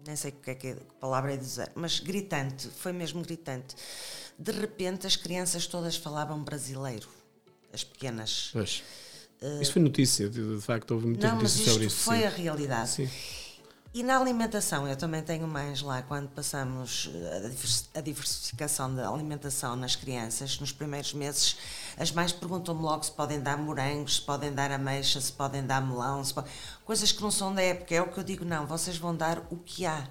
Nem 0.07 0.15
sei 0.15 0.33
o 0.33 0.35
que 0.35 0.51
é 0.51 0.55
que 0.55 0.67
é, 0.69 0.73
a 0.73 1.01
palavra 1.01 1.33
é 1.33 1.39
dizer, 1.39 1.73
mas 1.75 1.99
gritante, 1.99 2.69
foi 2.69 2.93
mesmo 2.93 3.23
gritante. 3.23 3.75
De 4.39 4.53
repente 4.53 5.07
as 5.07 5.17
crianças 5.17 5.67
todas 5.67 5.97
falavam 5.97 6.45
brasileiro, 6.45 7.09
as 7.73 7.85
pequenas. 7.85 8.51
Pois. 8.53 8.83
Uh, 9.41 9.63
isso 9.63 9.73
foi 9.73 9.81
notícia, 9.81 10.29
de, 10.29 10.61
facto, 10.61 10.91
houve 10.91 11.07
muita 11.07 11.29
não, 11.29 11.37
notícia 11.37 11.65
sobre 11.65 11.87
isso. 11.87 12.11
Não, 12.11 12.19
mas 12.19 12.23
foi 12.23 12.31
sim. 12.31 12.35
a 12.35 12.43
realidade. 12.43 12.91
Sim. 12.91 13.09
E 13.93 14.05
na 14.05 14.17
alimentação, 14.17 14.87
eu 14.87 14.97
também 14.97 15.21
tenho 15.21 15.49
mais 15.49 15.83
lá, 15.83 16.01
quando 16.01 16.29
passamos 16.29 17.11
eh, 17.13 17.99
a 17.99 18.01
diversificação 18.01 18.95
da 18.95 19.09
alimentação 19.09 19.75
nas 19.75 19.97
crianças, 19.97 20.61
nos 20.61 20.71
primeiros 20.71 21.13
meses, 21.13 21.57
as 21.99 22.13
mães 22.13 22.33
perguntam-me 22.33 22.83
logo 22.83 23.03
se 23.03 23.11
podem 23.11 23.41
dar 23.41 23.59
morangos, 23.59 24.17
se 24.17 24.23
podem 24.23 24.55
dar 24.55 24.71
ameixa, 24.71 25.21
se 25.21 25.33
podem 25.33 25.67
dar 25.67 25.85
melão, 25.85 26.23
coisas 26.85 27.11
que 27.11 27.21
não 27.21 27.33
são 27.33 27.53
da 27.53 27.63
época. 27.63 27.93
É 27.93 28.01
o 28.01 28.07
que 28.07 28.19
eu 28.19 28.23
digo, 28.23 28.45
não, 28.45 28.65
vocês 28.65 28.97
vão 28.97 29.13
dar 29.15 29.45
o 29.51 29.57
que 29.57 29.85
há. 29.85 30.09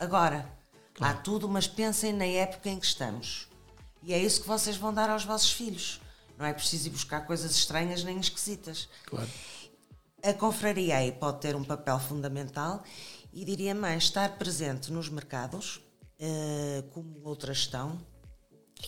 Agora, 0.00 0.50
claro. 0.94 1.18
há 1.18 1.20
tudo, 1.20 1.46
mas 1.50 1.68
pensem 1.68 2.14
na 2.14 2.24
época 2.24 2.70
em 2.70 2.80
que 2.80 2.86
estamos. 2.86 3.46
E 4.02 4.14
é 4.14 4.18
isso 4.18 4.40
que 4.40 4.48
vocês 4.48 4.78
vão 4.78 4.94
dar 4.94 5.10
aos 5.10 5.26
vossos 5.26 5.52
filhos. 5.52 6.00
Não 6.38 6.46
é 6.46 6.54
preciso 6.54 6.88
ir 6.88 6.92
buscar 6.92 7.26
coisas 7.26 7.50
estranhas 7.50 8.02
nem 8.02 8.18
esquisitas. 8.18 8.88
Claro. 9.04 9.28
A 10.22 10.32
confraria 10.32 10.96
aí 10.96 11.12
pode 11.12 11.40
ter 11.40 11.54
um 11.54 11.62
papel 11.62 11.98
fundamental 12.00 12.82
e 13.32 13.44
diria 13.44 13.74
mais, 13.74 14.04
estar 14.04 14.38
presente 14.38 14.92
nos 14.92 15.08
mercados, 15.08 15.82
uh, 16.20 16.82
como 16.90 17.20
outras 17.24 17.58
estão, 17.58 17.98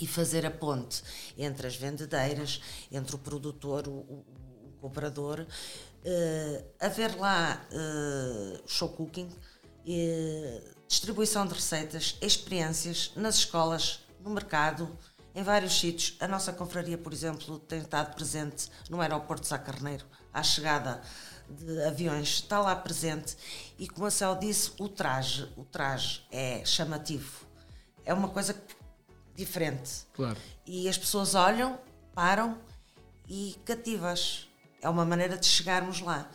e 0.01 0.07
fazer 0.07 0.47
a 0.47 0.51
ponte 0.51 1.03
entre 1.37 1.67
as 1.67 1.77
vendedeiras, 1.77 2.61
entre 2.91 3.15
o 3.15 3.19
produtor, 3.19 3.89
o, 3.89 3.91
o, 3.91 4.25
o 4.67 4.73
comprador, 4.81 5.41
uh, 5.41 6.65
haver 6.79 7.17
lá 7.17 7.67
uh, 7.73 8.63
show 8.67 8.89
cooking, 8.89 9.27
uh, 9.27 10.75
distribuição 10.87 11.47
de 11.47 11.55
receitas, 11.55 12.17
experiências 12.21 13.13
nas 13.17 13.37
escolas, 13.37 14.01
no 14.21 14.31
mercado, 14.31 14.97
em 15.35 15.43
vários 15.43 15.79
sítios. 15.79 16.17
A 16.21 16.29
nossa 16.29 16.53
confraria, 16.53 16.99
por 16.99 17.13
exemplo, 17.13 17.59
tem 17.61 17.81
estado 17.81 18.15
presente 18.15 18.69
no 18.89 19.01
aeroporto 19.01 19.43
de 19.43 19.49
Sá 19.49 19.59
Carneiro, 19.59 20.05
à 20.33 20.43
chegada 20.43 21.01
de 21.51 21.83
aviões 21.83 22.29
está 22.29 22.61
lá 22.61 22.75
presente 22.77 23.37
e 23.79 23.89
como 23.89 24.07
a 24.07 24.11
Céu 24.11 24.37
disse, 24.37 24.73
o 24.79 24.89
traje, 24.89 25.51
o 25.57 25.65
traje 25.65 26.23
é 26.31 26.65
chamativo. 26.65 27.47
É 28.05 28.15
uma 28.15 28.29
coisa 28.29 28.55
diferente. 29.35 30.07
Claro. 30.15 30.39
E 30.67 30.89
as 30.89 30.99
pessoas 30.99 31.35
olham, 31.35 31.79
param 32.15 32.59
e 33.29 33.57
cativas. 33.65 34.49
É 34.83 34.89
uma 34.89 35.05
maneira 35.05 35.37
de 35.37 35.47
chegarmos 35.47 36.01
lá 36.01 36.31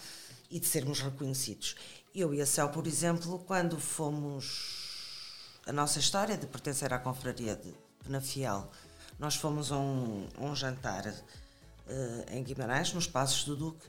e 0.50 0.60
de 0.60 0.66
sermos 0.66 1.02
reconhecidos. 1.02 1.76
Eu 2.14 2.34
e 2.34 2.42
a 2.42 2.46
Céu, 2.46 2.70
por 2.70 2.88
exemplo, 2.88 3.40
quando 3.40 3.80
fomos 3.80 5.60
a 5.66 5.72
nossa 5.72 6.00
história 6.00 6.38
de 6.38 6.48
pertencer 6.48 6.94
à 6.94 7.00
confraria 7.00 7.56
de 7.56 7.74
Penafiel, 8.04 8.70
nós 9.18 9.36
fomos 9.36 9.72
a 9.72 9.78
um, 9.78 10.28
um 10.40 10.56
jantar 10.56 11.06
uh, 11.08 12.32
em 12.32 12.44
Guimarães, 12.44 12.94
nos 12.94 13.08
Passos 13.08 13.46
do 13.46 13.56
Duque, 13.56 13.86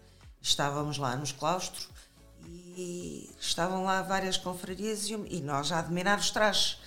estávamos 0.46 0.96
lá 0.96 1.16
nos 1.16 1.32
claustros 1.32 1.88
e 2.76 3.28
estavam 3.40 3.84
lá 3.84 4.02
várias 4.02 4.36
confrarias 4.36 5.08
e, 5.08 5.14
e 5.28 5.40
nós 5.40 5.72
a 5.72 5.80
admirar 5.80 6.18
os 6.18 6.30
trajes. 6.30 6.78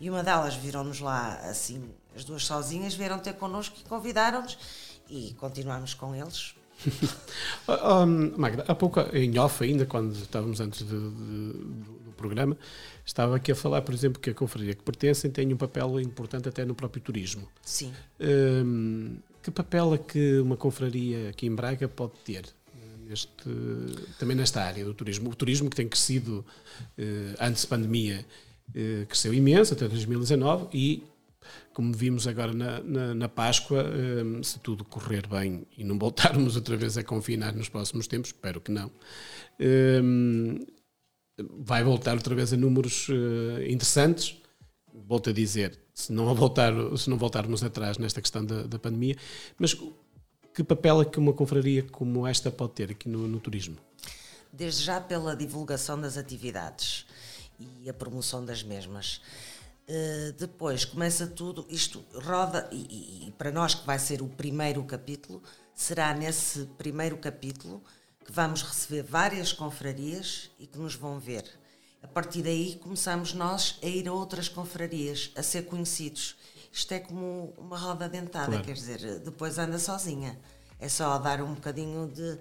E 0.00 0.08
uma 0.08 0.22
delas 0.22 0.54
viram-nos 0.54 1.00
lá 1.00 1.34
assim, 1.50 1.82
as 2.14 2.24
duas 2.24 2.44
sozinhas, 2.44 2.94
vieram 2.94 3.18
ter 3.18 3.34
connosco 3.34 3.76
e 3.80 3.88
convidaram-nos 3.88 4.56
e 5.10 5.34
continuámos 5.38 5.94
com 5.94 6.14
eles. 6.14 6.54
um, 8.06 8.34
Magda, 8.38 8.64
há 8.68 8.74
pouco 8.74 9.00
em 9.12 9.36
off 9.38 9.64
ainda, 9.64 9.84
quando 9.84 10.14
estávamos 10.14 10.60
antes 10.60 10.86
de, 10.86 10.86
de, 10.86 11.52
do 12.04 12.12
programa, 12.16 12.56
estava 13.04 13.34
aqui 13.34 13.50
a 13.50 13.56
falar, 13.56 13.82
por 13.82 13.92
exemplo, 13.92 14.20
que 14.20 14.30
a 14.30 14.34
confraria 14.34 14.74
que 14.74 14.82
pertencem 14.84 15.28
tem 15.28 15.52
um 15.52 15.56
papel 15.56 16.00
importante 16.00 16.48
até 16.48 16.64
no 16.64 16.76
próprio 16.76 17.02
turismo. 17.02 17.48
Sim. 17.62 17.92
Um, 18.20 19.16
que 19.42 19.50
papel 19.50 19.94
é 19.94 19.98
que 19.98 20.38
uma 20.38 20.56
confraria 20.56 21.30
aqui 21.30 21.46
em 21.46 21.54
Braga 21.54 21.88
pode 21.88 22.12
ter? 22.24 22.44
Este, 23.10 23.48
também 24.18 24.36
nesta 24.36 24.62
área 24.62 24.84
do 24.84 24.94
turismo. 24.94 25.30
O 25.30 25.34
turismo 25.34 25.70
que 25.70 25.76
tem 25.76 25.88
crescido 25.88 26.44
eh, 26.96 27.34
antes 27.40 27.64
da 27.64 27.68
pandemia 27.68 28.24
eh, 28.74 29.04
cresceu 29.08 29.32
imenso 29.32 29.74
até 29.74 29.88
2019 29.88 30.68
e 30.72 31.02
como 31.72 31.92
vimos 31.94 32.26
agora 32.26 32.52
na, 32.52 32.80
na, 32.80 33.14
na 33.14 33.28
Páscoa, 33.28 33.82
eh, 33.82 34.42
se 34.42 34.58
tudo 34.58 34.84
correr 34.84 35.26
bem 35.26 35.66
e 35.76 35.84
não 35.84 35.98
voltarmos 35.98 36.56
outra 36.56 36.76
vez 36.76 36.98
a 36.98 37.04
confinar 37.04 37.54
nos 37.54 37.68
próximos 37.68 38.06
tempos, 38.06 38.30
espero 38.30 38.60
que 38.60 38.70
não, 38.70 38.90
vai 41.60 41.84
voltar 41.84 42.14
outra 42.14 42.34
vez 42.34 42.52
a 42.52 42.56
números 42.56 43.08
uh, 43.08 43.62
interessantes. 43.68 44.36
Volto 45.06 45.30
a 45.30 45.32
dizer, 45.32 45.78
se 45.94 46.12
não, 46.12 46.34
voltar, 46.34 46.72
se 46.96 47.08
não 47.08 47.16
voltarmos 47.16 47.62
atrás 47.62 47.98
nesta 47.98 48.20
questão 48.20 48.44
da, 48.44 48.62
da, 48.62 48.78
pandemia, 48.78 49.16
mas 49.58 49.76
que 50.58 50.64
papel 50.64 51.02
é 51.02 51.04
que 51.04 51.20
uma 51.20 51.32
confraria 51.32 51.84
como 51.84 52.26
esta 52.26 52.50
pode 52.50 52.72
ter 52.72 52.90
aqui 52.90 53.08
no, 53.08 53.28
no 53.28 53.38
turismo? 53.38 53.76
Desde 54.52 54.82
já 54.82 55.00
pela 55.00 55.36
divulgação 55.36 56.00
das 56.00 56.16
atividades 56.16 57.06
e 57.60 57.88
a 57.88 57.94
promoção 57.94 58.44
das 58.44 58.60
mesmas. 58.64 59.20
Uh, 59.88 60.32
depois 60.36 60.84
começa 60.84 61.28
tudo, 61.28 61.64
isto 61.70 62.04
roda, 62.12 62.68
e, 62.72 63.28
e, 63.28 63.34
para 63.38 63.52
nós 63.52 63.72
que 63.72 63.86
vai 63.86 64.00
ser 64.00 64.20
o 64.20 64.26
primeiro 64.26 64.82
capítulo, 64.82 65.40
será 65.76 66.12
nesse 66.12 66.64
primeiro 66.76 67.16
capítulo 67.18 67.80
que 68.26 68.32
vamos 68.32 68.60
receber 68.62 69.04
várias 69.04 69.52
confrarias 69.52 70.50
e 70.58 70.66
que 70.66 70.76
nos 70.76 70.96
vão 70.96 71.20
ver. 71.20 71.44
A 72.02 72.08
partir 72.08 72.42
daí 72.42 72.74
começamos 72.82 73.32
nós 73.32 73.78
a 73.80 73.86
ir 73.86 74.08
a 74.08 74.12
outras 74.12 74.48
confrarias, 74.48 75.30
a 75.36 75.42
ser 75.42 75.66
conhecidos. 75.66 76.34
Isto 76.72 76.92
é 76.92 77.00
como 77.00 77.54
uma 77.58 77.78
roda 77.78 78.08
dentada, 78.08 78.46
claro. 78.46 78.64
quer 78.64 78.74
dizer, 78.74 79.18
depois 79.20 79.58
anda 79.58 79.78
sozinha. 79.78 80.38
É 80.78 80.88
só 80.88 81.18
dar 81.18 81.40
um 81.42 81.54
bocadinho 81.54 82.06
de. 82.08 82.38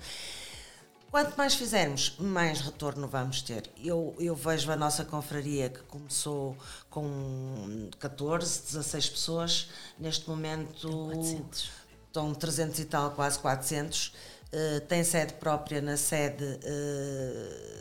Quanto 1.09 1.35
mais 1.37 1.55
fizermos, 1.55 2.15
mais 2.19 2.59
retorno 2.59 3.07
vamos 3.07 3.41
ter. 3.41 3.69
Eu, 3.83 4.13
eu 4.19 4.35
vejo 4.35 4.69
a 4.71 4.75
nossa 4.75 5.05
confraria 5.05 5.69
que 5.69 5.79
começou 5.83 6.55
com 6.89 7.89
14, 7.97 8.63
16 8.73 9.09
pessoas, 9.09 9.69
neste 9.97 10.29
momento 10.29 10.89
400. 11.13 11.71
estão 12.07 12.33
300 12.33 12.79
e 12.79 12.85
tal, 12.85 13.11
quase 13.11 13.39
400 13.39 14.13
eh, 14.51 14.79
tem 14.81 15.03
sede 15.03 15.33
própria 15.33 15.81
na 15.81 15.97
sede, 15.97 16.43
uh, 16.43 17.77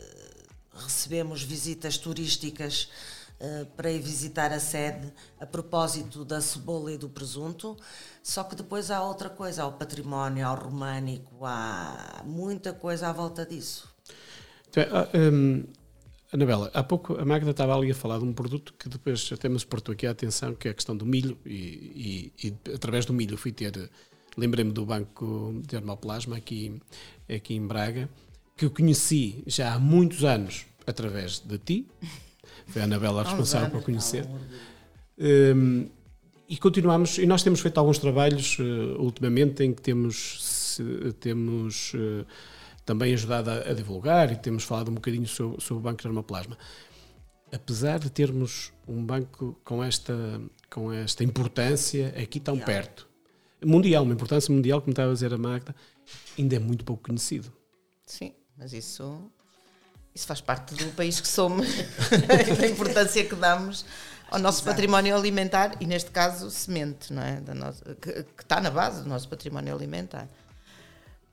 recebemos 0.75 1.41
visitas 1.41 1.97
turísticas 1.97 2.89
uh, 3.39 3.65
para 3.75 3.91
ir 3.91 3.99
visitar 3.99 4.51
a 4.51 4.59
sede 4.59 5.11
a 5.39 5.45
propósito 5.45 6.23
da 6.25 6.41
cebola 6.41 6.91
e 6.91 6.97
do 6.97 7.09
presunto, 7.09 7.77
só 8.21 8.43
que 8.43 8.55
depois 8.55 8.91
há 8.91 9.03
outra 9.03 9.29
coisa, 9.29 9.63
há 9.63 9.67
o 9.67 9.73
património, 9.73 10.45
há 10.45 10.51
o 10.53 10.55
românico, 10.55 11.45
há 11.45 12.23
muita 12.25 12.73
coisa 12.73 13.09
à 13.09 13.13
volta 13.13 13.45
disso. 13.45 13.87
Então, 14.69 14.83
um, 15.33 15.63
Anabela, 16.31 16.69
há 16.73 16.83
pouco 16.83 17.17
a 17.17 17.23
Magda 17.23 17.51
estava 17.51 17.75
ali 17.75 17.89
a 17.89 17.95
falar 17.95 18.19
de 18.19 18.25
um 18.25 18.33
produto 18.33 18.73
que 18.77 18.89
depois 18.89 19.29
até 19.31 19.47
me 19.47 19.55
exportou 19.55 19.93
aqui 19.93 20.05
a 20.05 20.11
atenção, 20.11 20.53
que 20.53 20.67
é 20.67 20.71
a 20.71 20.73
questão 20.73 20.95
do 20.95 21.05
milho, 21.05 21.37
e, 21.45 22.33
e, 22.41 22.47
e 22.47 22.73
através 22.73 23.05
do 23.05 23.13
milho 23.13 23.37
fui 23.37 23.51
ter 23.51 23.89
lembrei-me 24.37 24.71
do 24.71 24.85
Banco 24.85 25.61
de 25.65 25.75
Hermoplasma 25.75 26.37
aqui, 26.37 26.79
aqui 27.27 27.55
em 27.55 27.65
Braga, 27.65 28.07
que 28.55 28.65
eu 28.65 28.69
conheci 28.69 29.43
já 29.47 29.73
há 29.73 29.79
muitos 29.79 30.23
anos 30.23 30.65
através 30.85 31.39
de 31.39 31.57
ti. 31.57 31.87
Foi 32.67 32.81
a 32.81 32.85
Anabela 32.85 33.23
responsável 33.23 33.69
por 33.69 33.83
conhecer. 33.83 34.27
Um, 35.17 35.89
e 36.49 36.57
continuamos, 36.57 37.17
e 37.17 37.25
nós 37.25 37.43
temos 37.43 37.59
feito 37.59 37.77
alguns 37.77 37.97
trabalhos 37.97 38.57
uh, 38.59 39.01
ultimamente 39.01 39.63
em 39.63 39.73
que 39.73 39.81
temos, 39.81 40.37
se, 40.43 41.13
temos 41.19 41.93
uh, 41.93 42.25
também 42.85 43.13
ajudado 43.13 43.49
a, 43.49 43.55
a, 43.55 43.73
divulgar 43.73 44.31
e 44.31 44.37
temos 44.37 44.63
falado 44.63 44.89
um 44.89 44.93
bocadinho 44.93 45.27
sobre, 45.27 45.61
sobre 45.61 45.81
o 45.81 45.83
Banco 45.83 46.01
de 46.01 46.07
Hermoplasma. 46.07 46.57
Apesar 47.51 47.99
de 47.99 48.09
termos 48.09 48.71
um 48.87 49.03
banco 49.03 49.59
com 49.63 49.83
esta, 49.83 50.41
com 50.69 50.91
esta 50.91 51.23
importância 51.23 52.13
aqui 52.21 52.39
tão 52.39 52.57
perto, 52.57 53.07
mundial, 53.65 54.03
uma 54.03 54.13
importância 54.13 54.53
mundial, 54.53 54.81
como 54.81 54.91
estava 54.91 55.11
a 55.11 55.13
dizer 55.13 55.33
a 55.33 55.37
Magda, 55.37 55.75
ainda 56.37 56.55
é 56.55 56.59
muito 56.59 56.85
pouco 56.85 57.03
conhecido. 57.03 57.51
Sim, 58.05 58.33
mas 58.57 58.71
isso, 58.71 59.29
isso 60.17 60.25
faz 60.25 60.41
parte 60.41 60.73
do 60.73 60.91
país 60.93 61.21
que 61.21 61.27
somos, 61.27 61.67
da 62.59 62.67
importância 62.67 63.23
que 63.23 63.35
damos 63.35 63.85
ao 64.31 64.39
nosso 64.39 64.61
Exato. 64.61 64.75
património 64.75 65.15
alimentar 65.15 65.77
e, 65.79 65.85
neste 65.85 66.09
caso, 66.09 66.49
semente, 66.49 67.13
não 67.13 67.21
é? 67.21 67.39
Da 67.39 67.53
nossa, 67.53 67.83
que, 68.01 68.11
que 68.11 68.43
está 68.43 68.59
na 68.59 68.71
base 68.71 69.03
do 69.03 69.09
nosso 69.09 69.29
património 69.29 69.73
alimentar. 69.73 70.27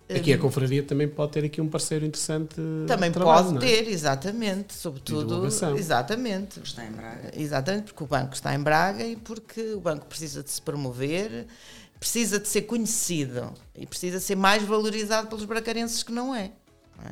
Aqui 0.08 0.34
a 0.34 0.38
confraria 0.38 0.82
também 0.82 1.08
pode 1.08 1.32
ter 1.32 1.46
aqui 1.46 1.62
um 1.62 1.68
parceiro 1.68 2.04
interessante. 2.04 2.56
Também 2.86 3.10
trabalho, 3.10 3.54
pode 3.54 3.64
é? 3.64 3.68
ter, 3.68 3.88
exatamente, 3.88 4.74
sobretudo, 4.74 5.46
exatamente. 5.78 6.60
Está 6.62 6.84
em 6.84 6.92
Braga. 6.92 7.30
Exatamente, 7.34 7.84
porque 7.84 8.04
o 8.04 8.06
banco 8.06 8.34
está 8.34 8.54
em 8.54 8.60
Braga 8.60 9.02
e 9.02 9.16
porque 9.16 9.72
o 9.72 9.80
banco 9.80 10.04
precisa 10.04 10.42
de 10.42 10.50
se 10.50 10.60
promover 10.60 11.46
precisa 11.98 12.38
de 12.38 12.46
ser 12.46 12.62
conhecido 12.62 13.50
e 13.74 13.86
precisa 13.86 14.20
ser 14.20 14.36
mais 14.36 14.62
valorizado 14.62 15.26
pelos 15.26 15.46
bracarenses 15.46 16.02
que 16.02 16.12
não 16.12 16.34
é. 16.34 16.50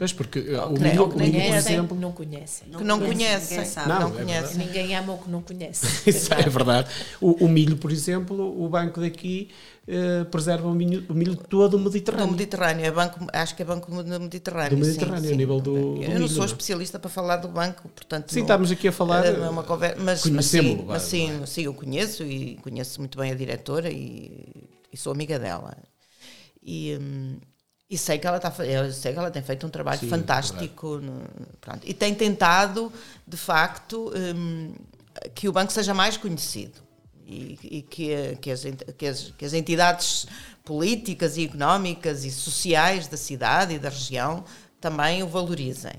Mas 0.00 0.12
porque 0.12 0.38
uh, 0.38 0.66
o 0.68 0.80
milho, 0.80 1.04
o 1.04 1.18
milho 1.18 1.46
por 1.46 1.54
exemplo. 1.54 1.98
Não 1.98 2.12
conhecem. 2.12 2.68
Que 2.68 2.84
não 2.84 2.98
conhecem. 2.98 3.58
Não, 3.86 4.00
não 4.00 4.08
é 4.08 4.10
conhecem. 4.10 4.66
Ninguém 4.66 4.96
ama 4.96 5.14
o 5.14 5.18
que 5.18 5.30
não 5.30 5.42
conhece. 5.42 5.86
Isso 6.08 6.32
é 6.32 6.48
verdade. 6.48 6.90
O, 7.20 7.44
o, 7.44 7.48
milho, 7.48 7.76
por 7.76 7.92
exemplo, 7.92 8.64
o 8.64 8.68
banco 8.68 9.00
daqui 9.00 9.50
uh, 9.86 10.24
preserva 10.26 10.66
o 10.66 10.74
milho, 10.74 11.04
o 11.08 11.14
milho 11.14 11.36
todo 11.36 11.74
o 11.74 11.80
Mediterrâneo. 11.80 12.26
Do 12.26 12.32
Mediterrâneo. 12.32 12.86
É 12.86 12.90
banco, 12.90 13.26
acho 13.32 13.54
que 13.54 13.62
é 13.62 13.64
banco 13.64 13.90
do 13.90 14.20
Mediterrâneo. 14.20 14.70
Do 14.70 14.86
Mediterrâneo, 14.86 15.28
sim, 15.28 15.34
a 15.34 15.36
nível 15.36 15.60
do. 15.60 16.02
Eu 16.02 16.12
do 16.14 16.18
não 16.20 16.28
sou 16.28 16.44
especialista 16.44 16.98
para 16.98 17.10
falar 17.10 17.36
do 17.36 17.48
banco, 17.48 17.88
portanto. 17.90 18.30
Sim, 18.30 18.40
não, 18.40 18.46
estamos 18.46 18.70
aqui 18.70 18.88
a 18.88 18.92
falar. 18.92 19.26
É 19.26 19.48
uma 19.48 19.62
conversa, 19.62 20.00
mas, 20.00 20.24
mas, 20.24 20.46
sim, 20.46 20.84
mas 20.86 21.02
sim, 21.02 21.42
sim, 21.46 21.62
eu 21.62 21.74
conheço 21.74 22.22
e 22.22 22.56
conheço 22.62 22.98
muito 22.98 23.18
bem 23.18 23.30
a 23.30 23.34
diretora 23.34 23.90
e 23.90 24.70
e 24.92 24.96
sou 24.96 25.12
amiga 25.12 25.38
dela. 25.38 25.74
E, 26.62 26.98
hum, 27.00 27.38
e 27.92 27.98
sei 27.98 28.18
que 28.18 28.26
ela 28.26 28.38
está 28.38 28.50
eu 28.64 28.90
sei 28.90 29.12
que 29.12 29.18
ela 29.18 29.30
tem 29.30 29.42
feito 29.42 29.66
um 29.66 29.68
trabalho 29.68 30.00
Sim, 30.00 30.08
fantástico 30.08 30.96
no, 30.96 31.24
pronto, 31.60 31.82
e 31.84 31.92
tem 31.92 32.14
tentado 32.14 32.90
de 33.26 33.36
facto 33.36 34.10
um, 34.34 34.72
que 35.34 35.46
o 35.46 35.52
banco 35.52 35.70
seja 35.70 35.92
mais 35.92 36.16
conhecido 36.16 36.80
e, 37.26 37.58
e 37.62 37.82
que, 37.82 38.38
que, 38.40 38.50
as, 38.50 38.62
que, 38.96 39.06
as, 39.06 39.34
que 39.36 39.44
as 39.44 39.52
entidades 39.52 40.26
políticas 40.64 41.36
e 41.36 41.44
económicas 41.44 42.24
e 42.24 42.30
sociais 42.30 43.08
da 43.08 43.18
cidade 43.18 43.74
e 43.74 43.78
da 43.78 43.90
região 43.90 44.42
também 44.80 45.22
o 45.22 45.28
valorizem 45.28 45.92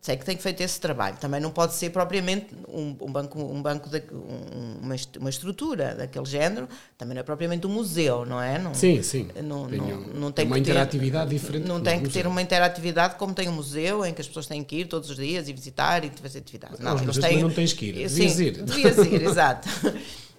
sei 0.00 0.16
que 0.16 0.24
tem 0.24 0.36
feito 0.36 0.62
esse 0.62 0.80
trabalho. 0.80 1.16
Também 1.18 1.40
não 1.40 1.50
pode 1.50 1.74
ser 1.74 1.90
propriamente 1.90 2.46
um, 2.66 2.96
um 3.02 3.12
banco, 3.12 3.38
um 3.38 3.60
banco 3.60 3.88
de, 3.90 4.02
um, 4.10 4.78
uma, 4.82 4.96
uma 5.18 5.30
estrutura 5.30 5.94
daquele 5.94 6.24
género, 6.24 6.66
também 6.96 7.14
não 7.14 7.20
é 7.20 7.22
propriamente 7.22 7.66
um 7.66 7.70
museu, 7.70 8.24
não 8.24 8.40
é? 8.40 8.58
Não, 8.58 8.72
sim, 8.74 9.02
sim. 9.02 9.28
Não, 9.44 9.68
tem, 9.68 9.78
não, 9.78 10.00
não 10.00 10.32
tem 10.32 10.46
uma 10.46 10.58
interatividade 10.58 11.28
ter, 11.28 11.36
diferente. 11.36 11.68
Não 11.68 11.80
tem 11.82 11.98
que 11.98 12.06
museu. 12.06 12.22
ter 12.22 12.28
uma 12.28 12.40
interatividade 12.40 13.16
como 13.16 13.34
tem 13.34 13.48
um 13.48 13.52
museu, 13.52 14.04
em 14.06 14.14
que 14.14 14.22
as 14.22 14.26
pessoas 14.26 14.46
têm 14.46 14.64
que 14.64 14.76
ir 14.76 14.86
todos 14.86 15.10
os 15.10 15.16
dias 15.16 15.48
e 15.48 15.52
visitar 15.52 16.02
e 16.02 16.10
fazer 16.10 16.38
atividades. 16.38 16.80
Não, 16.80 16.94
não, 16.94 17.02
eles 17.02 17.18
têm, 17.18 17.42
não 17.42 17.50
tens 17.50 17.74
que 17.74 17.86
ir, 17.86 17.92
devias 17.92 18.32
sim, 18.32 18.44
ir. 18.44 18.62
Devias 18.62 18.96
ir, 18.98 19.20
exato. 19.22 19.68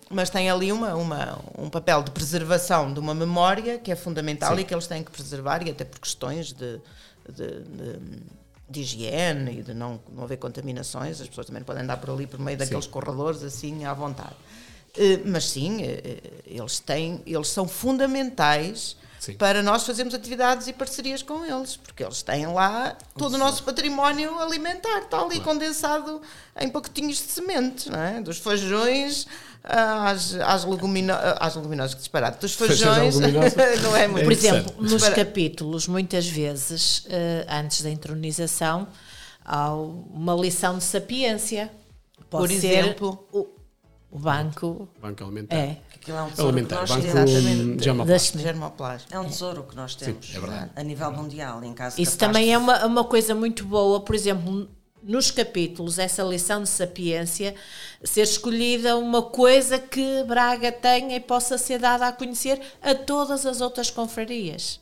Mas 0.09 0.32
tem 0.32 0.49
ali 0.49 0.72
uma, 0.72 0.95
uma, 0.95 1.39
um 1.55 1.70
papel 1.70 2.01
de 2.01 2.09
preservação 2.09 2.91
de 2.91 2.99
uma 2.99 3.14
memória 3.14 3.78
que 3.78 3.91
é 3.91 3.95
fundamental 3.95 4.55
sim. 4.55 4.62
e 4.62 4.66
que 4.66 4.74
eles 4.74 4.88
têm 4.88 5.03
que 5.03 5.12
preservar, 5.12 5.66
e 5.66 5.70
até 5.70 5.86
por 5.86 5.99
questões 5.99 6.51
de, 6.51 6.82
de, 7.30 7.62
de 7.62 7.99
de 8.72 8.82
higiene 8.82 9.59
e 9.59 9.63
de 9.63 9.74
não, 9.74 9.99
não 10.13 10.24
haver 10.24 10.38
contaminações, 10.38 11.19
as 11.19 11.28
pessoas 11.28 11.47
também 11.47 11.63
podem 11.63 11.84
andar 11.84 11.97
por 11.97 12.09
ali 12.09 12.26
por 12.26 12.39
meio 12.39 12.57
daqueles 12.57 12.86
sim. 12.86 12.91
corredores 12.91 13.43
assim 13.43 13.86
à 13.86 13.93
vontade. 13.93 14.36
Uh, 14.97 15.22
mas 15.26 15.49
sim, 15.49 15.84
uh, 15.84 16.41
eles 16.45 16.80
têm, 16.80 17.22
eles 17.26 17.47
são 17.49 17.67
fundamentais 17.67 18.97
sim. 19.22 19.34
para 19.36 19.61
nós 19.61 19.86
fazermos 19.86 20.15
atividades 20.15 20.67
e 20.67 20.74
parcerias 20.74 21.22
com 21.22 21.45
eles, 21.45 21.78
porque 21.78 22.03
eles 22.03 22.24
têm 22.24 22.47
lá 22.47 22.97
todo 23.15 23.36
o 23.36 23.38
nosso 23.38 23.63
património 23.63 24.39
alimentar, 24.39 25.03
está 25.03 25.22
ali 25.22 25.36
claro. 25.36 25.43
condensado 25.43 26.22
em 26.59 26.67
pacotinhos 26.67 27.17
de 27.17 27.32
semente, 27.32 27.89
não 27.89 28.01
é? 28.01 28.19
dos 28.19 28.39
feijões 28.39 29.28
às, 29.63 30.34
às, 30.36 30.65
legumino, 30.65 31.13
às 31.39 31.55
leguminosas, 31.55 31.93
que 31.93 31.99
disparado, 31.99 32.39
dos 32.39 32.55
feijões, 32.55 33.19
não 33.84 33.95
é 33.95 34.07
muito. 34.07 34.24
Por 34.24 34.34
exemplo, 34.34 34.74
nos 34.80 35.07
capítulos, 35.09 35.88
muitas 35.88 36.28
vezes, 36.28 37.05
eh, 37.07 37.45
antes 37.47 37.84
da 37.84 37.91
entronização, 37.91 38.88
há 39.45 39.72
uma 39.72 40.34
lição 40.34 40.80
de 40.80 40.84
sapiência. 40.84 41.72
Pode 42.28 42.47
Por 42.47 42.51
exemplo, 42.51 43.28
o, 43.32 43.47
o 44.12 44.20
banco. 44.20 44.89
Banco 45.01 45.24
alimentar. 45.24 45.55
É. 45.55 45.78
Aquilo 45.95 46.18
é 46.18 46.22
um 46.24 46.30
tesouro 46.30 46.49
alimentar. 46.49 46.76
que 46.76 46.82
nós 46.82 46.89
banco 46.91 47.07
É 49.09 49.20
um 49.20 49.26
tesouro 49.26 49.64
que 49.64 49.76
nós 49.76 49.95
temos 49.95 50.26
Sim, 50.28 50.38
é 50.38 50.70
a 50.76 50.84
nível 50.84 51.12
mundial, 51.12 51.64
em 51.64 51.74
caso 51.74 52.01
Isso 52.01 52.18
também 52.18 52.53
é 52.53 52.57
uma, 52.57 52.86
uma 52.86 53.03
coisa 53.05 53.34
muito 53.34 53.64
boa, 53.66 54.01
por 54.01 54.14
exemplo, 54.14 54.68
nos 55.01 55.32
capítulos, 55.32 55.97
essa 55.97 56.22
lição 56.24 56.62
de 56.62 56.70
sapiência, 56.70 57.55
ser 58.03 58.22
escolhida 58.22 58.97
uma 58.97 59.22
coisa 59.24 59.80
que 59.80 60.24
Braga 60.26 60.72
tenha 60.72 61.16
e 61.16 61.20
possa 61.20 61.57
ser 61.57 61.80
dada 61.80 62.07
a 62.07 62.12
conhecer 62.12 62.59
a 62.82 62.93
todas 62.93 63.45
as 63.45 63.62
outras 63.62 63.89
confrarias. 63.89 64.80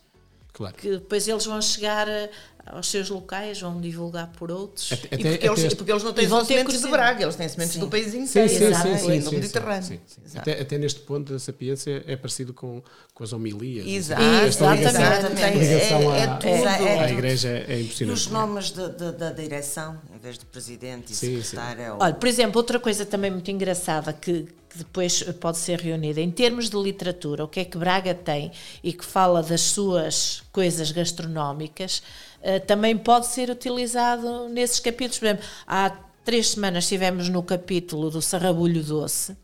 Claro. 0.51 0.75
Que 0.75 0.89
depois 0.91 1.27
eles 1.27 1.45
vão 1.45 1.61
chegar 1.61 2.07
a- 2.09 2.29
aos 2.69 2.89
seus 2.89 3.09
locais, 3.09 3.59
vão 3.59 3.81
divulgar 3.81 4.27
por 4.37 4.51
outros. 4.51 4.91
Até- 4.91 5.07
E 5.07 5.09
porque, 5.09 5.27
até 5.27 5.47
eles, 5.47 5.73
porque 5.73 5.91
eles 5.91 6.03
não 6.03 6.13
têm 6.13 6.25
E 6.25 6.29
ter 6.29 6.45
sementes 6.45 6.81
de. 6.81 6.87
Braga, 6.89 7.23
eles 7.23 7.35
têm 7.35 7.47
sementes 7.49 7.73
Sim. 7.73 7.79
do 7.79 7.87
país 7.87 8.13
inteiro, 8.13 8.49
sim, 8.49 8.57
sim, 8.57 8.63
Exato. 8.65 8.83
sim, 8.87 8.93
incluindo 8.95 9.21
sim, 9.23 9.27
o 9.27 9.29
sim, 9.31 9.35
Mediterrâneo. 9.37 9.83
sim, 9.83 9.99
sim. 10.05 10.21
Exato. 10.25 10.49
Até, 10.49 10.61
até 10.61 10.77
neste 10.77 10.99
ponto 11.01 11.33
a 11.33 11.39
sapiência 11.39 12.03
é 12.07 12.15
parecido 12.15 12.53
com, 12.53 12.81
com 13.13 13.23
as 13.23 13.33
homilias. 13.33 13.85
Exato, 13.87 14.21
Esta 14.21 14.75
ligação, 14.75 15.01
Exatamente. 15.01 15.43
a 15.43 15.47
É- 15.47 16.93
é 16.93 16.99
à 16.99 17.07
É 17.07 17.11
igreja 17.11 17.49
é 17.49 17.77
E 17.79 17.83
impressionante. 17.83 18.17
os 18.17 18.27
nomes 18.27 18.71
de- 18.71 18.89
de- 18.89 19.11
da 19.13 19.31
direção, 19.31 19.97
em 20.15 20.19
vez 20.19 20.37
de 20.37 20.45
presidente 20.45 21.11
e 21.11 21.15
Sim, 21.15 21.37
sim. 21.37 21.43
secretário, 21.43 21.81
é 21.81 21.93
o- 21.93 21.97
Olha, 21.99 22.13
por 22.13 22.27
exemplo, 22.27 22.57
outra 22.57 22.79
coisa 22.79 23.05
também 23.05 23.31
muito 23.31 23.49
engraçada 23.51 24.13
que, 24.13 24.47
que 24.69 24.77
depois 24.77 25.23
pode 25.39 25.57
ser 25.57 25.79
reunida, 25.79 26.21
em 26.21 26.29
termos 26.29 26.69
de 26.69 26.77
literatura, 26.77 27.43
o 27.43 27.47
que 27.47 27.59
é 27.59 27.65
que 27.65 27.77
Braga 27.77 28.13
tem 28.13 28.51
e 28.83 28.93
que 28.93 29.03
fala 29.03 29.41
das 29.41 29.61
suas 29.61 30.43
coisas 30.51 30.91
gastronómicas, 30.91 32.03
eh, 32.41 32.59
também 32.59 32.95
pode 32.95 33.27
ser 33.27 33.49
utilizado 33.49 34.47
nesses 34.49 34.79
capítulos. 34.79 35.17
Por 35.17 35.25
exemplo, 35.25 35.45
há 35.65 35.89
três 36.23 36.49
semanas 36.49 36.83
estivemos 36.83 37.27
no 37.29 37.41
capítulo 37.41 38.11
do 38.11 38.21
Sarrabulho 38.21 38.83
Doce, 38.83 39.35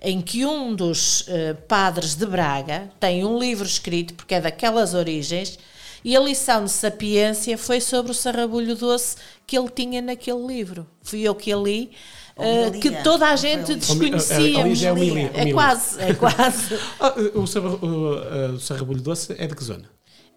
em 0.00 0.20
que 0.20 0.44
um 0.44 0.74
dos 0.74 1.24
eh, 1.28 1.54
padres 1.54 2.16
de 2.16 2.26
Braga 2.26 2.90
tem 2.98 3.24
um 3.24 3.38
livro 3.38 3.66
escrito, 3.66 4.14
porque 4.14 4.34
é 4.34 4.40
daquelas 4.40 4.92
origens, 4.92 5.56
e 6.04 6.14
a 6.14 6.20
lição 6.20 6.64
de 6.64 6.70
sapiência 6.70 7.56
foi 7.56 7.80
sobre 7.80 8.12
o 8.12 8.14
sarrabulho 8.14 8.76
doce 8.76 9.16
que 9.46 9.56
ele 9.56 9.70
tinha 9.70 10.02
naquele 10.02 10.46
livro. 10.46 10.86
Fui 11.02 11.22
eu 11.22 11.34
que 11.34 11.50
a 11.50 11.56
li, 11.56 11.92
eh, 12.36 12.66
Homilia. 12.68 12.80
que 12.80 13.02
toda 13.02 13.28
a 13.28 13.36
gente 13.36 13.72
homilia. 13.72 13.76
desconhecia. 14.16 14.74
Já 14.74 14.88
é 14.88 14.92
homilia, 14.92 15.22
É 15.28 15.32
homilia. 15.32 15.52
quase, 15.54 16.00
é 16.02 16.14
quase. 16.14 16.78
Ah, 17.00 17.14
o, 17.34 17.46
sarra- 17.46 17.74
o, 17.76 18.58
sarrabulho 18.58 19.00
doce 19.02 19.34
é 19.38 19.46
de 19.46 19.54
que 19.54 19.62
zona? 19.64 19.88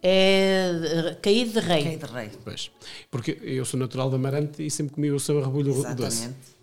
É 0.04 0.72
eh, 1.10 1.18
caído 1.22 1.54
de 1.54 1.60
rei. 1.60 1.82
Rei 1.82 1.98
de 1.98 2.06
Rei. 2.06 2.30
Pois. 2.44 2.70
Porque 3.10 3.38
eu 3.42 3.66
sou 3.66 3.80
natural 3.80 4.10
de 4.10 4.16
Amarante 4.16 4.64
e 4.66 4.70
sempre 4.70 4.94
comi 4.94 5.12
o 5.12 5.20
sarrabulho 5.20 5.74
doce. 5.74 5.88
Exatamente. 6.26 6.58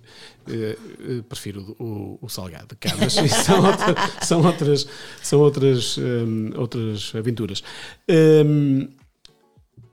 Eh, 0.47 0.78
eh, 1.01 1.22
prefiro 1.28 1.74
o, 1.80 2.18
o 2.22 2.28
salgado 2.28 2.76
cá, 2.78 2.91
mas 2.99 3.14
são, 3.45 3.64
outra- 3.64 3.95
são 4.22 4.43
outras, 4.45 4.87
são 5.22 5.41
outras, 5.41 5.99
hum, 5.99 6.51
outras 6.57 7.12
aventuras. 7.16 7.62
Hum, 8.09 8.89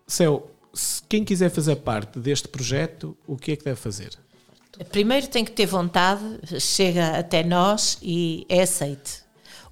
Céu, 0.05 0.51
se 0.73 1.01
quem 1.07 1.23
quiser 1.23 1.49
fazer 1.49 1.77
parte 1.77 2.19
deste 2.19 2.47
projeto, 2.47 3.17
o 3.25 3.37
que 3.37 3.53
é 3.53 3.55
que 3.55 3.63
deve 3.63 3.79
fazer? 3.79 4.09
Primeiro 4.89 5.27
tem 5.27 5.43
que 5.45 5.51
ter 5.51 5.65
vontade, 5.65 6.21
chega 6.59 7.19
até 7.19 7.43
nós 7.43 7.97
e 8.01 8.45
é 8.49 8.61
aceite. 8.61 9.21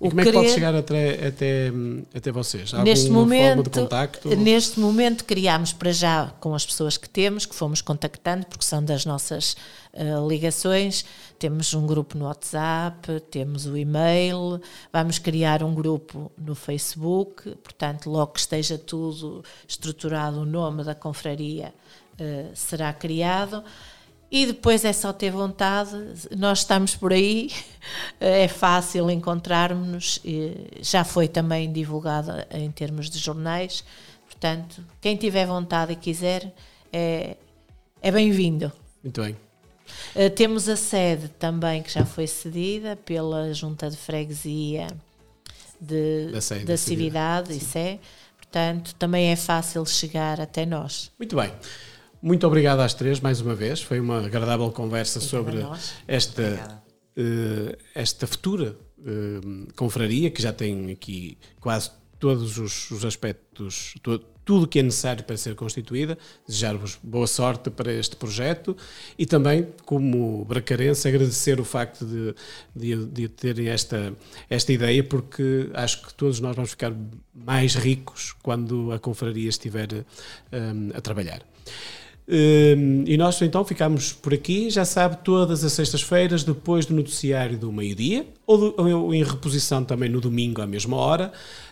E 0.02 0.08
como 0.08 0.22
é 0.22 0.24
que 0.24 0.32
pode 0.32 0.50
chegar 0.52 0.74
até, 0.74 1.28
até, 1.28 1.72
até 2.16 2.32
vocês? 2.32 2.74
Há 2.74 2.84
neste 2.84 3.10
momento, 3.10 3.70
contacto? 3.70 4.30
neste 4.30 4.80
momento 4.80 5.26
criámos 5.26 5.74
para 5.74 5.92
já 5.92 6.32
com 6.40 6.56
as 6.56 6.66
pessoas 6.66 6.96
que 6.96 7.10
temos, 7.10 7.46
que 7.46 7.54
fomos 7.54 7.82
contactando, 7.82 8.46
porque 8.46 8.64
são 8.64 8.82
das 8.82 9.06
nossas 9.06 9.58
eh, 9.92 10.14
ligações. 10.26 11.04
Temos 11.38 11.74
um 11.74 11.86
grupo 11.86 12.18
no 12.18 12.26
WhatsApp, 12.26 13.20
temos 13.30 13.66
o 13.66 13.76
e-mail, 13.76 14.62
vamos 14.92 15.20
criar 15.20 15.62
um 15.64 15.76
grupo 15.76 16.32
no 16.38 16.56
Facebook, 16.56 17.50
portanto, 17.58 18.10
logo 18.10 18.32
que 18.32 18.40
esteja 18.40 18.78
tudo 18.78 19.44
estruturado, 19.68 20.40
o 20.40 20.46
nome 20.46 20.82
da 20.86 20.96
confraria 20.96 21.74
eh, 22.18 22.46
será 22.54 22.94
criado. 22.94 23.62
E 24.32 24.46
depois 24.46 24.86
é 24.86 24.94
só 24.94 25.12
ter 25.12 25.32
vontade, 25.32 25.92
nós 26.38 26.60
estamos 26.60 26.96
por 26.96 27.12
aí, 27.12 27.52
é 28.20 28.48
fácil 28.48 29.10
encontrarmos-nos, 29.10 30.22
já 30.82 31.04
foi 31.04 31.28
também 31.28 31.72
divulgado 31.72 32.32
em 32.52 32.70
termos 32.70 33.10
de 33.10 33.18
jornais, 33.18 33.84
portanto, 34.28 34.84
quem 35.02 35.16
tiver 35.16 35.48
vontade 35.48 35.94
e 35.94 35.96
quiser 35.96 36.54
é, 36.94 37.38
é 38.02 38.12
bem-vindo. 38.12 38.72
Muito 39.04 39.22
bem. 39.22 39.36
Uh, 40.16 40.30
temos 40.30 40.70
a 40.70 40.76
sede 40.76 41.30
também 41.30 41.82
que 41.82 41.92
já 41.92 42.06
foi 42.06 42.28
cedida 42.28 42.96
pela 42.96 43.52
Junta 43.54 43.90
de 43.90 43.98
Freguesia 43.98 44.88
de, 45.82 46.32
Da 46.32 46.42
Sé, 46.42 46.60
da 46.60 46.66
da 46.66 46.78
Cividade, 46.78 47.58
isso 47.58 47.78
é, 47.78 48.00
portanto, 48.38 48.94
também 48.96 49.32
é 49.32 49.36
fácil 49.36 49.86
chegar 49.86 50.40
até 50.40 50.66
nós. 50.66 51.12
Muito 51.18 51.36
bem. 51.36 51.52
Muito 52.22 52.46
obrigado 52.46 52.80
às 52.82 52.94
três 52.94 53.20
mais 53.20 53.40
uma 53.42 53.56
vez. 53.56 53.82
Foi 53.82 54.00
uma 54.00 54.26
agradável 54.26 54.70
conversa 54.72 55.20
sobre 55.22 55.58
esta, 56.08 56.82
eh, 57.16 57.78
esta 57.96 58.28
futura 58.28 58.76
eh, 59.06 59.40
confraria 59.76 60.30
que 60.30 60.42
já 60.42 60.52
tem 60.52 60.92
aqui 60.92 61.38
quase 61.60 61.92
todos 62.20 62.58
os, 62.58 62.92
os 62.92 63.06
aspectos, 63.06 63.94
to- 64.04 64.20
tudo 64.44 64.66
o 64.66 64.68
que 64.68 64.80
é 64.80 64.84
necessário 64.84 65.24
para 65.24 65.38
ser 65.38 65.56
constituída. 65.56 66.18
Desejar-vos 66.46 67.00
boa 67.02 67.28
sorte 67.28 67.70
para 67.70 67.94
este 67.94 68.18
projeto 68.18 68.76
e 69.18 69.26
também, 69.26 69.68
como 69.86 70.44
bracarense, 70.44 71.08
agradecer 71.08 71.60
o 71.62 71.64
facto 71.64 72.04
de, 72.06 72.36
de, 72.76 73.06
de 73.06 73.28
terem 73.30 73.68
esta, 73.70 74.14
esta 74.50 74.74
ideia, 74.74 75.02
porque 75.04 75.70
acho 75.74 76.02
que 76.06 76.14
todos 76.16 76.42
nós 76.42 76.54
vamos 76.56 76.72
ficar 76.72 76.94
mais 77.34 77.76
ricos 77.76 78.34
quando 78.44 78.92
a 78.92 79.00
confraria 79.00 79.48
estiver 79.48 79.88
eh, 79.94 80.06
a 80.94 81.00
trabalhar. 81.00 81.42
Hum, 82.32 83.04
e 83.08 83.18
nós 83.18 83.42
então 83.42 83.66
ficamos 83.66 84.14
por 84.14 84.36
aqui, 84.36 84.70
já 84.70 84.86
sabe, 84.86 85.18
todas 85.24 85.64
as 85.64 85.74
sextas-feiras, 85.74 86.44
depois 86.44 86.86
do 86.86 86.94
noticiário 86.94 87.58
do 87.58 87.72
meio-dia, 87.72 88.28
ou, 88.46 88.76
ou 88.78 89.16
em 89.16 89.24
reposição 89.24 89.84
também 89.84 90.10
no 90.10 90.22
domingo 90.22 90.62
à 90.62 90.68
mesma 90.68 90.96
hora, 90.96 91.32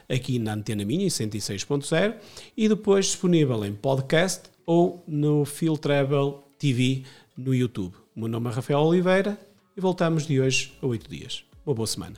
aqui 0.09 0.39
na 0.39 0.53
Antena 0.55 0.83
Minha, 0.83 1.05
em 1.05 1.09
106.0, 1.09 2.15
e 2.57 2.67
depois 2.67 3.05
disponível 3.05 3.63
em 3.63 3.73
podcast 3.73 4.49
ou 4.65 5.03
no 5.07 5.45
Phil 5.45 5.77
Travel 5.77 6.43
TV 6.57 7.03
no 7.37 7.53
YouTube. 7.53 7.93
O 8.15 8.21
meu 8.21 8.27
nome 8.27 8.49
é 8.49 8.53
Rafael 8.53 8.79
Oliveira 8.79 9.37
e 9.75 9.81
voltamos 9.81 10.25
de 10.25 10.41
hoje 10.41 10.73
a 10.81 10.87
oito 10.87 11.07
dias. 11.07 11.43
Uma 11.63 11.75
boa 11.75 11.85
semana. 11.85 12.15